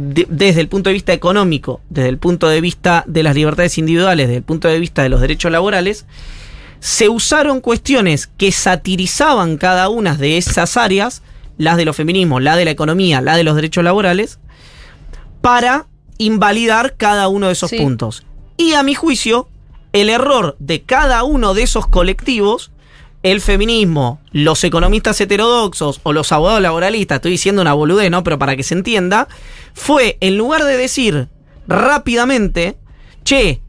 de- 0.00 0.26
desde 0.30 0.60
el 0.60 0.68
punto 0.68 0.90
de 0.90 0.94
vista 0.94 1.12
económico, 1.12 1.80
desde 1.90 2.08
el 2.08 2.18
punto 2.18 2.48
de 2.48 2.60
vista 2.60 3.02
de 3.08 3.24
las 3.24 3.34
libertades 3.34 3.78
individuales, 3.78 4.28
desde 4.28 4.38
el 4.38 4.44
punto 4.44 4.68
de 4.68 4.78
vista 4.78 5.02
de 5.02 5.08
los 5.08 5.20
derechos 5.20 5.50
laborales, 5.50 6.06
se 6.78 7.08
usaron 7.08 7.60
cuestiones 7.60 8.28
que 8.28 8.52
satirizaban 8.52 9.56
cada 9.56 9.88
una 9.88 10.14
de 10.14 10.38
esas 10.38 10.76
áreas, 10.76 11.22
las 11.56 11.76
de 11.76 11.84
los 11.84 11.96
feminismos, 11.96 12.40
la 12.40 12.54
de 12.56 12.64
la 12.64 12.70
economía, 12.70 13.20
la 13.20 13.36
de 13.36 13.42
los 13.42 13.56
derechos 13.56 13.82
laborales, 13.82 14.38
para 15.40 15.86
invalidar 16.18 16.94
cada 16.96 17.26
uno 17.26 17.46
de 17.48 17.54
esos 17.54 17.70
Sí. 17.70 17.78
puntos. 17.78 18.24
Y 18.56 18.74
a 18.74 18.84
mi 18.84 18.94
juicio, 18.94 19.48
el 19.92 20.10
error 20.10 20.54
de 20.60 20.82
cada 20.82 21.24
uno 21.24 21.54
de 21.54 21.62
esos 21.62 21.88
colectivos, 21.88 22.70
el 23.24 23.40
feminismo, 23.40 24.20
los 24.30 24.62
economistas 24.62 25.20
heterodoxos 25.20 26.00
o 26.04 26.12
los 26.12 26.30
abogados 26.30 26.62
laboralistas, 26.62 27.16
estoy 27.16 27.32
diciendo 27.32 27.62
una 27.62 27.72
boludez, 27.72 28.10
¿no? 28.12 28.22
Pero 28.22 28.38
para 28.38 28.54
que 28.54 28.62
se 28.62 28.74
entienda, 28.74 29.26
fue 29.78 30.18
en 30.20 30.36
lugar 30.36 30.64
de 30.64 30.76
decir 30.76 31.28
rápidamente, 31.66 32.76
che, 33.24 33.62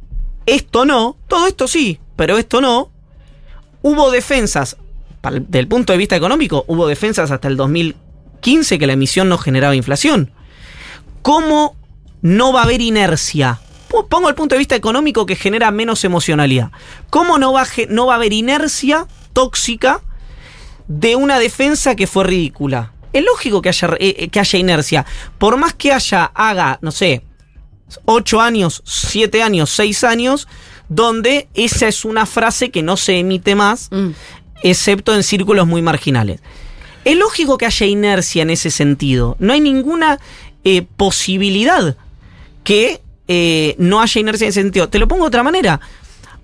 esto 0.45 0.85
no, 0.85 1.17
todo 1.27 1.47
esto 1.47 1.67
sí, 1.67 1.99
pero 2.15 2.37
esto 2.37 2.59
no, 2.61 2.91
hubo 3.81 4.09
defensas, 4.11 4.77
del 5.47 5.67
punto 5.67 5.93
de 5.93 5.97
vista 5.99 6.15
económico, 6.15 6.65
hubo 6.67 6.87
defensas 6.87 7.29
hasta 7.31 7.47
el 7.47 7.55
2015 7.57 8.79
que 8.79 8.87
la 8.87 8.93
emisión 8.93 9.29
no 9.29 9.37
generaba 9.37 9.75
inflación. 9.75 10.31
¿Cómo 11.21 11.75
no 12.21 12.51
va 12.53 12.61
a 12.61 12.63
haber 12.63 12.81
inercia? 12.81 13.59
Po- 13.89 14.07
Pongo 14.07 14.29
el 14.29 14.35
punto 14.35 14.55
de 14.55 14.59
vista 14.59 14.75
económico 14.75 15.25
que 15.25 15.35
genera 15.35 15.71
menos 15.71 16.03
emocionalidad. 16.03 16.71
¿Cómo 17.09 17.37
no 17.37 17.53
va 17.53 17.65
no 17.89 18.07
va 18.07 18.13
a 18.13 18.15
haber 18.17 18.33
inercia 18.33 19.07
tóxica 19.33 20.01
de 20.87 21.15
una 21.15 21.37
defensa 21.39 21.95
que 21.95 22.07
fue 22.07 22.23
ridícula? 22.23 22.93
Es 23.13 23.23
lógico 23.23 23.61
que 23.61 23.69
haya, 23.69 23.87
eh, 23.99 24.15
eh, 24.17 24.27
que 24.29 24.39
haya 24.39 24.59
inercia. 24.59 25.05
Por 25.37 25.57
más 25.57 25.73
que 25.73 25.91
haya, 25.93 26.25
haga, 26.33 26.77
no 26.81 26.91
sé, 26.91 27.23
8 28.05 28.41
años, 28.41 28.81
7 28.85 29.41
años, 29.41 29.69
6 29.71 30.03
años, 30.03 30.47
donde 30.89 31.47
esa 31.53 31.87
es 31.87 32.05
una 32.05 32.25
frase 32.25 32.69
que 32.71 32.83
no 32.83 32.97
se 32.97 33.19
emite 33.19 33.55
más, 33.55 33.89
Mm. 33.91 34.09
excepto 34.63 35.13
en 35.15 35.23
círculos 35.23 35.65
muy 35.67 35.81
marginales. 35.81 36.39
Es 37.05 37.17
lógico 37.17 37.57
que 37.57 37.65
haya 37.65 37.85
inercia 37.85 38.41
en 38.43 38.49
ese 38.49 38.69
sentido. 38.71 39.35
No 39.39 39.53
hay 39.53 39.61
ninguna 39.61 40.19
eh, 40.65 40.81
posibilidad 40.97 41.95
que 42.63 43.01
eh, 43.29 43.75
no 43.77 44.01
haya 44.01 44.19
inercia 44.19 44.45
en 44.45 44.49
ese 44.49 44.61
sentido. 44.61 44.89
Te 44.89 44.99
lo 44.99 45.07
pongo 45.07 45.23
de 45.23 45.27
otra 45.29 45.43
manera. 45.43 45.79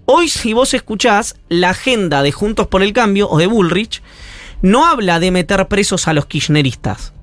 Hoy, 0.06 0.30
si 0.30 0.54
vos 0.54 0.74
escuchás 0.74 1.36
la 1.50 1.72
agenda 1.72 2.22
de 2.24 2.32
Juntos 2.32 2.68
por 2.68 2.82
el 2.84 2.94
Cambio 2.94 3.28
o 3.30 3.38
de 3.38 3.48
Bullrich, 3.48 4.02
no 4.62 4.86
habla 4.86 5.20
de 5.20 5.32
meter 5.32 5.68
presos 5.68 6.08
a 6.08 6.14
los 6.14 6.26
kirchneristas. 6.26 7.14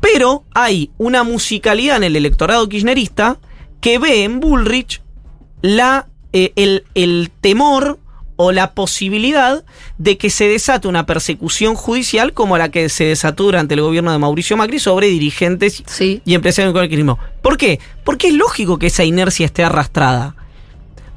Pero 0.00 0.44
hay 0.54 0.90
una 0.98 1.22
musicalidad 1.24 1.96
en 1.96 2.04
el 2.04 2.16
electorado 2.16 2.68
kirchnerista 2.68 3.38
que 3.80 3.98
ve 3.98 4.24
en 4.24 4.40
Bullrich 4.40 5.02
la, 5.62 6.06
eh, 6.32 6.52
el, 6.56 6.84
el 6.94 7.30
temor 7.40 7.98
o 8.36 8.52
la 8.52 8.72
posibilidad 8.72 9.64
de 9.98 10.16
que 10.16 10.30
se 10.30 10.46
desate 10.46 10.86
una 10.86 11.06
persecución 11.06 11.74
judicial 11.74 12.32
como 12.32 12.56
la 12.56 12.70
que 12.70 12.88
se 12.88 13.04
desató 13.04 13.42
durante 13.44 13.74
el 13.74 13.80
gobierno 13.80 14.12
de 14.12 14.18
Mauricio 14.18 14.56
Macri 14.56 14.78
sobre 14.78 15.08
dirigentes 15.08 15.82
Sí. 15.86 16.22
y 16.24 16.34
empresarios 16.34 16.72
con 16.72 16.82
el 16.84 16.88
kirchnerismo. 16.88 17.18
¿Por 17.42 17.56
qué? 17.56 17.80
Porque 18.04 18.28
es 18.28 18.34
lógico 18.34 18.78
que 18.78 18.86
esa 18.86 19.02
inercia 19.02 19.44
esté 19.46 19.64
arrastrada. 19.64 20.36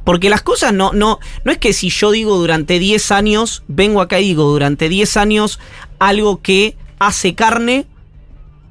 Porque 0.04 0.30
las 0.30 0.42
cosas 0.42 0.74
no, 0.74 0.94
no, 0.94 1.20
no 1.44 1.52
es 1.52 1.58
que 1.58 1.74
si 1.74 1.90
yo 1.90 2.12
digo 2.12 2.38
durante 2.38 2.80
10 2.80 3.12
años, 3.12 3.64
vengo 3.68 4.02
acá 4.02 4.20
y 4.20 4.24
digo 4.24 4.46
durante 4.46 4.90
10 4.90 5.18
años 5.18 5.60
algo 6.00 6.42
que 6.42 6.76
hace 7.00 7.36
carne, 7.36 7.86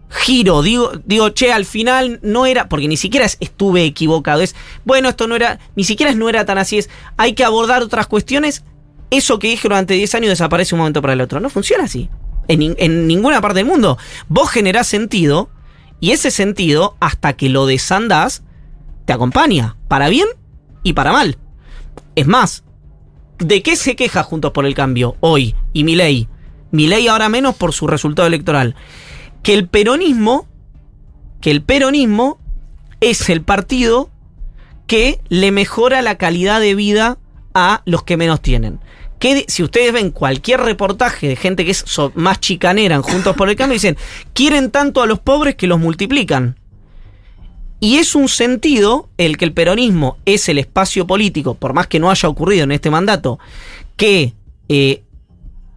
giro, 0.09 0.63
digo, 0.63 0.93
digo, 1.05 1.31
che, 1.31 1.53
al 1.53 1.65
final 1.65 2.19
no 2.23 2.47
era, 2.47 2.69
porque 2.69 2.89
ni 2.89 2.97
siquiera 2.97 3.27
es 3.27 3.37
estuve 3.41 3.85
equivocado, 3.85 4.41
es, 4.41 4.57
bueno, 4.85 5.09
esto 5.09 5.29
no 5.29 5.37
era, 5.37 5.61
ni 5.77 5.85
siquiera 5.85 6.11
es 6.11 6.17
no 6.17 6.29
era 6.29 6.45
tan 6.45 6.59
así, 6.59 6.79
es, 6.79 6.91
hay 7.17 7.35
que 7.35 7.45
abordar 7.45 7.83
otras 7.83 8.09
cuestiones, 8.09 8.65
eso 9.11 9.39
que 9.39 9.49
dije 9.49 9.69
durante 9.69 9.95
10 9.95 10.15
años 10.17 10.31
desaparece 10.31 10.75
un 10.75 10.81
momento 10.81 11.03
para 11.03 11.13
el 11.13 11.21
otro. 11.21 11.41
No 11.41 11.51
funciona 11.51 11.85
así. 11.85 12.09
En, 12.49 12.77
en 12.79 13.07
ninguna 13.07 13.41
parte 13.41 13.59
del 13.59 13.67
mundo. 13.67 13.99
Vos 14.29 14.51
generás 14.51 14.87
sentido, 14.87 15.51
y 16.01 16.13
ese 16.13 16.31
sentido, 16.31 16.97
hasta 17.01 17.35
que 17.35 17.49
lo 17.49 17.67
desandás, 17.67 18.43
te 19.05 19.13
acompaña, 19.13 19.77
para 19.89 20.09
bien 20.09 20.27
y 20.83 20.93
para 20.93 21.13
mal. 21.13 21.39
Es 22.15 22.27
más, 22.27 22.65
¿de 23.39 23.63
qué 23.63 23.77
se 23.77 23.97
queja 23.97 24.23
Juntos 24.23 24.53
por 24.53 24.67
el 24.67 24.75
Cambio 24.75 25.17
hoy 25.21 25.55
y 25.73 25.85
Milei? 25.85 26.29
Milei 26.71 27.09
ahora 27.09 27.29
menos 27.29 27.57
por 27.57 27.73
su 27.73 27.87
resultado 27.87 28.29
electoral. 28.29 28.77
Que 29.43 29.55
el 29.55 29.69
peronismo, 29.69 30.47
que 31.41 31.51
el 31.51 31.63
peronismo 31.63 32.39
es 33.01 33.29
el 33.31 33.43
partido 33.43 34.11
que 34.87 35.21
le 35.29 35.53
mejora 35.53 36.03
la 36.03 36.17
calidad 36.17 36.61
de 36.61 36.75
vida 36.75 37.19
a 37.55 37.83
los 37.87 38.03
que 38.03 38.17
menos 38.17 38.41
tienen. 38.41 38.81
Que 39.19 39.45
si 39.49 39.63
ustedes 39.63 39.93
ven 39.93 40.11
cualquier 40.11 40.61
reportaje 40.61 41.29
de 41.29 41.37
gente 41.37 41.65
que 41.65 41.71
es 41.73 41.85
más 42.15 42.41
chicanera 42.41 42.97
en 42.97 43.03
Juntos 43.03 43.37
por 43.37 43.49
el 43.49 43.57
Cambio, 43.57 43.75
dicen, 43.75 43.97
quieren 44.33 44.71
tanto 44.71 45.03
a 45.03 45.07
los 45.07 45.19
pobres 45.19 45.57
que 45.57 45.67
los 45.67 45.79
multiplican. 45.79 46.60
Y 47.81 47.97
es 47.97 48.15
un 48.15 48.29
sentido 48.29 49.09
el 49.17 49.39
que 49.39 49.47
el 49.47 49.55
peronismo 49.55 50.19
es 50.27 50.49
el 50.51 50.59
espacio 50.59 51.07
político, 51.07 51.55
por 51.55 51.73
más 51.73 51.87
que 51.87 51.99
no 51.99 52.11
haya 52.11 52.29
ocurrido 52.29 52.65
en 52.65 52.73
este 52.73 52.91
mandato, 52.91 53.39
que 53.97 54.35
eh, 54.69 55.03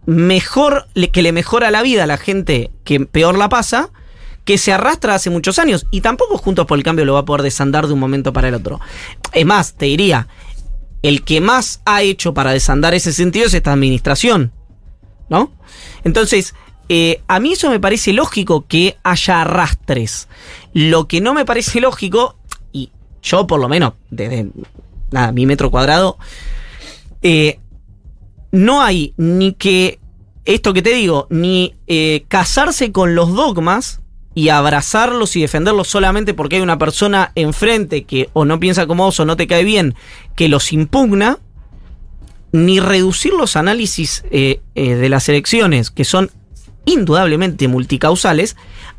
mejor 0.06 0.86
que 1.12 1.22
le 1.22 1.32
mejora 1.32 1.70
la 1.70 1.82
vida 1.82 2.04
a 2.04 2.06
la 2.06 2.18
gente 2.18 2.70
que 2.84 3.00
peor 3.00 3.38
la 3.38 3.48
pasa, 3.48 3.90
que 4.44 4.58
se 4.58 4.72
arrastra 4.72 5.14
hace 5.14 5.30
muchos 5.30 5.58
años. 5.58 5.86
Y 5.90 6.02
tampoco 6.02 6.36
Juntos 6.36 6.66
por 6.66 6.76
el 6.76 6.84
Cambio 6.84 7.06
lo 7.06 7.14
va 7.14 7.20
a 7.20 7.24
poder 7.24 7.42
desandar 7.42 7.86
de 7.86 7.94
un 7.94 8.00
momento 8.00 8.32
para 8.32 8.48
el 8.48 8.54
otro. 8.54 8.80
Es 9.32 9.46
más, 9.46 9.74
te 9.74 9.86
diría, 9.86 10.28
el 11.02 11.24
que 11.24 11.40
más 11.40 11.80
ha 11.86 12.02
hecho 12.02 12.34
para 12.34 12.52
desandar 12.52 12.94
ese 12.94 13.12
sentido 13.12 13.46
es 13.46 13.54
esta 13.54 13.72
administración. 13.72 14.52
¿No? 15.30 15.52
Entonces, 16.04 16.54
eh, 16.88 17.22
a 17.28 17.40
mí 17.40 17.52
eso 17.52 17.70
me 17.70 17.80
parece 17.80 18.12
lógico 18.12 18.66
que 18.66 18.96
haya 19.02 19.42
arrastres. 19.42 20.28
Lo 20.72 21.08
que 21.08 21.20
no 21.20 21.34
me 21.34 21.44
parece 21.44 21.80
lógico, 21.80 22.36
y 22.72 22.90
yo 23.22 23.46
por 23.46 23.60
lo 23.60 23.68
menos, 23.68 23.94
desde 24.10 24.48
nada, 25.10 25.32
mi 25.32 25.46
metro 25.46 25.70
cuadrado, 25.70 26.18
eh, 27.22 27.58
no 28.52 28.82
hay 28.82 29.14
ni 29.16 29.52
que, 29.54 29.98
esto 30.44 30.74
que 30.74 30.82
te 30.82 30.94
digo, 30.94 31.26
ni 31.30 31.74
eh, 31.86 32.24
casarse 32.28 32.92
con 32.92 33.14
los 33.14 33.32
dogmas 33.32 34.00
y 34.34 34.48
abrazarlos 34.48 35.36
y 35.36 35.40
defenderlos 35.40 35.88
solamente 35.88 36.34
porque 36.34 36.56
hay 36.56 36.62
una 36.62 36.76
persona 36.76 37.32
enfrente 37.36 38.04
que 38.04 38.28
o 38.32 38.44
no 38.44 38.58
piensa 38.60 38.86
como 38.86 39.04
vos 39.04 39.20
o 39.20 39.24
no 39.24 39.36
te 39.36 39.46
cae 39.46 39.64
bien, 39.64 39.94
que 40.34 40.48
los 40.48 40.72
impugna, 40.72 41.38
ni 42.52 42.78
reducir 42.78 43.32
los 43.32 43.56
análisis 43.56 44.24
de 44.30 45.08
las 45.08 45.28
elecciones, 45.28 45.90
que 45.90 46.04
son 46.04 46.30
indudablemente 46.84 47.68
multicausales, 47.68 48.56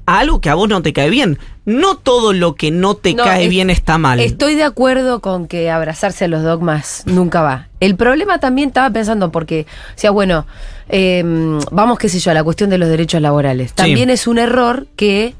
a 0.08 0.20
algo 0.20 0.40
que 0.40 0.50
a 0.50 0.56
vos 0.56 0.70
no 0.70 0.82
te 0.82 0.94
cae 0.94 1.10
bien. 1.10 1.40
No 1.66 1.98
todo 1.98 2.32
lo 2.34 2.54
que 2.56 2.70
no 2.70 2.94
te 2.96 3.14
No, 3.16 3.24
cae 3.24 3.46
es- 3.46 3.50
bien 3.50 3.70
está 3.72 3.98
mal. 3.98 4.20
Estoy 4.20 4.54
de 4.56 4.64
acuerdo 4.64 5.20
con 5.20 5.48
que 5.48 5.72
abrazarse 5.72 6.26
a 6.26 6.28
los 6.28 6.44
dogmas 6.44 7.02
nunca 7.08 7.42
va. 7.42 7.70
El 7.80 7.96
problema 7.96 8.40
también 8.40 8.68
estaba 8.70 8.90
pensando 8.92 9.32
porque, 9.32 9.66
o 9.70 9.98
sea, 9.98 10.12
bueno, 10.12 10.46
eh, 10.90 11.24
vamos, 11.72 11.98
qué 11.98 12.08
sé 12.10 12.20
yo, 12.20 12.30
a 12.32 12.34
la 12.36 12.44
cuestión 12.44 12.70
de 12.70 12.78
los 12.78 12.88
derechos 12.90 13.20
laborales. 13.22 13.74
También 13.74 14.10
es 14.12 14.28
un 14.28 14.38
error 14.38 14.86
que 14.96 15.34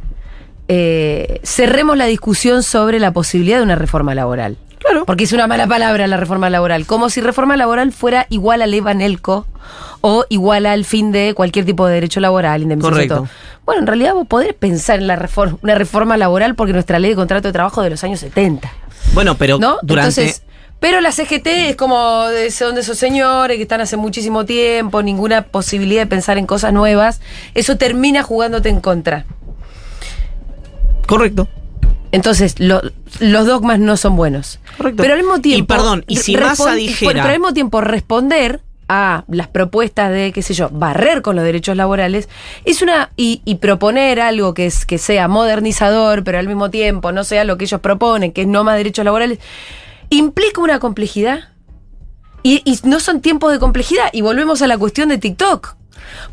eh, 0.68 1.40
cerremos 1.44 1.96
la 1.96 2.06
discusión 2.06 2.64
sobre 2.64 3.00
la 3.00 3.12
posibilidad 3.14 3.58
de 3.58 3.64
una 3.64 3.76
reforma 3.76 4.16
laboral. 4.16 4.58
Claro. 4.86 5.06
Porque 5.06 5.24
es 5.24 5.34
una 5.34 5.48
mala 5.48 5.66
palabra 5.68 6.06
la 6.08 6.18
reforma 6.18 6.50
laboral. 6.50 6.86
Como 6.86 7.10
si 7.10 7.20
reforma 7.22 7.58
laboral 7.58 7.92
fuera 7.92 8.28
igual 8.30 8.62
al 8.62 8.74
Evanelco 8.74 9.48
o 10.02 10.26
igual 10.30 10.66
al 10.68 10.86
fin 10.86 11.12
de 11.12 11.34
cualquier 11.34 11.66
tipo 11.66 11.88
de 11.88 11.96
derecho 11.96 12.20
laboral, 12.20 12.62
indemnización. 12.62 13.08
Correcto. 13.08 13.28
Bueno, 13.66 13.82
en 13.82 13.88
realidad 13.88 14.14
vos 14.14 14.28
podés 14.28 14.54
pensar 14.54 15.00
en 15.00 15.08
la 15.08 15.16
reforma, 15.16 15.58
una 15.64 15.74
reforma 15.76 16.18
laboral 16.18 16.54
porque 16.54 16.72
nuestra 16.74 17.00
ley 17.00 17.10
de 17.12 17.16
contrato 17.16 17.48
de 17.48 17.52
trabajo 17.54 17.82
de 17.82 17.90
los 17.90 18.04
años 18.04 18.20
70. 18.20 18.72
Bueno, 19.14 19.36
pero 19.36 19.58
¿No? 19.58 19.78
durante... 19.82 20.22
Entonces, 20.22 20.44
pero 20.80 21.02
la 21.02 21.12
CGT 21.12 21.48
es 21.70 21.76
como 21.76 22.26
de- 22.28 22.52
son 22.52 22.76
de 22.76 22.82
esos 22.82 22.98
señores 23.00 23.58
que 23.58 23.64
están 23.64 23.82
hace 23.82 23.98
muchísimo 23.98 24.46
tiempo, 24.46 25.02
ninguna 25.02 25.42
posibilidad 25.44 26.02
de 26.04 26.08
pensar 26.08 26.38
en 26.38 26.46
cosas 26.46 26.74
nuevas. 26.74 27.22
Eso 27.56 27.76
termina 27.78 28.22
jugándote 28.22 28.70
en 28.70 28.82
contra. 28.82 29.26
Correcto. 31.08 31.48
Entonces, 32.16 32.56
lo- 32.60 32.82
los 33.20 33.46
dogmas 33.46 33.80
no 33.80 33.98
son 33.98 34.16
buenos. 34.16 34.60
Correcto. 34.78 35.02
Pero 35.04 35.14
al 35.16 35.20
mismo 35.22 35.40
tiempo. 35.42 35.64
Y 35.74 35.78
perdón, 35.78 36.04
y 36.08 36.18
si 36.18 36.36
Massa 36.38 36.74
dijera- 36.76 37.12
Pero 37.14 37.24
al 37.26 37.32
mismo 37.40 37.54
tiempo, 37.54 37.82
responder 37.82 38.62
a 38.88 39.24
las 39.28 39.48
propuestas 39.48 40.12
de, 40.12 40.32
qué 40.32 40.44
sé 40.44 40.54
yo, 40.54 40.70
barrer 40.70 41.24
con 41.24 41.36
los 41.36 41.44
derechos 41.44 41.76
laborales, 41.76 42.30
es 42.66 42.82
una. 42.84 43.10
y, 43.18 43.42
y 43.44 43.56
proponer 43.56 44.20
algo 44.22 44.54
que, 44.54 44.68
es, 44.68 44.86
que 44.86 44.98
sea 45.00 45.28
modernizador, 45.28 46.24
pero 46.24 46.38
al 46.38 46.48
mismo 46.48 46.70
tiempo 46.70 47.12
no 47.12 47.24
sea 47.24 47.44
lo 47.46 47.58
que 47.58 47.66
ellos 47.66 47.82
proponen, 47.82 48.32
que 48.32 48.42
es 48.42 48.48
no 48.48 48.64
más 48.64 48.78
derechos 48.78 49.04
laborales, 49.04 49.40
implica 50.10 50.62
una 50.62 50.80
complejidad. 50.80 51.50
Y, 52.44 52.62
y 52.64 52.78
no 52.88 53.00
son 53.00 53.22
tiempos 53.22 53.52
de 53.52 53.58
complejidad. 53.58 54.06
Y 54.14 54.22
volvemos 54.22 54.62
a 54.62 54.68
la 54.68 54.78
cuestión 54.78 55.10
de 55.10 55.18
TikTok. 55.18 55.76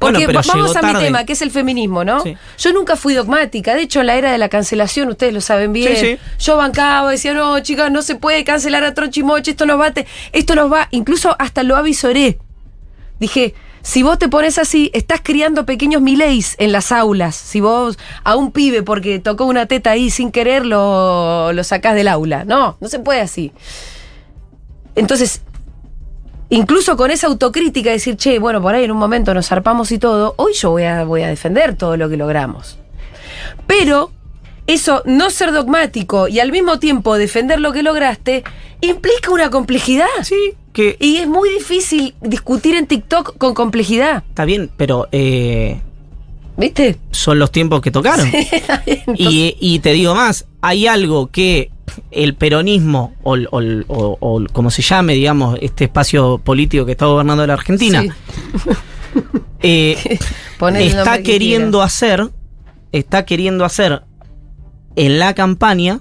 Bueno, 0.01 0.19
Porque 0.21 0.33
va- 0.33 0.43
vamos 0.47 0.77
a 0.77 0.83
mi 0.83 0.95
tema, 0.99 1.25
que 1.25 1.33
es 1.35 1.43
el 1.43 1.51
feminismo, 1.51 2.05
¿no? 2.05 2.21
Sí. 2.23 2.37
Yo 2.59 2.73
nunca 2.73 2.97
fui 2.97 3.15
dogmática. 3.15 3.75
De 3.75 3.83
hecho, 3.83 4.01
en 4.01 4.07
la 4.09 4.17
era 4.17 4.33
de 4.33 4.39
la 4.39 4.49
cancelación, 4.49 5.09
ustedes 5.09 5.33
lo 5.33 5.41
saben 5.41 5.73
bien. 5.73 5.97
Sí, 5.97 6.01
sí. 6.01 6.19
Yo 6.39 6.57
bancaba, 6.57 7.11
decía, 7.11 7.35
no, 7.35 7.59
chicas, 7.61 7.91
no 7.91 8.03
se 8.03 8.15
puede 8.17 8.45
cancelar 8.45 8.85
a 8.85 8.95
Trochimoche, 8.95 9.53
esto 9.53 9.67
nos 9.67 9.81
va, 9.81 9.87
a 9.87 9.93
te- 9.93 10.07
esto 10.33 10.55
nos 10.55 10.73
va, 10.73 10.89
incluso 10.91 11.35
hasta 11.39 11.63
lo 11.63 11.77
avisoré. 11.77 12.39
Dije, 13.21 13.55
si 13.83 14.03
vos 14.03 14.19
te 14.19 14.29
pones 14.29 14.59
así, 14.59 14.91
estás 14.95 15.21
criando 15.23 15.67
pequeños 15.67 16.03
mileis 16.03 16.55
en 16.59 16.71
las 16.73 16.93
aulas. 16.93 17.35
Si 17.35 17.61
vos 17.61 17.99
a 18.25 18.37
un 18.37 18.53
pibe 18.53 18.83
porque 18.83 19.19
tocó 19.19 19.45
una 19.45 19.67
teta 19.67 19.91
ahí 19.91 20.11
sin 20.11 20.31
querer 20.31 20.65
lo, 20.67 21.53
lo 21.53 21.65
sacás 21.65 21.95
del 21.97 22.09
aula. 22.09 22.45
No, 22.45 22.77
no 22.81 22.89
se 22.89 22.99
puede 23.01 23.21
así. 23.21 23.53
Entonces, 24.95 25.43
incluso 26.53 26.97
con 26.97 27.11
esa 27.11 27.27
autocrítica, 27.29 27.91
decir, 27.91 28.17
che, 28.17 28.39
bueno, 28.39 28.61
por 28.61 28.75
ahí 28.75 28.85
en 28.85 28.91
un 28.93 28.99
momento 28.99 29.33
nos 29.33 29.49
zarpamos 29.49 29.91
y 29.91 29.99
todo, 29.99 30.35
hoy 30.37 30.53
yo 30.53 30.71
voy 30.71 30.85
a, 30.85 31.05
voy 31.05 31.23
a 31.23 31.29
defender 31.29 31.77
todo 31.77 31.97
lo 31.97 32.09
que 32.09 32.17
logramos. 32.17 32.79
Pero 33.67 34.13
eso, 34.67 35.03
no 35.07 35.31
ser 35.31 35.53
dogmático 35.53 36.29
y 36.29 36.41
al 36.41 36.53
mismo 36.53 36.79
tiempo 36.79 37.17
defender 37.17 37.59
lo 37.59 37.73
que 37.73 37.83
lograste, 37.83 38.45
implica 38.81 39.31
una 39.31 39.51
complejidad. 39.51 40.07
Sí, 40.23 40.55
que 40.73 40.97
Y 41.01 41.17
es 41.17 41.27
muy 41.27 41.51
difícil 41.51 42.15
discutir 42.21 42.77
en 42.77 42.87
TikTok 42.87 43.37
con 43.39 43.55
complejidad. 43.55 44.23
está 44.29 44.45
bien, 44.45 44.71
pero 44.77 45.09
eh, 45.11 45.81
¿Viste? 46.57 46.99
son 47.13 47.39
los 47.39 47.51
tiempos 47.51 47.81
que 47.81 47.91
tocaron. 47.91 48.31
y, 49.17 49.57
y 49.59 49.79
te 49.79 49.93
digo 49.93 50.15
más, 50.15 50.47
hay 50.61 50.87
algo 50.87 51.29
que 51.29 51.71
el 52.11 52.35
peronismo, 52.35 53.15
o, 53.23 53.37
o- 53.37 53.85
o- 53.89 54.17
o 54.21 54.45
como 54.53 54.71
se 54.71 54.83
llame, 54.83 55.15
digamos, 55.15 55.59
este 55.63 55.85
espacio 55.85 56.39
político 56.39 56.85
que 56.87 56.93
está 56.93 57.07
gobernando 57.07 57.47
la 57.47 57.55
Argentina, 57.55 58.03
Sí. 58.03 58.11
eh, 59.63 60.19
está 60.79 61.19
que 61.19 61.23
queriendo 61.25 61.83
hacer, 61.83 62.31
está 62.93 63.25
queriendo 63.25 63.65
hacer 63.65 64.03
en 64.97 65.19
la 65.19 65.35
campaña 65.35 66.01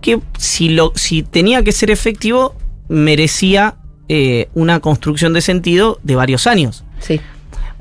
que 0.00 0.20
si 0.38 0.68
lo, 0.68 0.92
si 0.94 1.22
tenía 1.22 1.62
que 1.64 1.72
ser 1.72 1.90
efectivo, 1.90 2.54
merecía 2.88 3.76
eh, 4.08 4.48
una 4.54 4.78
construcción 4.80 5.32
de 5.32 5.40
sentido 5.40 5.98
de 6.04 6.14
varios 6.14 6.46
años. 6.46 6.84
Sí. 7.00 7.20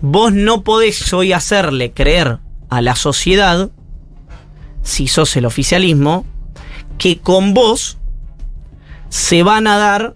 Vos 0.02 0.34
no 0.34 0.64
podés 0.64 1.14
hoy 1.14 1.34
hacerle 1.34 1.92
creer 1.92 2.40
a 2.70 2.82
la 2.82 2.96
sociedad, 2.96 3.70
si 4.82 5.08
sos 5.08 5.36
el 5.38 5.46
oficialismo, 5.46 6.26
que 6.98 7.20
con 7.20 7.54
vos 7.54 7.98
se 9.10 9.44
van 9.44 9.68
a 9.68 9.78
dar 9.78 10.16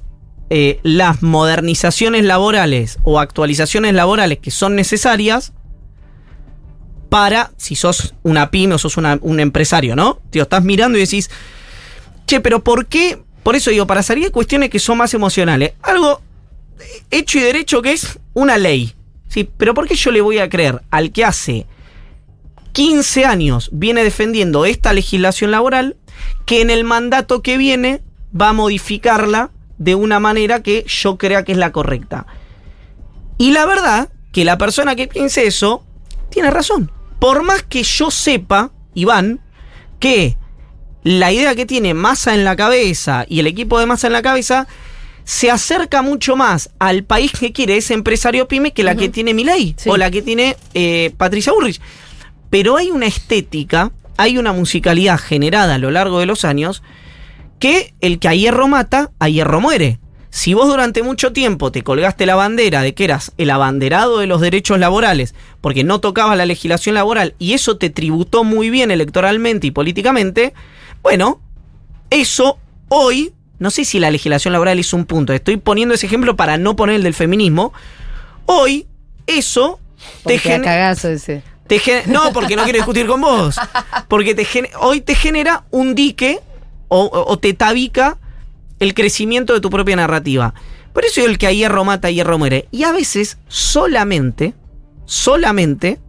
eh, 0.50 0.80
las 0.84 1.22
modernizaciones 1.22 2.24
laborales 2.26 2.98
o 3.04 3.20
actualizaciones 3.20 3.94
laborales 3.94 4.40
que 4.40 4.50
son 4.52 4.76
necesarias 4.76 5.54
para, 7.10 7.52
si 7.58 7.76
sos 7.76 8.14
una 8.24 8.52
pyme 8.52 8.76
o 8.76 8.78
sos 8.78 8.98
una- 8.98 9.20
un 9.22 9.40
empresario, 9.40 9.96
¿no? 9.96 10.20
Tío, 10.30 10.44
estás 10.44 10.64
mirando 10.64 10.98
y 10.98 11.02
decís, 11.02 11.30
che, 12.28 12.40
pero 12.40 12.64
¿por 12.64 12.86
qué? 12.88 13.20
Por 13.44 13.56
eso 13.56 13.72
digo, 13.72 13.88
para 13.88 14.04
salir 14.04 14.26
de 14.26 14.32
cuestiones 14.32 14.70
que 14.70 14.80
son 14.80 14.98
más 14.98 15.14
emocionales, 15.14 15.74
algo 15.82 16.22
hecho 17.10 17.40
y 17.40 17.42
derecho 17.42 17.82
que 17.82 17.94
es 17.94 18.20
una 18.34 18.58
ley. 18.58 18.94
Sí, 19.28 19.48
pero 19.58 19.74
¿por 19.74 19.88
qué 19.88 19.96
yo 19.96 20.12
le 20.12 20.22
voy 20.22 20.40
a 20.40 20.50
creer 20.50 20.82
al 20.92 21.12
que 21.12 21.26
hace 21.26 21.66
15 22.74 23.26
años 23.26 23.70
viene 23.72 24.04
defendiendo 24.04 24.66
esta 24.66 24.94
legislación 24.94 25.52
laboral 25.52 25.98
que 26.46 26.62
en 26.62 26.70
el 26.70 26.84
mandato 26.84 27.42
que 27.42 27.58
viene 27.58 28.02
va 28.40 28.50
a 28.50 28.54
modificarla 28.54 29.52
de 29.78 29.96
una 29.96 30.20
manera 30.20 30.62
que 30.62 30.84
yo 30.88 31.18
crea 31.18 31.44
que 31.44 31.52
es 31.54 31.58
la 31.58 31.72
correcta? 31.72 32.26
Y 33.38 33.52
la 33.52 33.66
verdad 33.66 34.10
que 34.32 34.46
la 34.46 34.58
persona 34.58 34.96
que 34.96 35.08
piense 35.08 35.48
eso 35.48 35.84
tiene 36.30 36.52
razón. 36.52 36.92
Por 37.20 37.44
más 37.44 37.64
que 37.64 37.84
yo 37.84 38.12
sepa, 38.12 38.72
Iván, 38.94 39.40
que 40.00 40.38
la 41.04 41.32
idea 41.32 41.56
que 41.56 41.66
tiene 41.66 41.94
Massa 41.94 42.34
en 42.34 42.44
la 42.44 42.56
cabeza 42.56 43.26
y 43.28 43.40
el 43.40 43.48
equipo 43.48 43.80
de 43.80 43.86
Massa 43.86 44.08
en 44.08 44.14
la 44.14 44.22
cabeza 44.22 44.68
se 45.24 45.52
acerca 45.52 46.02
mucho 46.02 46.36
más 46.36 46.72
al 46.80 47.04
país 47.04 47.32
que 47.32 47.52
quiere 47.54 47.78
ese 47.78 47.94
empresario 47.94 48.48
pyme 48.48 48.74
que 48.74 48.84
la 48.84 48.96
que 48.96 49.10
tiene 49.10 49.34
Milei 49.34 49.76
Sí. 49.78 49.90
o 49.90 49.96
la 49.96 50.10
que 50.12 50.22
tiene 50.22 50.58
eh, 50.74 51.14
Patricia 51.18 51.54
Burrich. 51.54 51.80
Pero 52.50 52.78
hay 52.78 52.90
una 52.90 53.06
estética, 53.06 53.92
hay 54.20 54.38
una 54.38 54.52
musicalidad 54.52 55.18
generada 55.18 55.76
a 55.76 55.78
lo 55.78 55.92
largo 55.92 56.20
de 56.20 56.26
los 56.26 56.44
años 56.44 56.84
que 57.58 57.94
el 58.02 58.20
que 58.20 58.28
a 58.28 58.34
hierro 58.34 58.68
mata, 58.68 59.12
a 59.18 59.30
hierro 59.30 59.62
muere. 59.62 59.98
Si 60.30 60.54
vos 60.54 60.68
durante 60.68 61.04
mucho 61.04 61.32
tiempo 61.32 61.72
te 61.72 61.84
colgaste 61.84 62.26
la 62.26 62.36
bandera 62.36 62.82
de 62.82 62.94
que 62.94 63.06
eras 63.06 63.32
el 63.38 63.50
abanderado 63.50 64.20
de 64.20 64.28
los 64.28 64.42
derechos 64.42 64.78
laborales, 64.78 65.36
porque 65.62 65.86
no 65.86 66.02
tocabas 66.02 66.36
la 66.36 66.46
legislación 66.46 66.96
laboral 66.96 67.34
y 67.40 67.54
eso 67.54 67.78
te 67.78 67.90
tributó 67.90 68.44
muy 68.44 68.70
bien 68.70 68.92
electoralmente 68.92 69.68
y 69.68 69.72
políticamente, 69.72 70.54
bueno, 71.02 71.40
eso 72.10 72.60
hoy, 72.90 73.32
no 73.58 73.72
sé 73.72 73.86
si 73.86 74.00
la 74.00 74.12
legislación 74.12 74.52
laboral 74.52 74.80
es 74.80 74.92
un 74.92 75.06
punto, 75.06 75.32
estoy 75.32 75.56
poniendo 75.56 75.96
ese 75.96 76.08
ejemplo 76.08 76.36
para 76.36 76.58
no 76.58 76.76
poner 76.76 76.98
el 76.98 77.04
del 77.04 77.14
feminismo, 77.14 77.72
hoy 78.48 78.86
eso 79.28 79.80
te 80.26 80.40
genera... 80.40 80.64
cagazo 80.64 81.08
ese. 81.08 81.42
Te 81.70 82.04
no, 82.08 82.34
porque 82.34 82.56
no 82.58 82.64
quiero 82.64 82.78
discutir 82.80 83.08
con 83.08 83.22
vos. 83.22 83.56
Porque 84.10 84.36
te 84.36 84.46
hoy 84.82 85.00
te 85.02 85.16
genera 85.16 85.64
un 85.72 85.96
dique 85.96 86.40
o, 86.90 87.04
o- 87.04 87.32
o 87.32 87.38
te 87.40 87.54
tabica 87.54 88.18
el 88.80 88.94
crecimiento 88.94 89.54
de 89.54 89.62
tu 89.62 89.70
propia 89.70 89.96
narrativa. 89.96 90.54
Por 90.94 91.06
eso 91.06 91.24
el 91.26 91.38
que 91.38 91.48
a 91.48 91.52
hierro 91.54 91.86
mata, 91.86 92.08
a 92.08 92.12
hierro 92.12 92.38
muere. 92.40 92.68
Y 92.72 92.84
a 92.84 92.92
veces 92.92 93.38
solamente, 93.48 94.56
solamente 95.06 96.00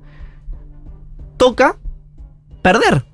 toca 1.37 1.77
perder. 2.63 3.05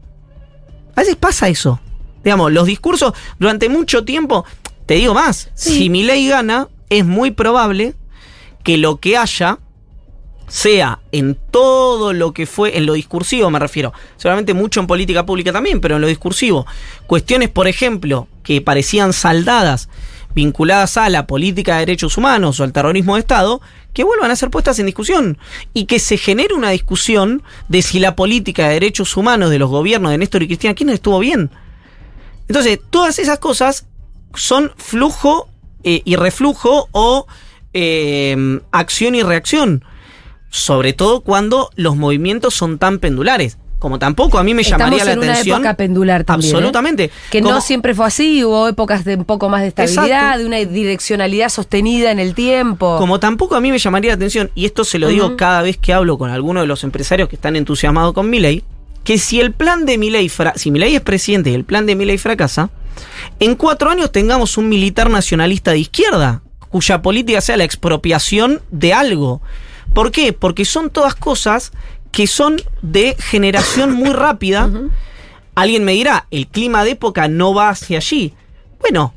A 0.94 1.00
veces 1.00 1.16
pasa 1.16 1.48
eso. 1.48 1.80
Digamos, 2.24 2.52
los 2.52 2.66
discursos 2.66 3.12
durante 3.38 3.68
mucho 3.68 4.04
tiempo, 4.04 4.44
te 4.86 4.94
digo 4.94 5.14
más, 5.14 5.50
si 5.54 5.90
mi 5.90 6.02
ley 6.02 6.28
gana, 6.28 6.68
es 6.90 7.04
muy 7.04 7.30
probable 7.32 7.94
que 8.64 8.76
lo 8.78 8.96
que 8.98 9.16
haya 9.16 9.58
sea 10.48 11.00
en 11.12 11.36
todo 11.50 12.12
lo 12.12 12.32
que 12.32 12.46
fue, 12.46 12.76
en 12.76 12.86
lo 12.86 12.94
discursivo 12.94 13.50
me 13.50 13.58
refiero, 13.58 13.92
seguramente 14.16 14.54
mucho 14.54 14.80
en 14.80 14.86
política 14.86 15.26
pública 15.26 15.52
también, 15.52 15.80
pero 15.80 15.96
en 15.96 16.02
lo 16.02 16.08
discursivo, 16.08 16.66
cuestiones, 17.06 17.48
por 17.48 17.68
ejemplo, 17.68 18.28
que 18.42 18.60
parecían 18.60 19.12
saldadas, 19.12 19.88
vinculadas 20.34 20.96
a 20.98 21.08
la 21.08 21.26
política 21.26 21.74
de 21.74 21.80
derechos 21.80 22.16
humanos 22.16 22.60
o 22.60 22.64
al 22.64 22.72
terrorismo 22.72 23.14
de 23.14 23.20
Estado, 23.20 23.60
que 23.94 24.04
vuelvan 24.04 24.30
a 24.30 24.36
ser 24.36 24.50
puestas 24.50 24.78
en 24.78 24.86
discusión 24.86 25.38
y 25.72 25.86
que 25.86 25.98
se 25.98 26.18
genere 26.18 26.54
una 26.54 26.70
discusión 26.70 27.42
de 27.68 27.80
si 27.80 27.98
la 27.98 28.14
política 28.14 28.68
de 28.68 28.74
derechos 28.74 29.16
humanos 29.16 29.50
de 29.50 29.58
los 29.58 29.70
gobiernos 29.70 30.10
de 30.10 30.18
Néstor 30.18 30.42
y 30.42 30.46
Cristina 30.46 30.74
Kirchner 30.74 30.96
estuvo 30.96 31.18
bien. 31.18 31.50
Entonces, 32.46 32.78
todas 32.90 33.18
esas 33.18 33.38
cosas 33.38 33.86
son 34.34 34.70
flujo 34.76 35.48
eh, 35.82 36.02
y 36.04 36.16
reflujo 36.16 36.88
o 36.92 37.26
eh, 37.72 38.60
acción 38.70 39.14
y 39.14 39.22
reacción. 39.22 39.82
Sobre 40.56 40.92
todo 40.94 41.20
cuando 41.20 41.70
los 41.76 41.96
movimientos 41.96 42.54
son 42.54 42.78
tan 42.78 42.98
pendulares. 42.98 43.58
Como 43.78 43.98
tampoco 43.98 44.38
a 44.38 44.42
mí 44.42 44.54
me 44.54 44.62
llamaría 44.62 44.96
Estamos 45.00 45.06
la 45.06 45.12
en 45.12 45.18
una 45.18 45.32
atención. 45.32 45.56
época 45.58 45.74
pendular 45.74 46.24
también. 46.24 46.50
¿eh? 46.50 46.56
Absolutamente. 46.56 47.10
Que 47.30 47.42
Como- 47.42 47.54
no 47.56 47.60
siempre 47.60 47.94
fue 47.94 48.06
así, 48.06 48.42
hubo 48.42 48.66
épocas 48.68 49.04
de 49.04 49.16
un 49.16 49.26
poco 49.26 49.50
más 49.50 49.60
de 49.60 49.68
estabilidad, 49.68 50.06
Exacto. 50.06 50.38
de 50.38 50.46
una 50.46 50.56
direccionalidad 50.56 51.50
sostenida 51.50 52.10
en 52.10 52.18
el 52.18 52.34
tiempo. 52.34 52.96
Como 52.96 53.20
tampoco 53.20 53.54
a 53.54 53.60
mí 53.60 53.70
me 53.70 53.78
llamaría 53.78 54.12
la 54.12 54.14
atención, 54.14 54.50
y 54.54 54.64
esto 54.64 54.82
se 54.82 54.98
lo 54.98 55.08
digo 55.08 55.36
cada 55.36 55.60
vez 55.60 55.76
que 55.76 55.92
hablo 55.92 56.16
con 56.16 56.30
alguno 56.30 56.62
de 56.62 56.66
los 56.66 56.84
empresarios 56.84 57.28
que 57.28 57.36
están 57.36 57.54
entusiasmados 57.54 58.14
con 58.14 58.30
Milei, 58.30 58.64
que 59.04 59.18
si 59.18 59.40
el 59.40 59.52
plan 59.52 59.84
de 59.84 59.98
Milei, 59.98 60.30
fra- 60.30 60.54
si 60.56 60.72
es 60.74 61.00
presidente 61.02 61.50
y 61.50 61.54
el 61.54 61.64
plan 61.64 61.84
de 61.84 61.96
Milei 61.96 62.16
fracasa, 62.16 62.70
en 63.40 63.56
cuatro 63.56 63.90
años 63.90 64.10
tengamos 64.10 64.56
un 64.56 64.70
militar 64.70 65.10
nacionalista 65.10 65.72
de 65.72 65.80
izquierda, 65.80 66.40
cuya 66.70 67.02
política 67.02 67.42
sea 67.42 67.58
la 67.58 67.64
expropiación 67.64 68.62
de 68.70 68.94
algo. 68.94 69.42
¿Por 69.96 70.12
qué? 70.12 70.34
Porque 70.34 70.66
son 70.66 70.90
todas 70.90 71.14
cosas 71.14 71.72
que 72.12 72.26
son 72.26 72.60
de 72.82 73.16
generación 73.18 73.94
muy 73.94 74.10
rápida. 74.12 74.70
Alguien 75.54 75.84
me 75.84 75.92
dirá, 75.92 76.26
el 76.30 76.48
clima 76.48 76.84
de 76.84 76.90
época 76.90 77.28
no 77.28 77.54
va 77.54 77.70
hacia 77.70 77.96
allí. 77.96 78.34
Bueno, 78.78 79.14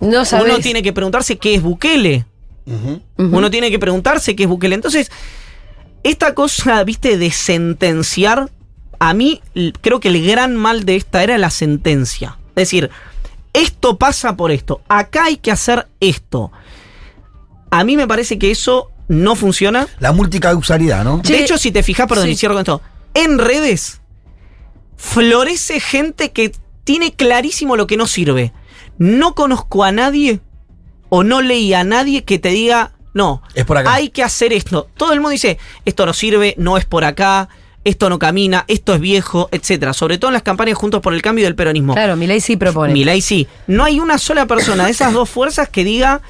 no 0.00 0.24
uno 0.42 0.58
tiene 0.58 0.82
que 0.82 0.92
preguntarse 0.92 1.38
qué 1.38 1.54
es 1.54 1.62
Bukele. 1.62 2.26
Uno 3.16 3.48
tiene 3.48 3.70
que 3.70 3.78
preguntarse 3.78 4.34
qué 4.34 4.42
es 4.42 4.48
Bukele. 4.48 4.74
Entonces, 4.74 5.12
esta 6.02 6.34
cosa, 6.34 6.82
viste, 6.82 7.16
de 7.16 7.30
sentenciar, 7.30 8.50
a 8.98 9.14
mí 9.14 9.40
creo 9.82 10.00
que 10.00 10.08
el 10.08 10.26
gran 10.26 10.56
mal 10.56 10.84
de 10.84 10.96
esta 10.96 11.22
era 11.22 11.38
la 11.38 11.50
sentencia. 11.50 12.38
Es 12.48 12.54
decir, 12.62 12.90
esto 13.52 13.98
pasa 13.98 14.36
por 14.36 14.50
esto, 14.50 14.80
acá 14.88 15.26
hay 15.26 15.36
que 15.36 15.52
hacer 15.52 15.86
esto. 16.00 16.50
A 17.70 17.84
mí 17.84 17.96
me 17.96 18.08
parece 18.08 18.36
que 18.36 18.50
eso 18.50 18.91
no 19.12 19.36
funciona. 19.36 19.86
La 20.00 20.12
multicausalidad, 20.12 21.04
¿no? 21.04 21.20
Che, 21.22 21.34
de 21.34 21.40
hecho, 21.44 21.58
si 21.58 21.70
te 21.70 21.82
fijas, 21.82 22.06
perdón, 22.08 22.26
sí. 22.26 22.30
y 22.32 22.36
cierro 22.36 22.54
con 22.54 22.62
esto, 22.62 22.80
en 23.14 23.38
redes 23.38 24.00
florece 24.96 25.80
gente 25.80 26.32
que 26.32 26.52
tiene 26.84 27.12
clarísimo 27.12 27.76
lo 27.76 27.86
que 27.86 27.96
no 27.96 28.06
sirve. 28.06 28.52
No 28.98 29.34
conozco 29.34 29.84
a 29.84 29.92
nadie 29.92 30.40
o 31.08 31.24
no 31.24 31.42
leí 31.42 31.74
a 31.74 31.84
nadie 31.84 32.24
que 32.24 32.38
te 32.38 32.48
diga, 32.50 32.92
no, 33.14 33.42
Es 33.54 33.64
por 33.64 33.76
acá. 33.78 33.92
hay 33.92 34.08
que 34.08 34.22
hacer 34.22 34.52
esto. 34.52 34.88
Todo 34.96 35.12
el 35.12 35.20
mundo 35.20 35.30
dice, 35.30 35.58
esto 35.84 36.06
no 36.06 36.14
sirve, 36.14 36.54
no 36.56 36.78
es 36.78 36.84
por 36.86 37.04
acá, 37.04 37.48
esto 37.84 38.08
no 38.08 38.18
camina, 38.18 38.64
esto 38.68 38.94
es 38.94 39.00
viejo, 39.00 39.48
etcétera. 39.52 39.92
Sobre 39.92 40.16
todo 40.18 40.30
en 40.30 40.34
las 40.34 40.42
campañas 40.42 40.78
Juntos 40.78 41.02
por 41.02 41.12
el 41.12 41.20
Cambio 41.20 41.44
del 41.44 41.54
peronismo. 41.54 41.94
Claro, 41.94 42.16
Milei 42.16 42.40
sí 42.40 42.56
propone. 42.56 42.92
Milei 42.92 43.20
sí. 43.20 43.46
No 43.66 43.84
hay 43.84 44.00
una 44.00 44.18
sola 44.18 44.46
persona 44.46 44.86
de 44.86 44.92
esas 44.92 45.12
dos 45.12 45.28
fuerzas 45.28 45.68
que 45.68 45.84
diga 45.84 46.22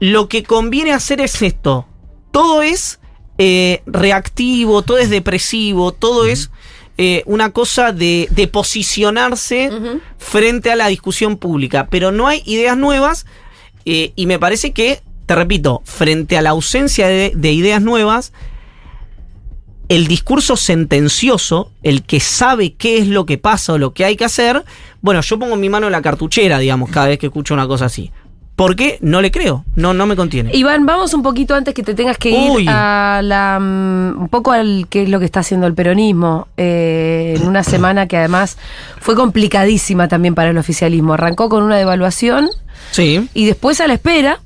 lo 0.00 0.28
que 0.28 0.42
conviene 0.42 0.92
hacer 0.92 1.20
es 1.20 1.40
esto. 1.42 1.86
Todo 2.30 2.62
es 2.62 3.00
eh, 3.38 3.82
reactivo, 3.86 4.82
todo 4.82 4.98
es 4.98 5.10
depresivo, 5.10 5.92
todo 5.92 6.24
es 6.26 6.50
eh, 6.98 7.22
una 7.26 7.50
cosa 7.50 7.92
de, 7.92 8.28
de 8.30 8.46
posicionarse 8.46 9.70
frente 10.18 10.70
a 10.70 10.76
la 10.76 10.88
discusión 10.88 11.36
pública. 11.36 11.88
Pero 11.90 12.12
no 12.12 12.28
hay 12.28 12.42
ideas 12.44 12.76
nuevas 12.76 13.26
eh, 13.84 14.12
y 14.16 14.26
me 14.26 14.38
parece 14.38 14.72
que, 14.72 15.00
te 15.26 15.34
repito, 15.34 15.82
frente 15.84 16.36
a 16.36 16.42
la 16.42 16.50
ausencia 16.50 17.08
de, 17.08 17.32
de 17.34 17.52
ideas 17.52 17.82
nuevas, 17.82 18.32
el 19.88 20.06
discurso 20.06 20.56
sentencioso, 20.56 21.70
el 21.82 22.02
que 22.04 22.20
sabe 22.20 22.74
qué 22.74 22.98
es 22.98 23.08
lo 23.08 23.26
que 23.26 23.38
pasa 23.38 23.74
o 23.74 23.78
lo 23.78 23.92
que 23.92 24.04
hay 24.04 24.16
que 24.16 24.24
hacer, 24.24 24.64
bueno, 25.02 25.20
yo 25.20 25.38
pongo 25.38 25.56
mi 25.56 25.68
mano 25.68 25.86
en 25.86 25.92
la 25.92 26.02
cartuchera, 26.02 26.58
digamos, 26.58 26.90
cada 26.90 27.08
vez 27.08 27.18
que 27.18 27.26
escucho 27.26 27.52
una 27.54 27.66
cosa 27.66 27.86
así. 27.86 28.10
Porque 28.56 28.98
no 29.00 29.20
le 29.20 29.32
creo, 29.32 29.64
no, 29.74 29.94
no 29.94 30.06
me 30.06 30.14
contiene. 30.14 30.50
Iván, 30.54 30.86
vamos 30.86 31.12
un 31.12 31.22
poquito 31.24 31.56
antes 31.56 31.74
que 31.74 31.82
te 31.82 31.94
tengas 31.94 32.18
que 32.18 32.30
ir 32.30 32.50
Uy. 32.52 32.66
a 32.68 33.20
la 33.22 33.58
mm, 33.60 34.20
un 34.20 34.28
poco 34.28 34.52
al 34.52 34.86
qué 34.88 35.02
es 35.02 35.08
lo 35.08 35.18
que 35.18 35.24
está 35.24 35.40
haciendo 35.40 35.66
el 35.66 35.74
peronismo 35.74 36.46
eh, 36.56 37.34
en 37.36 37.48
una 37.48 37.64
semana 37.64 38.06
que 38.06 38.16
además 38.16 38.56
fue 39.00 39.16
complicadísima 39.16 40.06
también 40.06 40.36
para 40.36 40.50
el 40.50 40.58
oficialismo. 40.58 41.14
Arrancó 41.14 41.48
con 41.48 41.64
una 41.64 41.76
devaluación 41.76 42.48
Sí. 42.92 43.28
y 43.34 43.46
después 43.46 43.80
a 43.80 43.88
la 43.88 43.94
espera. 43.94 44.38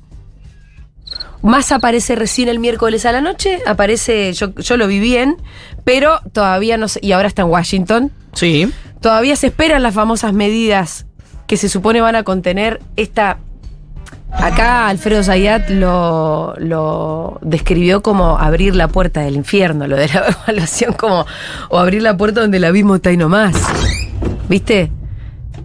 Más 1.41 1.71
aparece 1.71 2.15
recién 2.15 2.49
el 2.49 2.59
miércoles 2.59 3.05
a 3.05 3.13
la 3.13 3.21
noche, 3.21 3.59
aparece, 3.65 4.33
yo, 4.33 4.53
yo 4.55 4.75
lo 4.75 4.87
vi 4.87 4.99
bien, 4.99 5.37
pero 5.85 6.19
todavía 6.33 6.75
no 6.77 6.89
sé, 6.89 6.99
y 7.01 7.13
ahora 7.13 7.29
está 7.29 7.43
en 7.43 7.47
Washington, 7.49 8.11
Sí. 8.33 8.69
Todavía 9.01 9.35
se 9.37 9.47
esperan 9.47 9.81
las 9.81 9.93
famosas 9.95 10.33
medidas 10.33 11.05
que 11.47 11.55
se 11.57 11.69
supone 11.69 12.01
van 12.01 12.15
a 12.17 12.23
contener 12.23 12.81
esta. 12.97 13.37
Acá 14.31 14.87
Alfredo 14.87 15.23
Zayat 15.23 15.69
lo, 15.69 16.53
lo 16.59 17.39
describió 17.41 18.01
como 18.01 18.37
abrir 18.37 18.75
la 18.75 18.87
puerta 18.87 19.21
del 19.21 19.35
infierno, 19.35 19.87
lo 19.87 19.95
de 19.97 20.07
la 20.07 20.35
evaluación 20.43 20.93
como. 20.93 21.25
o 21.69 21.79
abrir 21.79 22.01
la 22.03 22.15
puerta 22.15 22.41
donde 22.41 22.57
el 22.57 22.63
abismo 22.63 22.95
está 22.95 23.11
y 23.11 23.17
no 23.17 23.27
más. 23.29 23.55
¿Viste? 24.47 24.91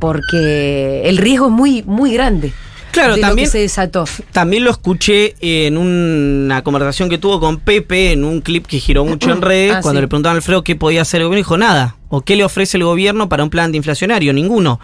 Porque 0.00 1.02
el 1.04 1.18
riesgo 1.18 1.46
es 1.46 1.52
muy, 1.52 1.82
muy 1.84 2.12
grande. 2.14 2.52
Claro, 2.90 3.16
de 3.16 3.20
también- 3.20 3.46
lo 3.46 3.52
que 3.52 3.58
se 3.58 3.62
desató. 3.62 4.04
También 4.32 4.64
lo 4.64 4.70
escuché 4.70 5.34
en 5.40 5.76
una 5.76 6.62
conversación 6.62 7.08
que 7.10 7.18
tuvo 7.18 7.40
con 7.40 7.58
Pepe 7.58 8.12
en 8.12 8.24
un 8.24 8.40
clip 8.40 8.66
que 8.66 8.78
giró 8.78 9.04
mucho 9.04 9.30
en 9.32 9.42
redes, 9.42 9.72
Ah, 9.76 9.80
cuando 9.82 9.98
sí. 9.98 10.02
le 10.02 10.08
preguntaban 10.08 10.36
a 10.36 10.38
Alfredo 10.38 10.62
qué 10.62 10.76
podía 10.76 11.02
hacer 11.02 11.20
el 11.20 11.26
gobierno, 11.26 11.38
dijo 11.44 11.58
nada. 11.58 11.96
¿O 12.08 12.20
qué 12.22 12.36
le 12.36 12.44
ofrece 12.44 12.76
el 12.76 12.84
gobierno 12.84 13.28
para 13.28 13.42
un 13.42 13.50
plan 13.50 13.66
antiinflacionario? 13.66 14.32
Ninguno. 14.32 14.78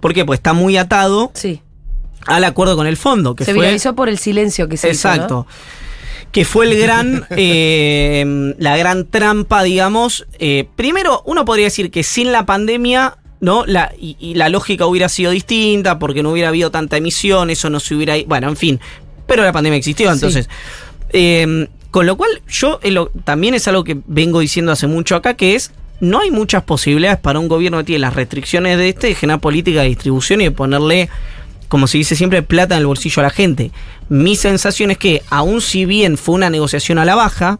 ¿Por 0.00 0.14
qué? 0.14 0.24
Pues 0.24 0.38
está 0.38 0.52
muy 0.52 0.76
atado 0.76 1.32
Sí. 1.34 1.60
Al 2.26 2.44
acuerdo 2.44 2.76
con 2.76 2.86
el 2.86 2.96
fondo, 2.96 3.34
que 3.34 3.44
se 3.44 3.52
fue... 3.54 3.62
viralizó 3.62 3.94
por 3.94 4.08
el 4.08 4.18
silencio 4.18 4.68
que 4.68 4.76
se 4.76 4.88
hizo, 4.90 5.08
Exacto. 5.08 5.34
¿no? 5.34 5.46
Que 6.32 6.44
fue 6.44 6.66
el 6.70 6.78
gran, 6.78 7.24
eh, 7.36 8.54
la 8.58 8.76
gran 8.76 9.06
trampa, 9.06 9.62
digamos. 9.62 10.26
Eh, 10.38 10.68
primero, 10.76 11.22
uno 11.24 11.44
podría 11.44 11.66
decir 11.66 11.90
que 11.90 12.02
sin 12.02 12.32
la 12.32 12.44
pandemia, 12.46 13.16
¿no? 13.40 13.64
La, 13.66 13.92
y, 13.98 14.16
y 14.20 14.34
la 14.34 14.48
lógica 14.48 14.86
hubiera 14.86 15.08
sido 15.08 15.30
distinta, 15.30 15.98
porque 15.98 16.22
no 16.22 16.30
hubiera 16.32 16.48
habido 16.48 16.70
tanta 16.70 16.96
emisión, 16.96 17.50
eso 17.50 17.70
no 17.70 17.80
se 17.80 17.94
hubiera. 17.94 18.14
Bueno, 18.26 18.48
en 18.48 18.56
fin. 18.56 18.80
Pero 19.26 19.42
la 19.44 19.52
pandemia 19.52 19.78
existió, 19.78 20.08
Sí. 20.08 20.14
entonces. 20.14 20.48
eh, 21.10 21.68
con 21.90 22.04
lo 22.04 22.16
cual, 22.18 22.30
yo 22.48 22.78
eh, 22.82 22.90
lo- 22.90 23.08
también 23.24 23.54
es 23.54 23.66
algo 23.68 23.82
que 23.82 23.96
vengo 24.06 24.40
diciendo 24.40 24.72
hace 24.72 24.86
mucho 24.86 25.16
acá, 25.16 25.34
que 25.34 25.54
es. 25.54 25.70
No 25.98 26.20
hay 26.20 26.30
muchas 26.30 26.62
posibilidades 26.64 27.18
para 27.18 27.38
un 27.38 27.48
gobierno 27.48 27.78
que 27.78 27.84
tiene 27.84 28.00
las 28.00 28.14
restricciones 28.14 28.76
de 28.76 28.90
este 28.90 29.06
de 29.06 29.14
generar 29.14 29.40
política 29.40 29.80
de 29.80 29.88
distribución 29.88 30.42
y 30.42 30.44
de 30.44 30.50
ponerle 30.50 31.08
como 31.68 31.86
se 31.86 31.98
dice 31.98 32.16
siempre, 32.16 32.42
plata 32.42 32.74
en 32.74 32.80
el 32.80 32.86
bolsillo 32.86 33.20
a 33.20 33.24
la 33.24 33.30
gente. 33.30 33.70
Mi 34.08 34.36
sensación 34.36 34.90
es 34.90 34.98
que, 34.98 35.22
aun 35.30 35.60
si 35.60 35.84
bien 35.84 36.16
fue 36.16 36.34
una 36.34 36.50
negociación 36.50 36.98
a 36.98 37.04
la 37.04 37.14
baja, 37.14 37.58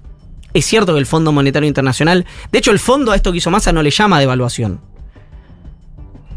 es 0.55 0.65
cierto 0.65 0.95
que 0.95 1.01
el 1.01 1.07
Fondo 1.07 1.33
Monetario 1.33 1.67
Internacional, 1.67 2.25
de 2.51 2.59
hecho 2.59 2.71
el 2.71 2.79
fondo 2.79 3.13
a 3.13 3.17
esto 3.17 3.33
que 3.33 3.39
hizo 3.39 3.51
Massa 3.51 3.73
no 3.73 3.83
le 3.83 3.91
llama 3.91 4.21
devaluación. 4.21 4.81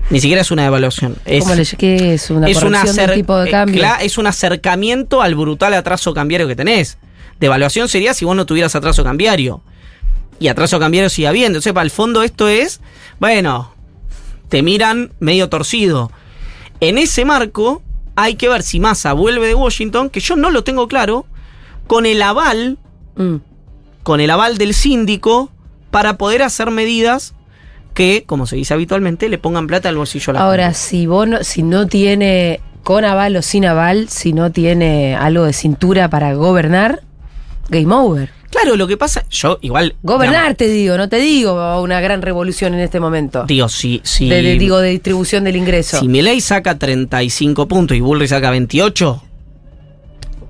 Ni 0.09 0.19
siquiera 0.19 0.41
es 0.41 0.49
una 0.49 0.63
devaluación. 0.63 1.15
Es, 1.25 1.43
¿Cómo 1.43 1.55
le 1.55 1.65
¿Qué 1.65 2.15
es? 2.15 2.29
¿Una 2.31 2.49
es, 2.49 2.63
una 2.63 2.83
del 2.83 3.13
tipo 3.13 3.37
de 3.37 3.47
eh, 3.47 3.51
cambio? 3.51 3.85
es 4.01 4.17
un 4.17 4.25
acercamiento 4.25 5.21
al 5.21 5.35
brutal 5.35 5.73
atraso 5.75 6.13
cambiario 6.13 6.47
que 6.47 6.55
tenés. 6.55 6.97
Devaluación 7.39 7.87
sería 7.87 8.13
si 8.13 8.25
vos 8.25 8.35
no 8.35 8.45
tuvieras 8.45 8.75
atraso 8.75 9.03
cambiario. 9.03 9.61
Y 10.39 10.47
atraso 10.47 10.79
cambiario 10.79 11.09
sigue 11.09 11.27
habiendo. 11.27 11.57
Entonces, 11.57 11.73
para 11.73 11.83
el 11.83 11.91
fondo 11.91 12.23
esto 12.23 12.47
es, 12.47 12.81
bueno, 13.19 13.73
te 14.47 14.63
miran 14.63 15.13
medio 15.19 15.47
torcido. 15.47 16.11
En 16.81 16.97
ese 16.97 17.25
marco, 17.25 17.81
hay 18.15 18.35
que 18.35 18.49
ver 18.49 18.63
si 18.63 18.79
Massa 18.79 19.13
vuelve 19.13 19.47
de 19.47 19.55
Washington, 19.55 20.09
que 20.09 20.19
yo 20.19 20.35
no 20.35 20.51
lo 20.51 20.63
tengo 20.63 20.87
claro, 20.87 21.25
con 21.87 22.05
el 22.05 22.21
aval, 22.21 22.77
Mm. 23.15 23.37
con 24.03 24.21
el 24.21 24.29
aval 24.29 24.57
del 24.57 24.73
síndico, 24.73 25.51
para 25.91 26.17
poder 26.17 26.41
hacer 26.43 26.71
medidas 26.71 27.33
que, 27.93 28.23
como 28.25 28.45
se 28.45 28.55
dice 28.55 28.73
habitualmente, 28.73 29.27
le 29.27 29.37
pongan 29.37 29.67
plata 29.67 29.89
al 29.89 29.97
bolsillo 29.97 30.31
a 30.31 30.33
la 30.35 30.39
Ahora, 30.41 30.63
gente. 30.65 30.79
si 30.79 31.05
vos 31.07 31.27
no, 31.27 31.43
si 31.43 31.63
no 31.63 31.87
tiene 31.87 32.61
con 32.83 33.03
aval 33.03 33.35
o 33.35 33.41
sin 33.41 33.65
aval, 33.65 34.07
si 34.09 34.31
no 34.31 34.51
tiene 34.51 35.15
algo 35.15 35.43
de 35.45 35.51
cintura 35.53 36.09
para 36.09 36.33
gobernar, 36.33 37.01
game 37.69 37.93
over. 37.93 38.29
Claro, 38.49 38.75
lo 38.75 38.87
que 38.87 38.97
pasa, 38.97 39.23
yo 39.29 39.59
igual. 39.61 39.95
Gobernar, 40.01 40.55
te 40.55 40.67
digo, 40.67 40.97
no 40.97 41.07
te 41.07 41.17
digo 41.17 41.81
una 41.81 42.01
gran 42.01 42.21
revolución 42.21 42.73
en 42.73 42.79
este 42.79 42.99
momento. 42.99 43.45
digo, 43.47 43.69
si, 43.69 44.01
si, 44.03 44.27
De, 44.27 44.41
de- 44.41 44.57
digo, 44.57 44.79
de 44.79 44.89
distribución 44.89 45.43
del 45.43 45.55
ingreso. 45.55 45.99
si 45.99 46.07
Milei 46.07 46.41
saca 46.41 46.77
35 46.79 47.67
puntos 47.67 47.95
y 47.95 47.99
Bullrich 48.01 48.29
saca 48.29 48.49
28, 48.49 49.23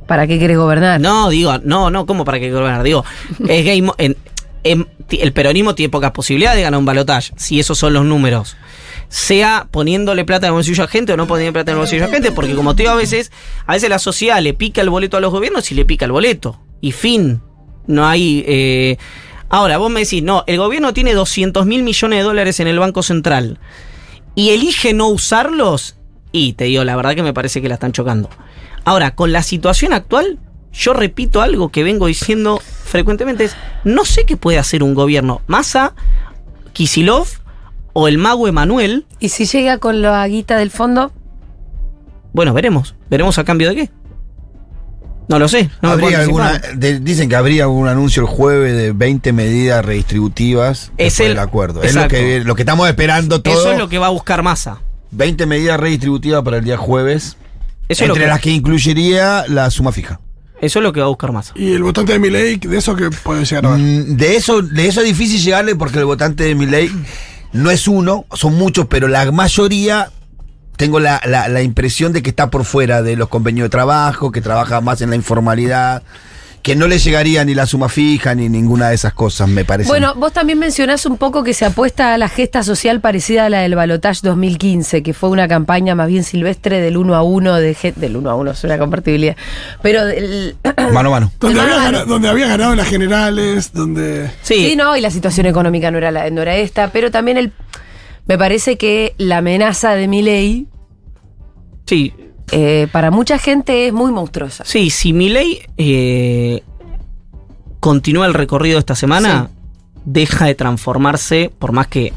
¿Para 0.08 0.26
qué 0.28 0.40
querés 0.40 0.58
gobernar? 0.58 1.00
no, 1.00 1.30
digo, 1.30 1.58
no, 1.64 1.92
no, 1.92 2.06
¿cómo 2.06 2.26
para 2.26 2.40
qué 2.40 2.52
gobernar? 2.52 2.84
Digo, 2.84 3.04
es 3.48 3.66
game. 3.66 3.92
en- 3.98 4.18
en- 4.64 4.88
el 5.12 5.34
peronismo 5.34 5.76
tiene 5.76 5.90
pocas 5.90 6.12
posibilidades 6.12 6.58
de 6.58 6.64
ganar 6.64 6.80
un 6.80 6.86
balotaje, 6.86 7.34
si 7.38 7.60
esos 7.60 7.78
son 7.78 7.94
los 7.94 8.06
números. 8.06 8.56
Sea 9.10 9.68
poniéndole 9.72 10.24
plata 10.24 10.48
en 10.48 10.52
el 10.52 10.56
bolsillo 10.56 10.84
a 10.84 10.88
gente 10.88 11.14
o 11.14 11.18
no 11.18 11.28
poniendo 11.28 11.54
plata 11.54 11.72
en 11.72 11.76
el 11.78 11.80
bolsillo 11.80 12.06
a 12.06 12.10
gente, 12.10 12.32
porque 12.32 12.54
como 12.56 12.76
te 12.76 12.84
digo, 12.84 12.92
a 12.94 12.96
veces, 12.96 13.32
a 13.66 13.74
veces 13.74 13.90
la 13.90 14.00
sociedad 14.00 14.40
le 14.42 14.54
pica 14.54 14.82
el 14.82 14.90
boleto 14.90 15.18
a 15.18 15.20
los 15.20 15.32
gobiernos 15.32 15.72
y 15.72 15.76
le 15.76 15.84
pica 15.86 16.06
el 16.06 16.12
boleto. 16.12 16.60
Y 16.82 16.92
fin. 16.92 17.42
No 17.88 18.08
hay. 18.08 18.44
eh, 18.48 18.98
Ahora, 19.50 19.78
vos 19.80 19.90
me 19.90 20.02
decís, 20.02 20.22
no, 20.22 20.44
el 20.46 20.58
gobierno 20.58 20.94
tiene 20.94 21.14
200 21.14 21.66
mil 21.66 21.82
millones 21.82 22.20
de 22.20 22.24
dólares 22.24 22.60
en 22.60 22.68
el 22.68 22.78
Banco 22.78 23.02
Central 23.02 23.58
y 24.36 24.50
elige 24.52 24.94
no 24.94 25.08
usarlos, 25.08 25.96
y 26.32 26.54
te 26.54 26.66
digo, 26.66 26.84
la 26.84 26.96
verdad 26.96 27.16
que 27.16 27.24
me 27.24 27.34
parece 27.34 27.60
que 27.60 27.68
la 27.68 27.74
están 27.74 27.92
chocando. 27.92 28.30
Ahora, 28.86 29.16
con 29.16 29.32
la 29.32 29.42
situación 29.42 29.92
actual, 29.92 30.38
yo 30.72 30.94
repito 30.94 31.42
algo 31.42 31.70
que 31.70 31.84
vengo 31.84 32.06
diciendo 32.06 32.62
frecuentemente, 32.84 33.46
es, 33.46 33.56
no 33.84 34.06
sé 34.06 34.24
qué 34.26 34.38
puede 34.38 34.60
hacer 34.60 34.84
un 34.84 34.94
gobierno. 34.94 35.42
Massa, 35.48 35.96
Kisilov 36.74 37.28
o 37.94 38.08
el 38.08 38.20
mago 38.20 38.48
Emanuel, 38.48 39.08
Y 39.20 39.30
si 39.30 39.46
llega 39.46 39.80
con 39.80 40.04
la 40.04 40.28
guita 40.28 40.58
del 40.58 40.70
fondo, 40.70 41.12
bueno, 42.34 42.54
veremos. 42.54 42.94
¿Veremos 43.10 43.40
a 43.40 43.44
cambio 43.44 43.70
de 43.70 43.76
qué? 43.76 43.90
No 45.30 45.40
lo 45.40 45.48
sé. 45.48 45.70
No 45.82 45.90
me 45.96 46.02
puedo 46.02 46.06
Habría 46.08 46.20
alguna, 46.22 46.58
de- 46.76 47.00
dicen 47.00 47.30
que 47.30 47.36
habría 47.36 47.64
algún 47.64 47.88
anuncio 47.88 48.22
el 48.24 48.28
jueves 48.28 48.76
de 48.76 48.92
20 48.92 49.32
medidas 49.32 49.86
redistributivas 49.86 50.92
Es 50.98 51.20
el- 51.20 51.30
del 51.30 51.40
acuerdo. 51.40 51.84
Exacto. 51.84 52.16
Es 52.16 52.22
lo 52.22 52.28
que, 52.28 52.44
lo 52.44 52.56
que 52.56 52.62
estamos 52.64 52.90
esperando 52.90 53.42
todo. 53.42 53.54
Eso 53.54 53.72
es 53.72 53.78
lo 53.78 53.88
que 53.90 53.98
va 54.00 54.08
a 54.08 54.10
buscar 54.12 54.44
Massa. 54.44 54.82
20 55.12 55.46
medidas 55.46 55.80
redistributivas 55.80 56.44
para 56.44 56.58
el 56.58 56.66
día 56.66 56.78
jueves. 56.78 57.38
Eso 57.88 58.04
es, 58.04 58.08
lo 58.08 58.14
entre 58.16 58.26
que, 58.26 58.30
las 58.30 58.42
que 58.42 58.52
incluiría 58.52 59.46
la 59.48 59.70
suma 59.72 59.92
fija. 59.92 60.20
eso 60.62 60.80
es 60.80 60.84
lo 60.84 60.92
que 60.94 61.00
va 61.00 61.06
a 61.06 61.10
buscar 61.10 61.32
Massa. 61.32 61.54
Y 61.56 61.72
el 61.74 61.84
votante 61.84 62.14
de 62.14 62.20
Milei, 62.20 62.58
de 62.58 62.78
eso 62.78 62.96
que 62.96 63.10
puede 63.10 63.46
llegar 63.46 63.66
a 63.66 63.70
ver. 63.72 63.80
Mm, 63.80 64.18
De 64.18 64.36
eso, 64.36 64.62
de 64.62 64.88
eso 64.88 65.02
es 65.02 65.08
difícil 65.08 65.40
llegarle 65.42 65.76
porque 65.76 66.00
el 66.00 66.06
votante 66.06 66.44
de 66.44 66.56
mi 66.56 66.66
ley 66.66 66.92
no 67.54 67.72
es 67.72 67.88
uno, 67.88 68.26
son 68.34 68.56
muchos, 68.56 68.88
pero 68.88 69.08
la 69.08 69.32
mayoría 69.32 70.12
tengo 70.80 71.02
la, 71.02 71.20
la- 71.26 71.50
la 71.50 71.62
impresión 71.62 72.14
de 72.14 72.22
que 72.24 72.30
está 72.30 72.50
por 72.50 72.64
fuera 72.64 73.02
de 73.02 73.18
los 73.18 73.28
convenios 73.28 73.66
de 73.66 73.70
trabajo, 73.70 74.32
que 74.32 74.40
trabaja 74.40 74.80
más 74.80 75.02
en 75.02 75.10
la 75.10 75.18
informalidad, 75.18 76.04
que 76.62 76.76
no 76.78 76.88
le 76.88 77.00
llegaría 77.00 77.44
ni 77.44 77.54
la 77.54 77.66
suma 77.66 77.90
fija 77.90 78.34
ni 78.34 78.48
ninguna 78.48 78.88
de 78.90 78.96
esas 78.96 79.14
cosas, 79.14 79.50
me 79.50 79.66
parece. 79.66 79.90
Bueno, 79.90 80.14
vos 80.16 80.32
también 80.32 80.58
mencionás 80.58 81.06
un 81.06 81.18
poco 81.18 81.44
que 81.44 81.54
se 81.54 81.66
apuesta 81.66 82.14
a 82.14 82.18
la 82.18 82.30
gesta 82.30 82.64
social 82.64 83.02
parecida 83.02 83.46
a 83.46 83.50
la 83.50 83.60
del 83.60 83.76
Balotage 83.76 84.22
2015, 84.24 85.04
que 85.04 85.14
fue 85.14 85.28
una 85.30 85.50
campaña 85.50 85.96
más 85.96 86.08
bien 86.08 86.24
silvestre 86.24 86.80
del 86.80 86.96
uno 86.96 87.16
a 87.16 87.24
uno, 87.24 87.56
de 87.56 87.76
del 87.98 88.16
uno 88.16 88.30
a 88.30 88.36
uno, 88.36 88.52
es 88.52 88.64
una 88.64 88.78
compartibilidad. 88.78 89.36
Pero 89.82 90.06
del, 90.06 90.56
mano 90.94 91.10
a 91.10 91.12
mano. 91.20 91.32
Donde 91.42 91.60
el 91.60 91.66
había, 91.66 91.76
mano 91.76 91.82
a 91.82 91.86
gana- 91.86 91.98
mano. 92.00 92.12
donde 92.14 92.28
había 92.30 92.48
ganado 92.48 92.76
las 92.76 92.88
generales, 92.88 93.72
donde. 93.74 94.30
sí. 94.44 94.70
Sí, 94.70 94.76
no, 94.78 94.96
y 94.96 95.02
la 95.02 95.12
situación 95.12 95.46
económica 95.46 95.92
no 95.92 95.98
era, 95.98 96.12
la, 96.12 96.30
no 96.30 96.42
era 96.42 96.56
esta, 96.56 96.90
pero 96.92 97.12
también 97.12 97.38
el 97.38 97.52
me 98.30 98.38
parece 98.38 98.78
que 98.78 99.16
la 99.18 99.40
amenaza 99.40 99.96
de 99.96 100.08
mi 100.08 100.22
ley 100.22 100.68
sí, 101.86 102.14
para 102.92 103.12
mucha 103.12 103.38
gente 103.38 103.88
es 103.88 103.94
muy 103.94 104.12
monstruosa. 104.12 104.64
Sí, 104.66 104.90
si 104.90 105.14
Milei 105.14 105.62
eh, 105.78 106.64
continúa 107.80 108.26
el 108.26 108.34
recorrido 108.34 108.80
esta 108.80 108.96
semana, 108.96 109.50
deja 110.06 110.46
de 110.46 110.56
transformarse, 110.56 111.52
por 111.58 111.72
más 111.72 111.88
que 111.88 112.14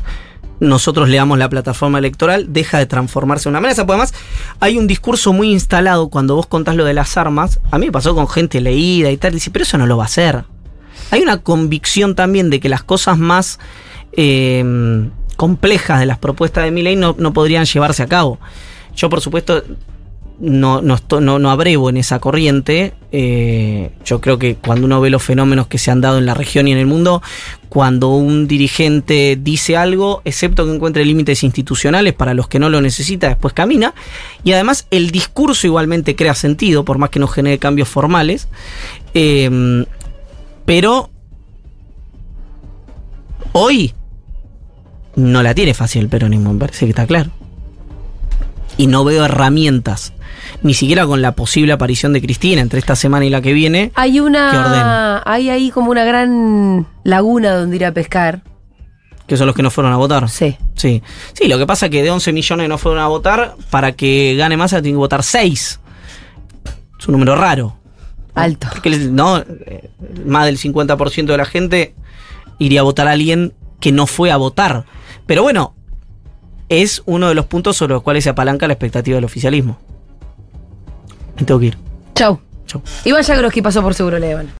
nosotros 0.60 1.08
leamos 1.08 1.38
la 1.38 1.48
plataforma 1.48 1.98
electoral, 1.98 2.52
deja 2.52 2.78
de 2.78 2.86
transformarse 2.86 3.48
en 3.48 3.52
una 3.52 3.58
amenaza. 3.58 3.84
Porque 3.84 4.02
además 4.02 4.14
hay 4.60 4.78
un 4.78 4.86
discurso 4.86 5.32
muy 5.32 5.50
instalado 5.50 6.08
cuando 6.08 6.36
vos 6.36 6.46
contás 6.46 6.76
lo 6.76 6.84
de 6.84 6.94
las 6.94 7.16
armas. 7.16 7.58
A 7.70 7.78
mí 7.78 7.86
me 7.86 7.92
pasó 7.92 8.14
con 8.14 8.28
gente 8.28 8.60
leída 8.60 9.10
y 9.10 9.16
tal, 9.16 9.32
dice, 9.32 9.50
pero 9.50 9.64
eso 9.64 9.78
no 9.78 9.86
lo 9.86 9.96
va 9.96 10.04
a 10.04 10.06
hacer. 10.06 10.44
Hay 11.10 11.20
una 11.20 11.38
convicción 11.38 12.14
también 12.14 12.48
de 12.48 12.60
que 12.60 12.68
las 12.68 12.84
cosas 12.84 13.18
más 13.18 13.58
eh, 14.12 15.10
complejas 15.32 16.00
de 16.00 16.06
las 16.06 16.18
propuestas 16.18 16.64
de 16.64 16.70
Milei 16.70 16.96
no, 16.96 17.14
no 17.18 17.32
podrían 17.32 17.64
llevarse 17.64 18.02
a 18.02 18.06
cabo. 18.06 18.38
Yo, 18.94 19.08
por 19.08 19.20
supuesto, 19.20 19.62
no, 20.42 20.82
no, 20.82 21.38
no 21.38 21.50
abrevo 21.50 21.88
en 21.88 21.96
esa 21.96 22.18
corriente. 22.18 22.94
Eh, 23.12 23.92
yo 24.04 24.20
creo 24.20 24.38
que 24.38 24.56
cuando 24.56 24.86
uno 24.86 25.00
ve 25.00 25.08
los 25.08 25.22
fenómenos 25.22 25.68
que 25.68 25.78
se 25.78 25.92
han 25.92 26.00
dado 26.00 26.18
en 26.18 26.26
la 26.26 26.34
región 26.34 26.66
y 26.66 26.72
en 26.72 26.78
el 26.78 26.86
mundo, 26.86 27.22
cuando 27.68 28.08
un 28.08 28.48
dirigente 28.48 29.38
dice 29.40 29.76
algo, 29.76 30.20
excepto 30.24 30.66
que 30.66 30.74
encuentre 30.74 31.04
límites 31.04 31.44
institucionales 31.44 32.12
para 32.14 32.34
los 32.34 32.48
que 32.48 32.58
no 32.58 32.70
lo 32.70 32.80
necesita, 32.80 33.28
después 33.28 33.54
camina. 33.54 33.94
Y 34.42 34.52
además 34.52 34.88
el 34.90 35.12
discurso 35.12 35.66
igualmente 35.68 36.16
crea 36.16 36.34
sentido, 36.34 36.84
por 36.84 36.98
más 36.98 37.10
que 37.10 37.20
no 37.20 37.28
genere 37.28 37.58
cambios 37.58 37.88
formales. 37.88 38.48
Eh, 39.14 39.84
pero 40.64 41.10
hoy 43.52 43.94
no 45.16 45.42
la 45.42 45.54
tiene 45.54 45.74
fácil 45.74 46.02
el 46.02 46.08
peronismo, 46.08 46.52
me 46.52 46.58
parece 46.60 46.86
que 46.86 46.90
está 46.90 47.06
claro 47.06 47.30
y 48.76 48.86
no 48.86 49.04
veo 49.04 49.24
herramientas, 49.24 50.12
ni 50.62 50.74
siquiera 50.74 51.06
con 51.06 51.22
la 51.22 51.32
posible 51.32 51.72
aparición 51.72 52.12
de 52.12 52.20
Cristina 52.20 52.60
entre 52.60 52.78
esta 52.78 52.96
semana 52.96 53.24
y 53.24 53.30
la 53.30 53.40
que 53.40 53.52
viene. 53.52 53.92
Hay 53.94 54.20
una 54.20 55.22
hay 55.24 55.50
ahí 55.50 55.70
como 55.70 55.90
una 55.90 56.04
gran 56.04 56.86
laguna 57.04 57.54
donde 57.54 57.76
ir 57.76 57.84
a 57.84 57.92
pescar. 57.92 58.42
Que 59.26 59.36
son 59.36 59.46
los 59.46 59.54
que 59.54 59.62
no 59.62 59.70
fueron 59.70 59.92
a 59.92 59.96
votar. 59.96 60.28
Sí. 60.28 60.56
Sí. 60.74 61.02
Sí, 61.32 61.48
lo 61.48 61.58
que 61.58 61.66
pasa 61.66 61.86
es 61.86 61.92
que 61.92 62.02
de 62.02 62.10
11 62.10 62.32
millones 62.32 62.68
no 62.68 62.76
fueron 62.76 63.00
a 63.00 63.06
votar, 63.06 63.54
para 63.70 63.92
que 63.92 64.34
gane 64.36 64.56
más 64.56 64.70
tienen 64.70 64.92
que 64.94 64.96
votar 64.96 65.22
6. 65.22 65.80
Es 66.98 67.08
un 67.08 67.12
número 67.12 67.36
raro. 67.36 67.76
Alto. 68.34 68.68
Porque 68.72 68.90
no, 68.90 69.38
Eh, 69.38 69.90
más 70.24 70.46
del 70.46 70.58
50% 70.58 71.26
de 71.26 71.36
la 71.36 71.44
gente 71.44 71.94
iría 72.58 72.80
a 72.80 72.84
votar 72.84 73.06
a 73.06 73.12
alguien 73.12 73.52
que 73.80 73.92
no 73.92 74.06
fue 74.06 74.30
a 74.30 74.36
votar. 74.36 74.84
Pero 75.26 75.42
bueno, 75.42 75.74
es 76.68 77.02
uno 77.06 77.28
de 77.28 77.34
los 77.34 77.46
puntos 77.46 77.76
sobre 77.76 77.94
los 77.94 78.02
cuales 78.02 78.24
se 78.24 78.30
apalanca 78.30 78.66
la 78.66 78.74
expectativa 78.74 79.16
del 79.16 79.24
oficialismo. 79.24 79.78
Me 81.36 81.44
tengo 81.44 81.60
que 81.60 81.66
ir. 81.66 81.78
Chau. 82.14 82.40
Chau. 82.66 82.82
Iván 83.04 83.22
Jagroski 83.22 83.62
pasó 83.62 83.82
por 83.82 83.94
Seguro 83.94 84.18
Le 84.18 84.32
Habana. 84.32 84.50